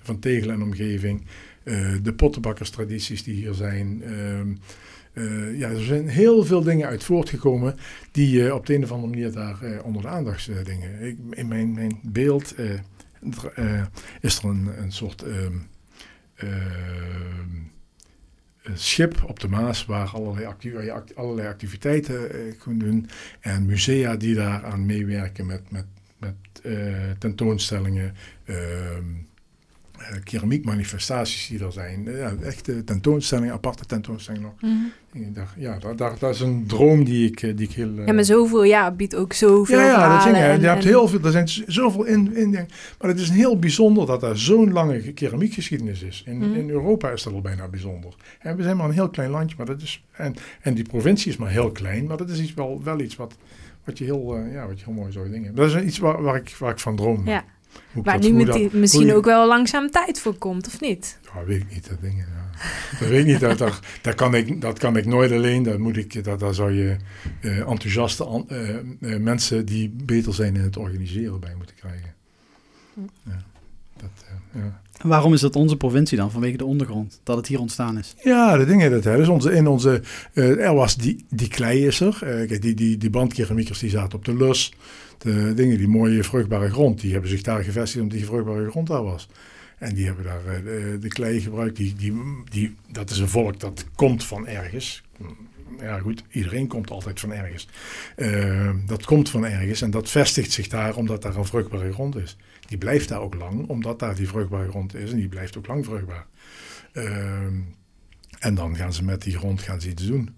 van 0.02 0.20
Tegel 0.20 0.52
en 0.52 0.64
omgeving. 0.64 1.24
Eh, 1.66 1.94
de 2.02 2.14
pottenbakkerstradities 2.14 3.24
die 3.24 3.34
hier 3.34 3.54
zijn. 3.54 4.04
Ehm, 4.04 4.56
eh, 5.14 5.58
ja, 5.58 5.70
er 5.70 5.84
zijn 5.84 6.08
heel 6.08 6.44
veel 6.44 6.64
dingen 6.64 6.88
uit 6.88 7.04
voortgekomen 7.04 7.76
die 8.12 8.42
uh, 8.42 8.54
op 8.54 8.66
de 8.66 8.76
een 8.76 8.84
of 8.84 8.92
andere 8.92 9.10
manier 9.10 9.32
daar 9.32 9.82
onder 9.84 10.02
de 10.02 10.08
aandacht 10.08 10.66
dingen. 10.66 11.18
in 11.30 11.48
mijn, 11.48 11.74
mijn 11.74 12.00
beeld 12.04 12.56
is 14.22 14.38
er 14.38 14.46
een, 14.46 14.70
een 14.78 14.92
soort 14.92 15.24
ehm, 15.24 15.58
schip 18.74 19.24
op 19.28 19.40
de 19.40 19.48
Maas 19.48 19.86
waar 19.86 20.08
allerlei, 20.08 20.54
allerlei 21.16 21.48
activiteiten 21.48 22.30
kunnen 22.58 22.80
doen. 22.80 23.10
En 23.40 23.66
musea 23.66 24.16
die 24.16 24.36
daaraan 24.36 24.86
meewerken 24.86 25.46
met, 25.46 25.72
met, 25.72 25.86
met 26.18 26.36
tentoonstellingen. 27.20 28.14
Eh, 30.12 30.18
keramiekmanifestaties 30.24 31.48
die 31.48 31.66
er 31.66 31.72
zijn. 31.72 32.08
Eh, 32.08 32.18
ja, 32.20 32.34
echte 32.44 32.84
tentoonstellingen, 32.84 33.54
aparte 33.54 33.86
tentoonstellingen 33.86 34.48
nog. 34.62 34.72
Mhm. 34.72 34.84
Ik 35.26 35.36
dacht, 35.36 35.54
ja, 35.58 35.78
dat, 35.80 35.98
dat, 35.98 36.20
dat 36.20 36.34
is 36.34 36.40
een 36.40 36.64
droom 36.68 37.04
die 37.04 37.30
ik, 37.30 37.42
eh, 37.42 37.58
die 37.58 37.68
ik 37.68 37.74
heel... 37.74 37.98
eh, 37.98 38.06
Ja, 38.06 38.14
maar 38.14 38.24
zoveel, 38.26 38.64
ja, 38.64 38.92
biedt 38.92 39.16
ook 39.16 39.34
zoveel 39.34 39.80
ja, 39.80 39.86
ja, 39.86 40.16
dat 40.16 40.24
ding, 40.24 40.36
en- 40.36 40.62
je 40.62 40.68
hebt 40.68 40.82
en- 40.84 40.88
heel 40.88 41.08
veel, 41.08 41.20
er 41.24 41.32
zijn 41.32 41.48
zoveel 41.68 42.04
in, 42.04 42.36
in. 42.36 42.50
Maar 43.00 43.10
het 43.10 43.20
is 43.20 43.30
heel 43.30 43.60
bijzonder 43.60 44.06
dat 44.06 44.24
er 44.24 44.40
zo'n 44.40 44.72
lange 44.72 45.00
keramiekgeschiedenis 45.14 46.02
is. 46.02 46.24
In, 46.26 46.38
Mhm. 46.38 46.54
in 46.54 46.70
Europa 46.70 47.10
is 47.10 47.24
dat 47.24 47.34
al 47.34 47.42
bijna 47.42 47.68
bijzonder. 47.68 48.14
En 48.40 48.56
we 48.56 48.64
zijn 48.64 48.78
maar 48.78 48.86
een 48.88 48.94
heel 48.94 49.10
klein 49.10 49.30
landje, 49.30 49.56
maar 49.58 49.66
dat 49.66 49.82
is, 49.82 50.04
en, 50.12 50.36
en 50.62 50.74
die 50.74 50.84
provincie 50.88 51.32
is 51.32 51.38
maar 51.38 51.50
heel 51.50 51.72
klein, 51.72 52.06
maar 52.06 52.18
dat 52.18 52.30
is 52.30 52.40
iets 52.42 52.54
wel, 52.54 52.82
wel 52.84 53.00
iets 53.00 53.16
wat, 53.16 53.36
wat, 53.84 53.98
je 53.98 54.04
heel, 54.04 54.36
eh, 54.38 54.54
ja, 54.54 54.68
wat 54.68 54.80
je 54.80 54.86
heel 54.86 54.94
mooi 54.94 55.12
zou 55.12 55.30
dingen. 55.30 55.56
Dat 55.56 55.68
is 55.76 55.82
iets 55.84 55.98
waar, 55.98 56.22
waar, 56.22 56.36
ik, 56.36 56.56
waar 56.60 56.72
ik 56.72 56.80
van 56.80 56.96
droom. 56.96 57.28
Ja. 57.28 57.44
Ik 57.96 58.04
Waar 58.06 58.20
nu 58.20 58.32
met 58.32 58.74
misschien 58.74 59.14
ook 59.14 59.26
wel 59.26 59.48
langzaam 59.48 59.92
tijd 59.92 60.20
voor 60.20 60.34
komt, 60.38 60.68
of 60.68 60.82
niet? 60.82 61.20
Ja, 61.34 61.44
weet 61.46 61.62
ik 61.62 61.74
niet, 61.74 61.90
dat 61.90 62.02
dingen. 62.02 62.26
Ja. 62.36 62.60
Dat 63.00 63.10
weet 63.10 63.20
ik 63.20 63.26
niet. 63.26 63.40
Dat, 63.40 63.58
dat, 63.58 63.80
dat, 64.02 64.16
kan 64.16 64.36
ik, 64.36 64.62
dat 64.62 64.80
kan 64.80 64.98
ik 64.98 65.06
nooit 65.06 65.32
alleen. 65.32 65.64
Dat 65.64 65.78
moet 65.78 65.98
ik, 65.98 66.24
dat, 66.24 66.40
daar 66.40 66.54
zou 66.54 66.72
je 66.72 66.98
eh, 67.42 67.58
enthousiaste 67.58 68.24
an- 68.26 68.50
eh, 68.50 68.76
eh, 68.78 68.84
mensen 69.20 69.66
die 69.66 69.90
beter 70.04 70.34
zijn 70.34 70.56
in 70.56 70.62
het 70.62 70.78
organiseren 70.78 71.40
bij 71.40 71.54
moeten 71.58 71.76
krijgen. 71.76 72.14
Ja, 72.94 73.02
eh, 73.32 73.34
Waarom 75.02 75.34
is 75.34 75.42
dat 75.42 75.56
onze 75.56 75.78
provincie 75.78 76.18
dan? 76.18 76.32
Vanwege 76.32 76.58
de 76.58 76.66
ondergrond, 76.66 77.20
dat 77.24 77.38
het 77.38 77.48
hier 77.48 77.60
ontstaan 77.60 77.98
is. 77.98 78.16
ja, 78.24 78.58
de 78.58 78.66
dingen 78.66 78.92
dat 78.92 79.04
hè. 79.04 79.18
Dus 79.18 79.28
onze, 79.28 79.52
in 79.52 79.68
onze, 79.68 80.02
eh, 80.34 80.66
er 80.66 80.74
was 80.74 80.96
die, 80.96 81.26
die 81.30 81.48
klei 81.48 81.86
is 81.86 82.00
er. 82.00 82.20
Eh, 82.24 82.62
die, 82.62 82.74
die, 82.74 82.98
die 82.98 83.10
bandkeramiekers 83.10 83.80
die 83.80 83.90
zaten 83.90 84.18
op 84.18 84.26
de 84.26 84.36
lus. 84.36 84.74
De 85.18 85.54
dingen, 85.54 85.78
die 85.78 85.88
mooie 85.88 86.24
vruchtbare 86.24 86.70
grond, 86.70 87.02
die 87.02 87.12
hebben 87.12 87.30
zich 87.30 87.42
daar 87.42 87.64
gevestigd 87.64 88.04
omdat 88.04 88.18
die 88.18 88.28
vruchtbare 88.28 88.70
grond 88.70 88.88
daar 88.88 89.04
was. 89.04 89.30
En 89.78 89.96
die 89.96 90.06
hebben 90.06 90.24
daar 90.24 90.46
eh, 90.46 90.64
de, 91.02 91.08
klei 91.08 91.42
gebruikt. 91.42 91.76
Die, 91.76 91.94
die, 91.96 92.14
die, 92.50 92.76
dat 92.92 93.10
is 93.10 93.18
een 93.18 93.30
volk 93.30 93.60
dat 93.60 93.86
komt 93.96 94.24
van 94.24 94.48
ergens. 94.48 95.04
Ja 95.80 96.00
goed, 96.00 96.24
iedereen 96.32 96.68
komt 96.68 96.92
altijd 96.92 97.20
van 97.20 97.34
ergens. 97.34 97.68
Dat 98.86 99.06
komt 99.06 99.30
van 99.30 99.46
ergens 99.46 99.82
en 99.82 99.92
dat 99.92 100.10
vestigt 100.10 100.52
zich 100.52 100.68
daar 100.68 100.96
omdat 100.96 101.22
daar 101.22 101.36
een 101.36 101.46
vruchtbare 101.46 101.94
grond 101.94 102.16
is. 102.16 102.38
Die 102.66 102.78
blijft 102.78 103.10
daar 103.10 103.22
ook 103.22 103.36
lang, 103.36 103.68
omdat 103.68 104.00
daar 104.00 104.16
die 104.16 104.28
vruchtbare 104.28 104.70
grond 104.70 104.96
is. 104.96 105.12
En 105.12 105.18
die 105.18 105.28
blijft 105.30 105.58
ook 105.58 105.68
lang 105.68 105.86
vruchtbaar. 105.86 106.26
Eh, 106.92 107.46
en 108.40 108.56
dan 108.56 108.76
gaan 108.76 108.94
ze 108.94 109.04
met 109.04 109.22
die 109.22 109.38
grond 109.38 109.62
gaan 109.62 109.80
iets 109.88 110.06
doen. 110.08 110.36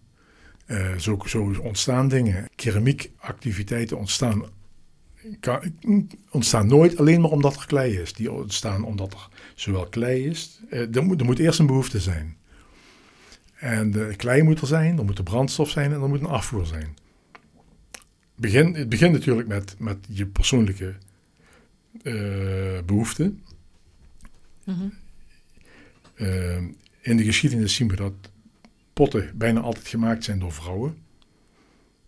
Eh, 0.65 0.95
zo, 0.97 1.19
zo 1.25 1.55
ontstaan 1.61 2.07
dingen. 2.07 2.45
Keramiekactiviteiten 2.55 3.97
ontstaan, 3.97 4.43
kan- 5.39 5.73
ontstaan 6.29 6.67
nooit 6.67 6.97
alleen 6.97 7.21
maar 7.21 7.31
omdat 7.31 7.55
er 7.55 7.65
klei 7.65 7.97
is. 7.99 8.13
Die 8.13 8.31
ontstaan 8.31 8.83
omdat 8.83 9.13
er 9.13 9.27
zowel 9.55 9.85
klei 9.87 10.25
is. 10.25 10.59
eh, 10.69 10.95
er, 10.95 11.03
moet, 11.03 11.19
er 11.19 11.25
moet 11.25 11.39
eerst 11.39 11.59
een 11.59 11.65
behoefte 11.65 11.99
zijn. 11.99 12.35
En 13.59 13.91
de 13.91 14.13
klei 14.15 14.41
moet 14.43 14.61
er 14.61 14.67
zijn, 14.67 14.97
er 14.97 15.05
moet 15.05 15.17
de 15.17 15.23
brandstof 15.23 15.69
zijn 15.69 15.93
en 15.93 16.01
er 16.01 16.07
moet 16.09 16.19
een 16.19 16.25
afvoer 16.27 16.65
zijn. 16.65 16.95
Begin, 18.35 18.75
het 18.75 18.89
begint 18.89 19.11
natuurlijk 19.11 19.47
met, 19.47 19.75
met 19.79 19.97
je 20.09 20.25
persoonlijke 20.25 20.95
eh 22.03 22.83
behoeften. 22.85 23.43
Mhm. 24.63 24.87
Eh, 26.15 26.57
in 27.01 27.17
de 27.17 27.23
geschiedenis 27.23 27.75
zien 27.75 27.87
we 27.87 27.95
dat 27.95 28.13
potten 28.93 29.31
bijna 29.35 29.59
altijd 29.59 29.87
gemaakt 29.87 30.23
zijn 30.23 30.39
door 30.39 30.51
vrouwen. 30.51 30.97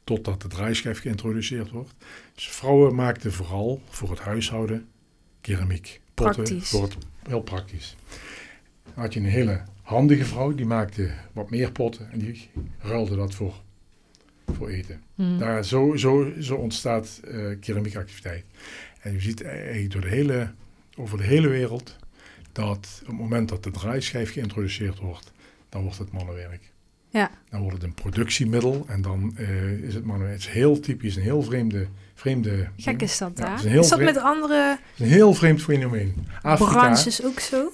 Totdat 0.04 0.42
de 0.42 0.48
draaischijf 0.48 1.00
geïntroduceerd 1.00 1.70
wordt. 1.70 1.94
Dus 2.36 2.50
vrouwen 2.50 2.96
maakten 2.96 3.34
vooral 3.34 3.82
voor 3.90 4.10
het 4.10 4.20
huishouden 4.20 4.88
keramiek. 5.42 6.02
Potten 6.14 6.44
Praktisch. 6.44 6.70
voor 6.70 6.84
het 6.84 6.98
heel 7.28 7.42
praktisch. 7.42 7.96
Dan 8.84 8.94
had 9.04 9.14
je 9.14 9.20
een 9.20 9.26
hele 9.26 9.62
handige 9.82 10.26
vrouw, 10.26 10.56
die 10.56 10.66
maakte 10.66 11.12
wat 11.34 11.50
meer 11.50 11.72
potten 11.72 12.12
en 12.12 12.20
die 12.20 12.50
ruilde 12.80 13.16
dat 13.16 13.34
voor, 13.34 13.62
voor 14.56 14.70
eten. 14.70 15.02
Mhm. 15.16 15.38
Daar, 15.38 15.66
zo, 15.66 15.95
zo, 15.95 16.32
zo 16.39 16.56
ontstaat 16.56 17.20
eh 17.24 17.45
keramiekactiviteit. 17.60 18.43
En 19.02 19.14
je 19.14 19.20
ziet 19.22 19.43
eigenlijk 19.43 19.91
door 19.91 20.02
de 20.02 20.08
hele, 20.10 20.52
over 20.97 21.18
de 21.18 21.24
hele 21.24 21.47
wereld 21.47 21.95
dat 22.52 23.00
op 23.02 23.08
het 23.08 23.18
moment 23.18 23.50
dat 23.50 23.64
de 23.64 23.72
draaischijf 23.72 24.32
geïntroduceerd 24.34 25.00
wordt, 25.00 25.32
dan 25.70 25.82
wordt 25.82 25.97
het 25.97 26.12
mannenwerk. 26.12 26.72
Ja. 27.10 27.32
Dan 27.50 27.60
wordt 27.62 27.76
het 27.76 27.86
een 27.86 27.93
productiemiddel 27.93 28.86
en 28.88 29.02
dan 29.02 29.34
eh, 29.38 29.72
is 29.72 29.93
het 29.93 30.04
mannenwerk. 30.06 30.38
Het 30.39 30.47
is 30.47 30.54
heel 30.54 30.80
typisch, 30.80 31.16
een 31.16 31.22
heel 31.22 31.41
vreemde... 31.43 31.88
vreemde 32.14 32.68
Gek 32.78 33.02
is 33.02 33.18
dat, 33.18 33.32
Ja, 33.36 33.56
is 33.56 33.64
is 33.64 33.74
dat 33.74 33.86
vreemd- 33.88 34.14
met 34.14 34.24
andere 34.24 34.78
is 34.95 35.00
een 35.00 35.12
heel 35.12 35.34
vreemd 35.34 35.62
fenomeen. 35.62 36.28
Afrika, 36.41 36.72
branches 36.72 37.24
ook 37.24 37.39
zo? 37.39 37.72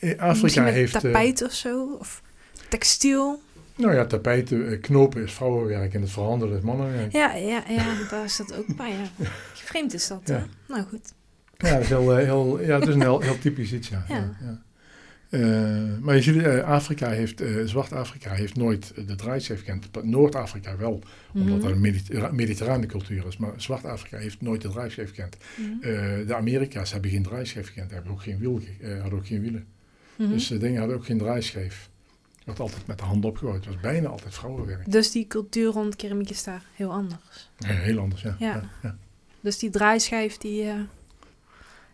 eh, 0.00 0.18
Afrika 0.18 0.64
heeft... 0.64 0.92
tapijt 1.00 1.42
of 1.44 1.52
zo? 1.52 1.96
Of 2.00 2.22
textiel? 2.68 3.42
Nou 3.80 3.94
ja, 3.94 4.04
tapijten, 4.06 4.68
eh, 4.70 4.80
knopen 4.80 5.22
is 5.22 5.32
vrouwenwerk 5.32 5.94
en 5.94 6.00
het 6.00 6.10
verhandelen 6.10 6.56
is 6.56 6.62
mannenwerk. 6.62 7.12
Ja, 7.12 7.34
ja, 7.34 7.62
ja, 7.68 7.84
daar 8.10 8.24
is 8.24 8.36
dat 8.36 8.56
ook 8.58 8.76
bij, 8.76 8.90
ja. 8.90 9.26
Vreemd 9.54 9.94
is 9.94 10.06
dat, 10.08 10.20
hè? 10.24 10.38
Nou 10.68 10.82
goed. 10.82 11.12
Ja, 11.56 11.72
dat 11.72 11.80
is, 11.80 11.88
heel, 11.88 12.18
eh, 12.18 12.24
heel, 12.24 12.60
ja, 12.62 12.78
het 12.78 12.88
is 12.88 12.94
een 12.94 13.00
heel, 13.00 13.20
heel 13.20 13.38
typisch 13.38 13.72
iets, 13.72 13.88
ja. 13.88 14.04
Ja. 14.08 14.34
Eh, 15.30 15.40
maar 16.00 16.14
je 16.14 16.22
ziet, 16.22 16.44
Afrika 16.62 17.08
heeft, 17.10 17.40
eh, 17.40 17.54
Zwart-Afrika 17.64 18.30
heeft 18.32 18.56
nooit 18.56 18.92
de 19.06 19.14
draaischijf 19.14 19.58
gekend. 19.58 20.04
Noord-Afrika 20.04 20.76
wel, 20.76 21.02
omdat 21.34 21.54
Mhm. 21.56 21.60
dat 21.60 21.70
een 21.70 21.80
mediter- 21.80 22.34
mediterrane 22.34 22.86
cultuur 22.86 23.26
is. 23.26 23.36
Maar 23.36 23.52
Zwart-Afrika 23.56 24.16
heeft 24.18 24.40
nooit 24.40 24.62
de 24.62 24.68
draaischijf 24.68 25.08
gekend. 25.08 25.36
Mhm. 25.56 26.26
De 26.26 26.34
Amerika's 26.34 26.92
hebben 26.92 27.10
geen 27.10 27.22
draaischijf 27.22 27.66
gekend, 27.66 27.90
hebben 27.90 28.12
ook 28.12 28.22
geen 28.22 28.38
wiel, 28.38 28.60
hadden 29.00 29.18
ook 29.18 29.26
geen 29.26 29.40
wielen. 29.40 29.66
Mhm. 30.16 30.30
Dus 30.30 30.46
de 30.48 30.58
dingen 30.58 30.78
hadden 30.78 30.96
ook 30.96 31.04
geen 31.04 31.18
draaischijf. 31.18 31.89
Het 32.40 32.58
werd 32.58 32.60
altijd 32.60 32.86
met 32.86 32.98
de 32.98 33.04
hand 33.04 33.24
opgegooid. 33.24 33.64
Het 33.64 33.74
was 33.74 33.82
bijna 33.82 34.08
altijd 34.08 34.34
vrouwenwerk. 34.34 34.90
Dus 34.90 35.10
die 35.10 35.26
cultuur 35.26 35.72
rond 35.72 35.96
keramiek 35.96 36.30
is 36.30 36.44
daar 36.44 36.62
heel 36.74 36.92
anders. 36.92 37.50
Ja, 37.58 37.68
heel 37.68 37.98
anders, 37.98 38.22
ja. 38.22 38.36
Ja. 38.38 38.46
ja, 38.54 38.62
ja. 38.82 38.96
Dus 39.40 39.58
die 39.58 39.70
draaischijf 39.70 40.36
die 40.36 40.64
eh, 40.68 40.74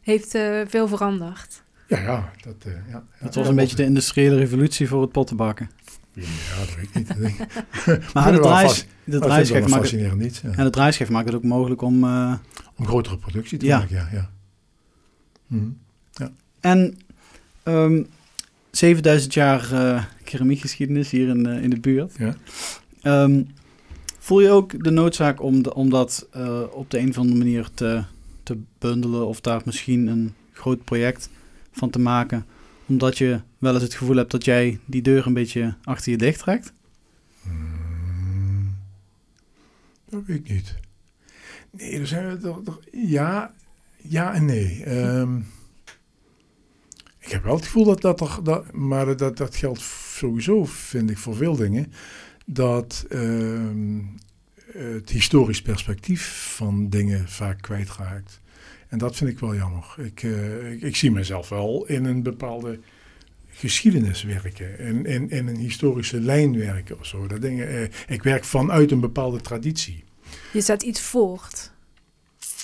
heeft 0.03 0.35
eh, 0.35 0.61
veel 0.69 0.89
veranderd. 0.89 1.63
Ja, 1.89 1.99
ja, 2.01 2.31
dat, 2.43 2.55
eh, 2.65 2.73
ja, 2.73 2.81
ja. 2.91 3.05
Het 3.13 3.35
was 3.35 3.49
een 3.49 3.55
beetje 3.55 3.77
de 3.77 3.85
industriële 3.85 4.37
revolutie 4.37 4.89
voor 4.89 5.01
het 5.03 5.13
pottenbakken. 5.13 5.71
Ja, 6.13 6.25
dat 6.59 6.75
weet 6.75 7.09
ik 7.09 7.19
niet. 7.19 7.37
Maar 8.15 8.33
de, 8.33 8.39
draais, 8.41 8.87
de 9.05 9.19
draaischijf 9.19 9.61
maakt 9.61 9.73
het, 9.73 9.81
fascinerend 9.83 10.23
iets. 10.23 10.41
Ja. 10.41 10.51
en 10.53 10.65
de 10.65 10.71
draaischijf 10.71 11.11
maakt 11.11 11.27
het 11.27 11.35
ook 11.35 11.43
mogelijk 11.45 11.83
om... 11.83 12.05
eh, 12.05 12.35
Om 12.77 12.87
grotere 12.87 13.19
productie 13.19 13.59
te 13.59 13.67
Ja. 13.67 13.79
maken, 13.79 13.97
ja. 13.97 14.09
ja. 14.13 14.31
Mhm. 15.47 15.69
en 16.61 16.99
ehm 17.63 18.03
7000 18.71 19.35
jaar 19.35 19.73
eh 19.73 20.05
keramiekgeschiedenis 20.27 21.11
hier 21.11 21.29
in, 21.29 21.47
eh, 21.47 21.63
in 21.63 21.71
de 21.71 21.81
buurt. 21.81 22.15
Ja. 22.19 22.37
Ehm, 23.03 23.43
voel 24.19 24.41
je 24.41 24.51
ook 24.51 24.85
de 24.85 24.91
noodzaak 24.91 25.43
om, 25.43 25.63
de, 25.63 25.75
om 25.75 25.91
dat 25.91 26.29
eh, 26.33 26.63
op 26.73 26.91
de 26.91 26.99
een 26.99 27.09
of 27.09 27.19
andere 27.19 27.39
manier 27.39 27.69
te, 27.75 28.03
te 28.43 28.59
bundelen 28.79 29.27
of 29.27 29.41
daar 29.41 29.63
misschien 29.65 30.07
een 30.07 30.35
groot 30.53 30.85
project 30.85 31.29
van 31.73 31.91
te 31.91 31.99
maken? 31.99 32.47
Omdat 32.87 33.19
je 33.19 33.41
wel 33.59 33.75
eens 33.75 33.83
het 33.83 33.95
gevoel 33.95 34.17
hebt 34.17 34.31
dat 34.31 34.45
jij 34.45 34.79
die 34.85 35.03
deur 35.03 35.27
een 35.27 35.35
beetje 35.35 35.75
achter 35.85 36.11
je 36.13 36.19
dicht 36.19 36.39
trekt? 36.39 36.73
Mm, 37.43 38.75
dat 40.09 40.23
weet 40.27 40.37
ik 40.39 40.49
niet. 40.49 40.75
Nee, 41.71 41.99
er 41.99 42.07
zijn 42.07 42.25
er- 42.45 42.79
ja, 42.93 43.55
ja 44.03 44.35
en 44.35 44.45
nee. 44.45 44.85
Ehm, 44.85 45.37
ik 47.19 47.33
heb 47.33 47.45
wel 47.45 47.55
het 47.55 47.65
gevoel 47.65 47.85
dat 47.85 48.01
dat 48.01 48.21
er, 48.21 48.39
dat, 48.43 48.73
maar 48.73 49.17
dat, 49.17 49.37
dat 49.37 49.57
geldt 49.57 49.83
sowieso, 50.17 50.65
vind 50.65 51.11
ik, 51.11 51.19
voor 51.19 51.37
veel 51.37 51.57
dingen, 51.57 51.93
dat 52.47 53.07
ehm, 53.09 54.01
het 54.73 55.11
historisch 55.11 55.63
perspectief 55.63 56.55
van 56.57 56.89
dingen 56.89 57.29
vaak 57.29 57.63
kwijtraakt. 57.63 58.41
En 58.89 58.99
dat 58.99 59.17
vind 59.17 59.31
ik 59.31 59.39
wel 59.39 59.55
jammer. 59.55 59.95
Ik, 59.99 60.23
eh, 60.23 60.73
ik, 60.73 60.83
ik 60.83 60.97
zie 60.97 61.11
mezelf 61.11 61.49
wel 61.49 61.87
in 61.87 62.05
een 62.05 62.23
bepaalde 62.23 62.79
geschiedenis 63.49 64.23
werken. 64.23 64.79
In, 64.79 65.07
in, 65.07 65.31
in 65.31 65.47
een 65.47 65.57
historische 65.57 66.21
lijn 66.21 66.59
werken 66.59 66.99
of 66.99 67.07
zo. 67.07 67.27
Dat 67.27 67.41
dingen, 67.41 67.69
eh, 67.69 67.89
ik 68.09 68.23
werk 68.23 68.45
vanuit 68.45 68.91
een 68.91 69.01
bepaalde 69.01 69.41
traditie. 69.41 70.05
Je 70.53 70.61
zet 70.61 70.83
iets 70.83 71.01
voort. 71.01 71.73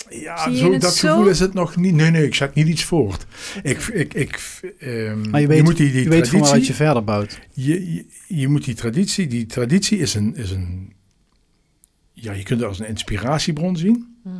Ja, 0.09 0.51
zo, 0.51 0.77
dat 0.77 0.95
zo? 0.95 1.07
gevoel 1.13 1.29
is 1.29 1.39
het 1.39 1.53
nog 1.53 1.75
niet. 1.75 1.93
Nee, 1.93 2.11
nee, 2.11 2.25
ik 2.25 2.35
zet 2.35 2.53
niet 2.53 2.67
iets 2.67 2.83
voort. 2.83 3.25
Ik, 3.63 3.77
ik, 3.81 4.13
ik, 4.13 4.39
ehm, 4.79 5.29
Maar 5.29 5.41
je 5.41 5.47
weet, 5.47 5.63
moet 5.63 5.77
die, 5.77 5.91
die 5.91 6.03
je 6.03 6.09
weet 6.09 6.29
van 6.29 6.39
traditie, 6.39 6.39
waaruit 6.39 6.67
je 6.67 6.73
verder 6.73 7.03
bouwt. 7.03 7.39
je, 7.53 7.93
je, 7.93 8.05
je 8.27 8.47
moet 8.47 8.65
die 8.65 8.75
traditie, 8.75 9.27
die 9.27 9.45
traditie 9.45 9.97
is 9.97 10.13
een, 10.13 10.35
is 10.35 10.51
een, 10.51 10.93
ja, 12.13 12.31
je 12.33 12.43
kunt 12.43 12.59
het 12.59 12.69
als 12.69 12.79
een 12.79 12.87
inspiratiebron 12.87 13.77
zien, 13.77 14.15
Mhm. 14.23 14.35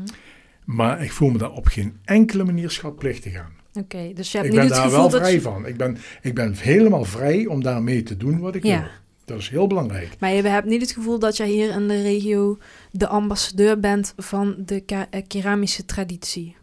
maar 0.66 1.04
ik 1.04 1.12
voel 1.12 1.30
me 1.30 1.38
daar 1.38 1.52
op 1.52 1.68
geen 1.68 1.98
enkele 2.06 2.44
manier 2.44 2.70
schatplichtig 2.70 3.36
aan. 3.36 3.52
Oké, 3.74 4.12
dus 4.14 4.32
je 4.32 4.38
hebt 4.38 4.50
Ik 4.54 4.60
niet 4.60 4.62
ben 4.62 4.70
het 4.70 4.70
daar 4.70 4.82
gevoel 4.84 5.00
wel 5.00 5.10
dat 5.10 5.20
vrij 5.20 5.34
je... 5.34 5.42
van. 5.42 5.66
Ik 5.68 5.78
ben, 5.78 5.98
ik 6.22 6.36
ben 6.36 6.54
helemaal 6.58 7.04
vrij 7.06 7.46
om 7.46 7.64
daarmee 7.64 8.04
te 8.04 8.18
doen 8.18 8.40
wat 8.40 8.56
ik 8.56 8.64
Ja. 8.64 8.80
wil. 8.80 8.90
Dat 9.26 9.40
is 9.40 9.50
heel 9.50 9.68
belangrijk. 9.68 10.10
Maar 10.20 10.32
je 10.34 10.42
hebt 10.42 10.68
niet 10.68 10.82
het 10.82 10.92
gevoel 10.92 11.20
dat 11.20 11.38
jij 11.38 11.48
hier 11.50 11.70
in 11.72 11.88
de 11.88 12.02
regio 12.02 12.58
de 12.92 13.08
ambassadeur 13.08 13.80
bent 13.80 14.14
van 14.18 14.56
de 14.66 14.84
eh, 14.86 15.22
keramische 15.28 15.86
traditie. 15.86 16.56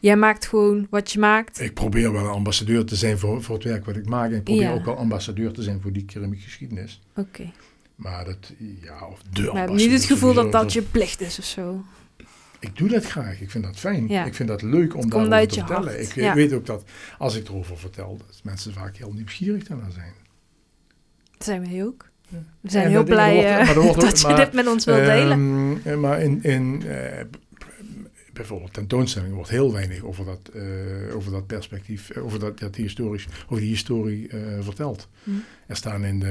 Jij 0.00 0.16
maakt 0.16 0.46
gewoon 0.46 0.86
wat 0.90 1.12
je 1.12 1.18
maakt. 1.18 1.60
Ik 1.60 1.74
probeer 1.74 2.12
wel 2.12 2.24
een 2.24 2.30
ambassadeur 2.30 2.84
te 2.84 2.96
zijn 2.96 3.18
voor, 3.18 3.42
voor 3.42 3.54
het 3.54 3.64
werk 3.64 3.84
wat 3.84 3.96
ik 3.96 4.06
maak. 4.08 4.30
En 4.30 4.36
ik 4.36 4.44
probeer 4.44 4.62
Ja. 4.62 4.72
ook 4.72 4.84
wel 4.84 4.96
ambassadeur 4.96 5.52
te 5.52 5.62
zijn 5.62 5.80
voor 5.80 5.92
die 5.92 6.04
keramiekgeschiedenis. 6.04 7.00
Oké. 7.16 7.50
Maar 7.94 8.24
dat, 8.24 8.52
ja, 8.80 9.06
of 9.06 9.22
de 9.22 9.28
Maar 9.30 9.40
je 9.40 9.42
hebt 9.42 9.48
ambassadeur 9.48 9.76
niet 9.76 9.90
het 9.92 10.04
gevoel 10.04 10.34
dat 10.34 10.52
dat 10.52 10.72
je 10.72 10.82
plicht 10.82 11.20
is 11.20 11.38
of 11.38 11.44
zo. 11.44 11.84
Ik 12.60 12.76
doe 12.76 12.88
dat 12.88 13.04
graag. 13.04 13.40
Ik 13.40 13.50
vind 13.50 13.64
dat 13.64 13.76
fijn. 13.76 14.08
Ja. 14.08 14.24
Ik 14.24 14.34
vind 14.34 14.48
dat 14.48 14.62
leuk 14.62 14.96
om 14.96 15.10
daarover 15.10 15.48
te 15.48 15.54
vertellen. 15.54 15.82
hart. 15.92 16.00
Ik 16.00 16.14
Ja. 16.14 16.34
weet 16.34 16.52
ook 16.52 16.66
dat 16.66 16.84
als 17.18 17.36
ik 17.36 17.48
erover 17.48 17.78
vertel, 17.78 18.16
dat 18.26 18.40
mensen 18.42 18.72
vaak 18.72 18.96
heel 18.96 19.12
nieuwsgierig 19.12 19.64
daarna 19.64 19.90
zijn. 19.90 20.12
Dat 21.42 21.54
zijn 21.54 21.70
wij 21.70 21.84
ook. 21.84 22.10
We 22.60 22.70
zijn 22.70 22.84
En 22.84 22.90
heel 22.90 22.98
dat 22.98 23.08
blij 23.08 23.58
eh, 23.58 23.74
dat 23.94 24.20
je 24.20 24.26
maar, 24.26 24.36
dit 24.36 24.52
met 24.52 24.66
ons 24.66 24.84
wilt 24.84 25.04
delen. 25.04 25.38
Ehm, 25.38 25.88
eh, 25.88 25.96
maar 25.96 26.20
in, 26.20 26.42
in 26.42 26.82
eh, 26.86 27.24
bijvoorbeeld 28.32 28.72
tentoonstellingen 28.72 29.34
wordt 29.34 29.50
heel 29.50 29.72
weinig 29.72 30.02
over 30.02 30.24
dat, 30.24 30.50
over 31.14 31.32
dat 31.32 31.46
perspectief, 31.46 32.16
over 32.16 32.38
dat, 32.38 32.58
dat 32.58 32.76
historisch, 32.76 33.26
over 33.44 33.60
die 33.60 33.68
historie 33.68 34.28
eh, 34.28 34.38
verteld. 34.60 35.08
Hm. 35.24 35.30
Er 35.66 35.76
staan 35.76 36.04
in 36.04 36.20
de 36.20 36.26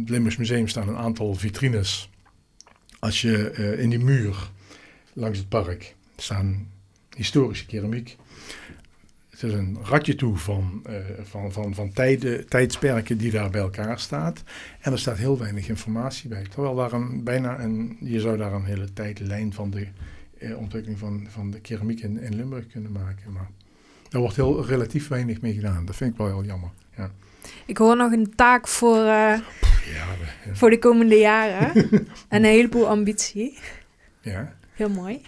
het 0.00 0.10
Limburgs 0.10 0.36
Museum 0.36 0.68
staan 0.68 0.88
een 0.88 0.96
aantal 0.96 1.34
vitrines. 1.34 2.10
Als 2.98 3.20
je 3.20 3.52
in 3.78 3.90
die 3.90 4.04
muur 4.04 4.50
langs 5.12 5.38
het 5.38 5.48
park 5.48 5.94
staan 6.16 6.68
historische 7.16 7.66
keramiek. 7.66 8.16
Het 9.40 9.50
is 9.50 9.58
een 9.58 9.78
ratje 9.82 10.14
toe 10.14 10.36
van, 10.36 10.80
eh, 10.84 10.94
van, 11.22 11.52
van, 11.52 11.74
van 11.74 11.92
tijden, 11.92 12.48
tijdsperken 12.48 13.18
die 13.18 13.30
daar 13.30 13.50
bij 13.50 13.60
elkaar 13.60 13.98
staat. 13.98 14.42
En 14.80 14.92
er 14.92 14.98
staat 14.98 15.16
heel 15.16 15.38
weinig 15.38 15.68
informatie 15.68 16.28
bij. 16.28 16.42
Terwijl 16.50 16.74
daar 16.74 16.92
een, 16.92 17.24
bijna 17.24 17.60
een, 17.60 17.96
je 18.00 18.20
zou 18.20 18.36
daar 18.36 18.52
een 18.52 18.64
hele 18.64 18.92
tijdlijn 18.92 19.52
van 19.52 19.70
de 19.70 19.86
eh, 20.38 20.58
ontwikkeling 20.58 20.98
van, 20.98 21.26
van 21.28 21.50
de 21.50 21.60
keramiek 21.60 22.00
in, 22.00 22.20
in 22.20 22.34
Limburg 22.34 22.66
kunnen 22.66 22.92
maken. 22.92 23.32
Maar 23.32 23.50
daar 24.08 24.20
wordt 24.20 24.36
heel 24.36 24.66
relatief 24.66 25.08
weinig 25.08 25.40
mee 25.40 25.54
gedaan. 25.54 25.84
Dat 25.84 25.96
vind 25.96 26.10
ik 26.12 26.16
wel 26.18 26.26
heel 26.26 26.44
jammer. 26.44 26.70
Ja, 26.96 27.10
Ik 27.66 27.76
hoor 27.76 27.96
nog 27.96 28.12
een 28.12 28.34
taak 28.34 28.68
voor, 28.68 28.98
eh, 28.98 29.38
ja, 29.94 30.06
voor 30.52 30.70
de 30.70 30.78
komende 30.78 31.16
jaren. 31.16 31.72
en 32.28 32.44
een 32.44 32.44
heleboel 32.44 32.88
ambitie. 32.88 33.58
ja. 34.20 34.54
Heel 34.72 34.90
mooi. 34.90 35.20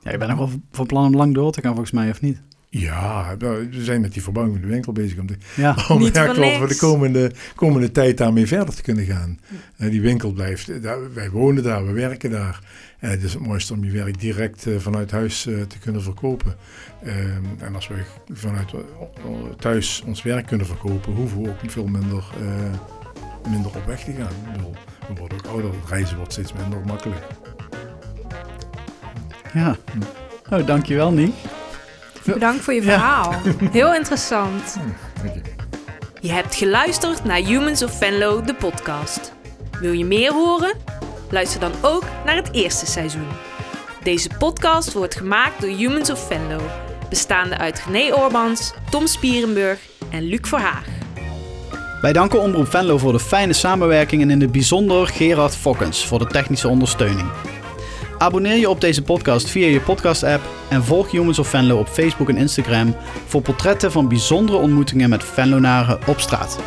Ja, 0.00 0.10
je 0.10 0.18
bent 0.18 0.30
nog 0.30 0.38
wel 0.38 0.60
van 0.70 0.86
plan 0.86 1.06
om 1.06 1.16
lang 1.16 1.34
door 1.34 1.52
te 1.52 1.60
gaan 1.60 1.70
volgens 1.70 1.92
mij, 1.92 2.10
of 2.10 2.20
niet? 2.20 2.40
Ja, 2.72 3.36
we 3.36 3.68
zijn 3.70 4.00
met 4.00 4.12
die 4.12 4.22
verbouwing 4.22 4.58
van 4.58 4.66
de 4.66 4.72
winkel 4.72 4.92
bezig 4.92 5.18
om, 5.18 5.26
de, 5.26 5.36
Ja. 5.54 5.76
om 5.88 5.98
Niet 5.98 6.14
ja, 6.14 6.24
voor 6.24 6.34
klopt, 6.34 6.56
voor 6.56 6.68
de 6.68 6.76
komende, 6.76 7.32
komende 7.54 7.90
tijd 7.90 8.16
daarmee 8.18 8.46
verder 8.46 8.74
te 8.74 8.82
kunnen 8.82 9.04
gaan. 9.04 9.38
Eh, 9.76 9.90
die 9.90 10.00
winkel 10.00 10.32
blijft, 10.32 10.82
daar, 10.82 11.14
wij 11.14 11.30
wonen 11.30 11.62
daar, 11.62 11.86
we 11.86 11.92
werken 11.92 12.30
daar. 12.30 12.60
En 12.98 13.10
het 13.10 13.22
is 13.22 13.32
het 13.32 13.46
mooiste 13.46 13.72
om 13.72 13.84
je 13.84 13.90
werk 13.90 14.20
direct 14.20 14.66
eh, 14.66 14.74
vanuit 14.78 15.10
huis 15.10 15.46
eh, 15.46 15.54
te 15.60 15.78
kunnen 15.78 16.02
verkopen. 16.02 16.56
Ehm, 17.04 17.44
en 17.58 17.74
als 17.74 17.88
we 17.88 17.94
vanuit 18.32 18.72
eh, 18.72 18.80
eh, 18.80 19.52
thuis 19.58 20.02
ons 20.06 20.22
werk 20.22 20.46
kunnen 20.46 20.66
verkopen, 20.66 21.12
hoeven 21.12 21.42
we 21.42 21.48
ook 21.48 21.58
veel 21.66 21.86
minder, 21.86 22.24
eh, 22.40 23.50
minder 23.50 23.70
op 23.76 23.86
weg 23.86 24.04
te 24.04 24.12
gaan. 24.12 24.30
Ik 24.46 24.52
bedoel, 24.52 24.74
we 25.08 25.14
worden 25.18 25.38
ook 25.38 25.46
ouder, 25.46 25.70
het 25.70 25.88
reizen 25.88 26.16
wordt 26.16 26.32
steeds 26.32 26.52
minder 26.52 26.80
makkelijk. 26.86 27.22
Ja. 29.52 29.76
Oh, 30.50 30.66
dankjewel, 30.66 31.12
Nie. 31.12 31.32
Bedankt 32.24 32.64
voor 32.64 32.74
je 32.74 32.82
Ja. 32.82 32.86
verhaal. 32.92 33.34
Heel 33.72 33.94
interessant. 33.94 34.76
Dank 35.22 35.34
je. 35.34 35.40
Je 36.20 36.32
hebt 36.32 36.54
geluisterd 36.54 37.24
naar 37.24 37.38
Humans 37.38 37.82
of 37.82 37.98
Venlo, 37.98 38.40
de 38.42 38.54
podcast. 38.54 39.32
Wil 39.80 39.92
je 39.92 40.04
meer 40.04 40.32
horen? 40.32 40.76
Luister 41.30 41.60
dan 41.60 41.72
ook 41.80 42.04
naar 42.24 42.36
het 42.36 42.48
eerste 42.52 42.86
seizoen. 42.86 43.26
Deze 44.02 44.28
podcast 44.38 44.92
wordt 44.92 45.14
gemaakt 45.14 45.60
door 45.60 45.70
Humans 45.70 46.10
of 46.10 46.26
Venlo, 46.26 46.60
bestaande 47.08 47.58
uit 47.58 47.82
René 47.90 48.14
Orbans, 48.14 48.72
Tom 48.90 49.06
Spierenburg 49.06 49.78
en 50.10 50.22
Luc 50.22 50.38
Verhaag. 50.42 50.84
Wij 52.00 52.12
danken 52.12 52.40
Omroep 52.40 52.68
Venlo 52.70 52.98
voor 52.98 53.12
de 53.12 53.20
fijne 53.20 53.52
samenwerking 53.52 54.22
en 54.22 54.30
in 54.30 54.40
het 54.40 54.52
bijzonder 54.52 55.06
Gerard 55.06 55.56
Fokkens 55.56 56.06
voor 56.06 56.18
de 56.18 56.26
technische 56.26 56.68
ondersteuning. 56.68 57.30
Abonneer 58.20 58.56
je 58.56 58.70
op 58.70 58.80
deze 58.80 59.02
podcast 59.02 59.50
via 59.50 59.66
je 59.66 59.80
podcast-app 59.80 60.42
en 60.70 60.84
volg 60.84 61.10
Humans 61.10 61.38
of 61.38 61.48
Venlo 61.48 61.78
op 61.78 61.88
Facebook 61.88 62.28
en 62.28 62.36
Instagram 62.36 62.96
voor 63.26 63.42
portretten 63.42 63.92
van 63.92 64.08
bijzondere 64.08 64.58
ontmoetingen 64.58 65.08
met 65.08 65.24
Venlonaren 65.24 65.98
op 66.06 66.20
straat. 66.20 66.58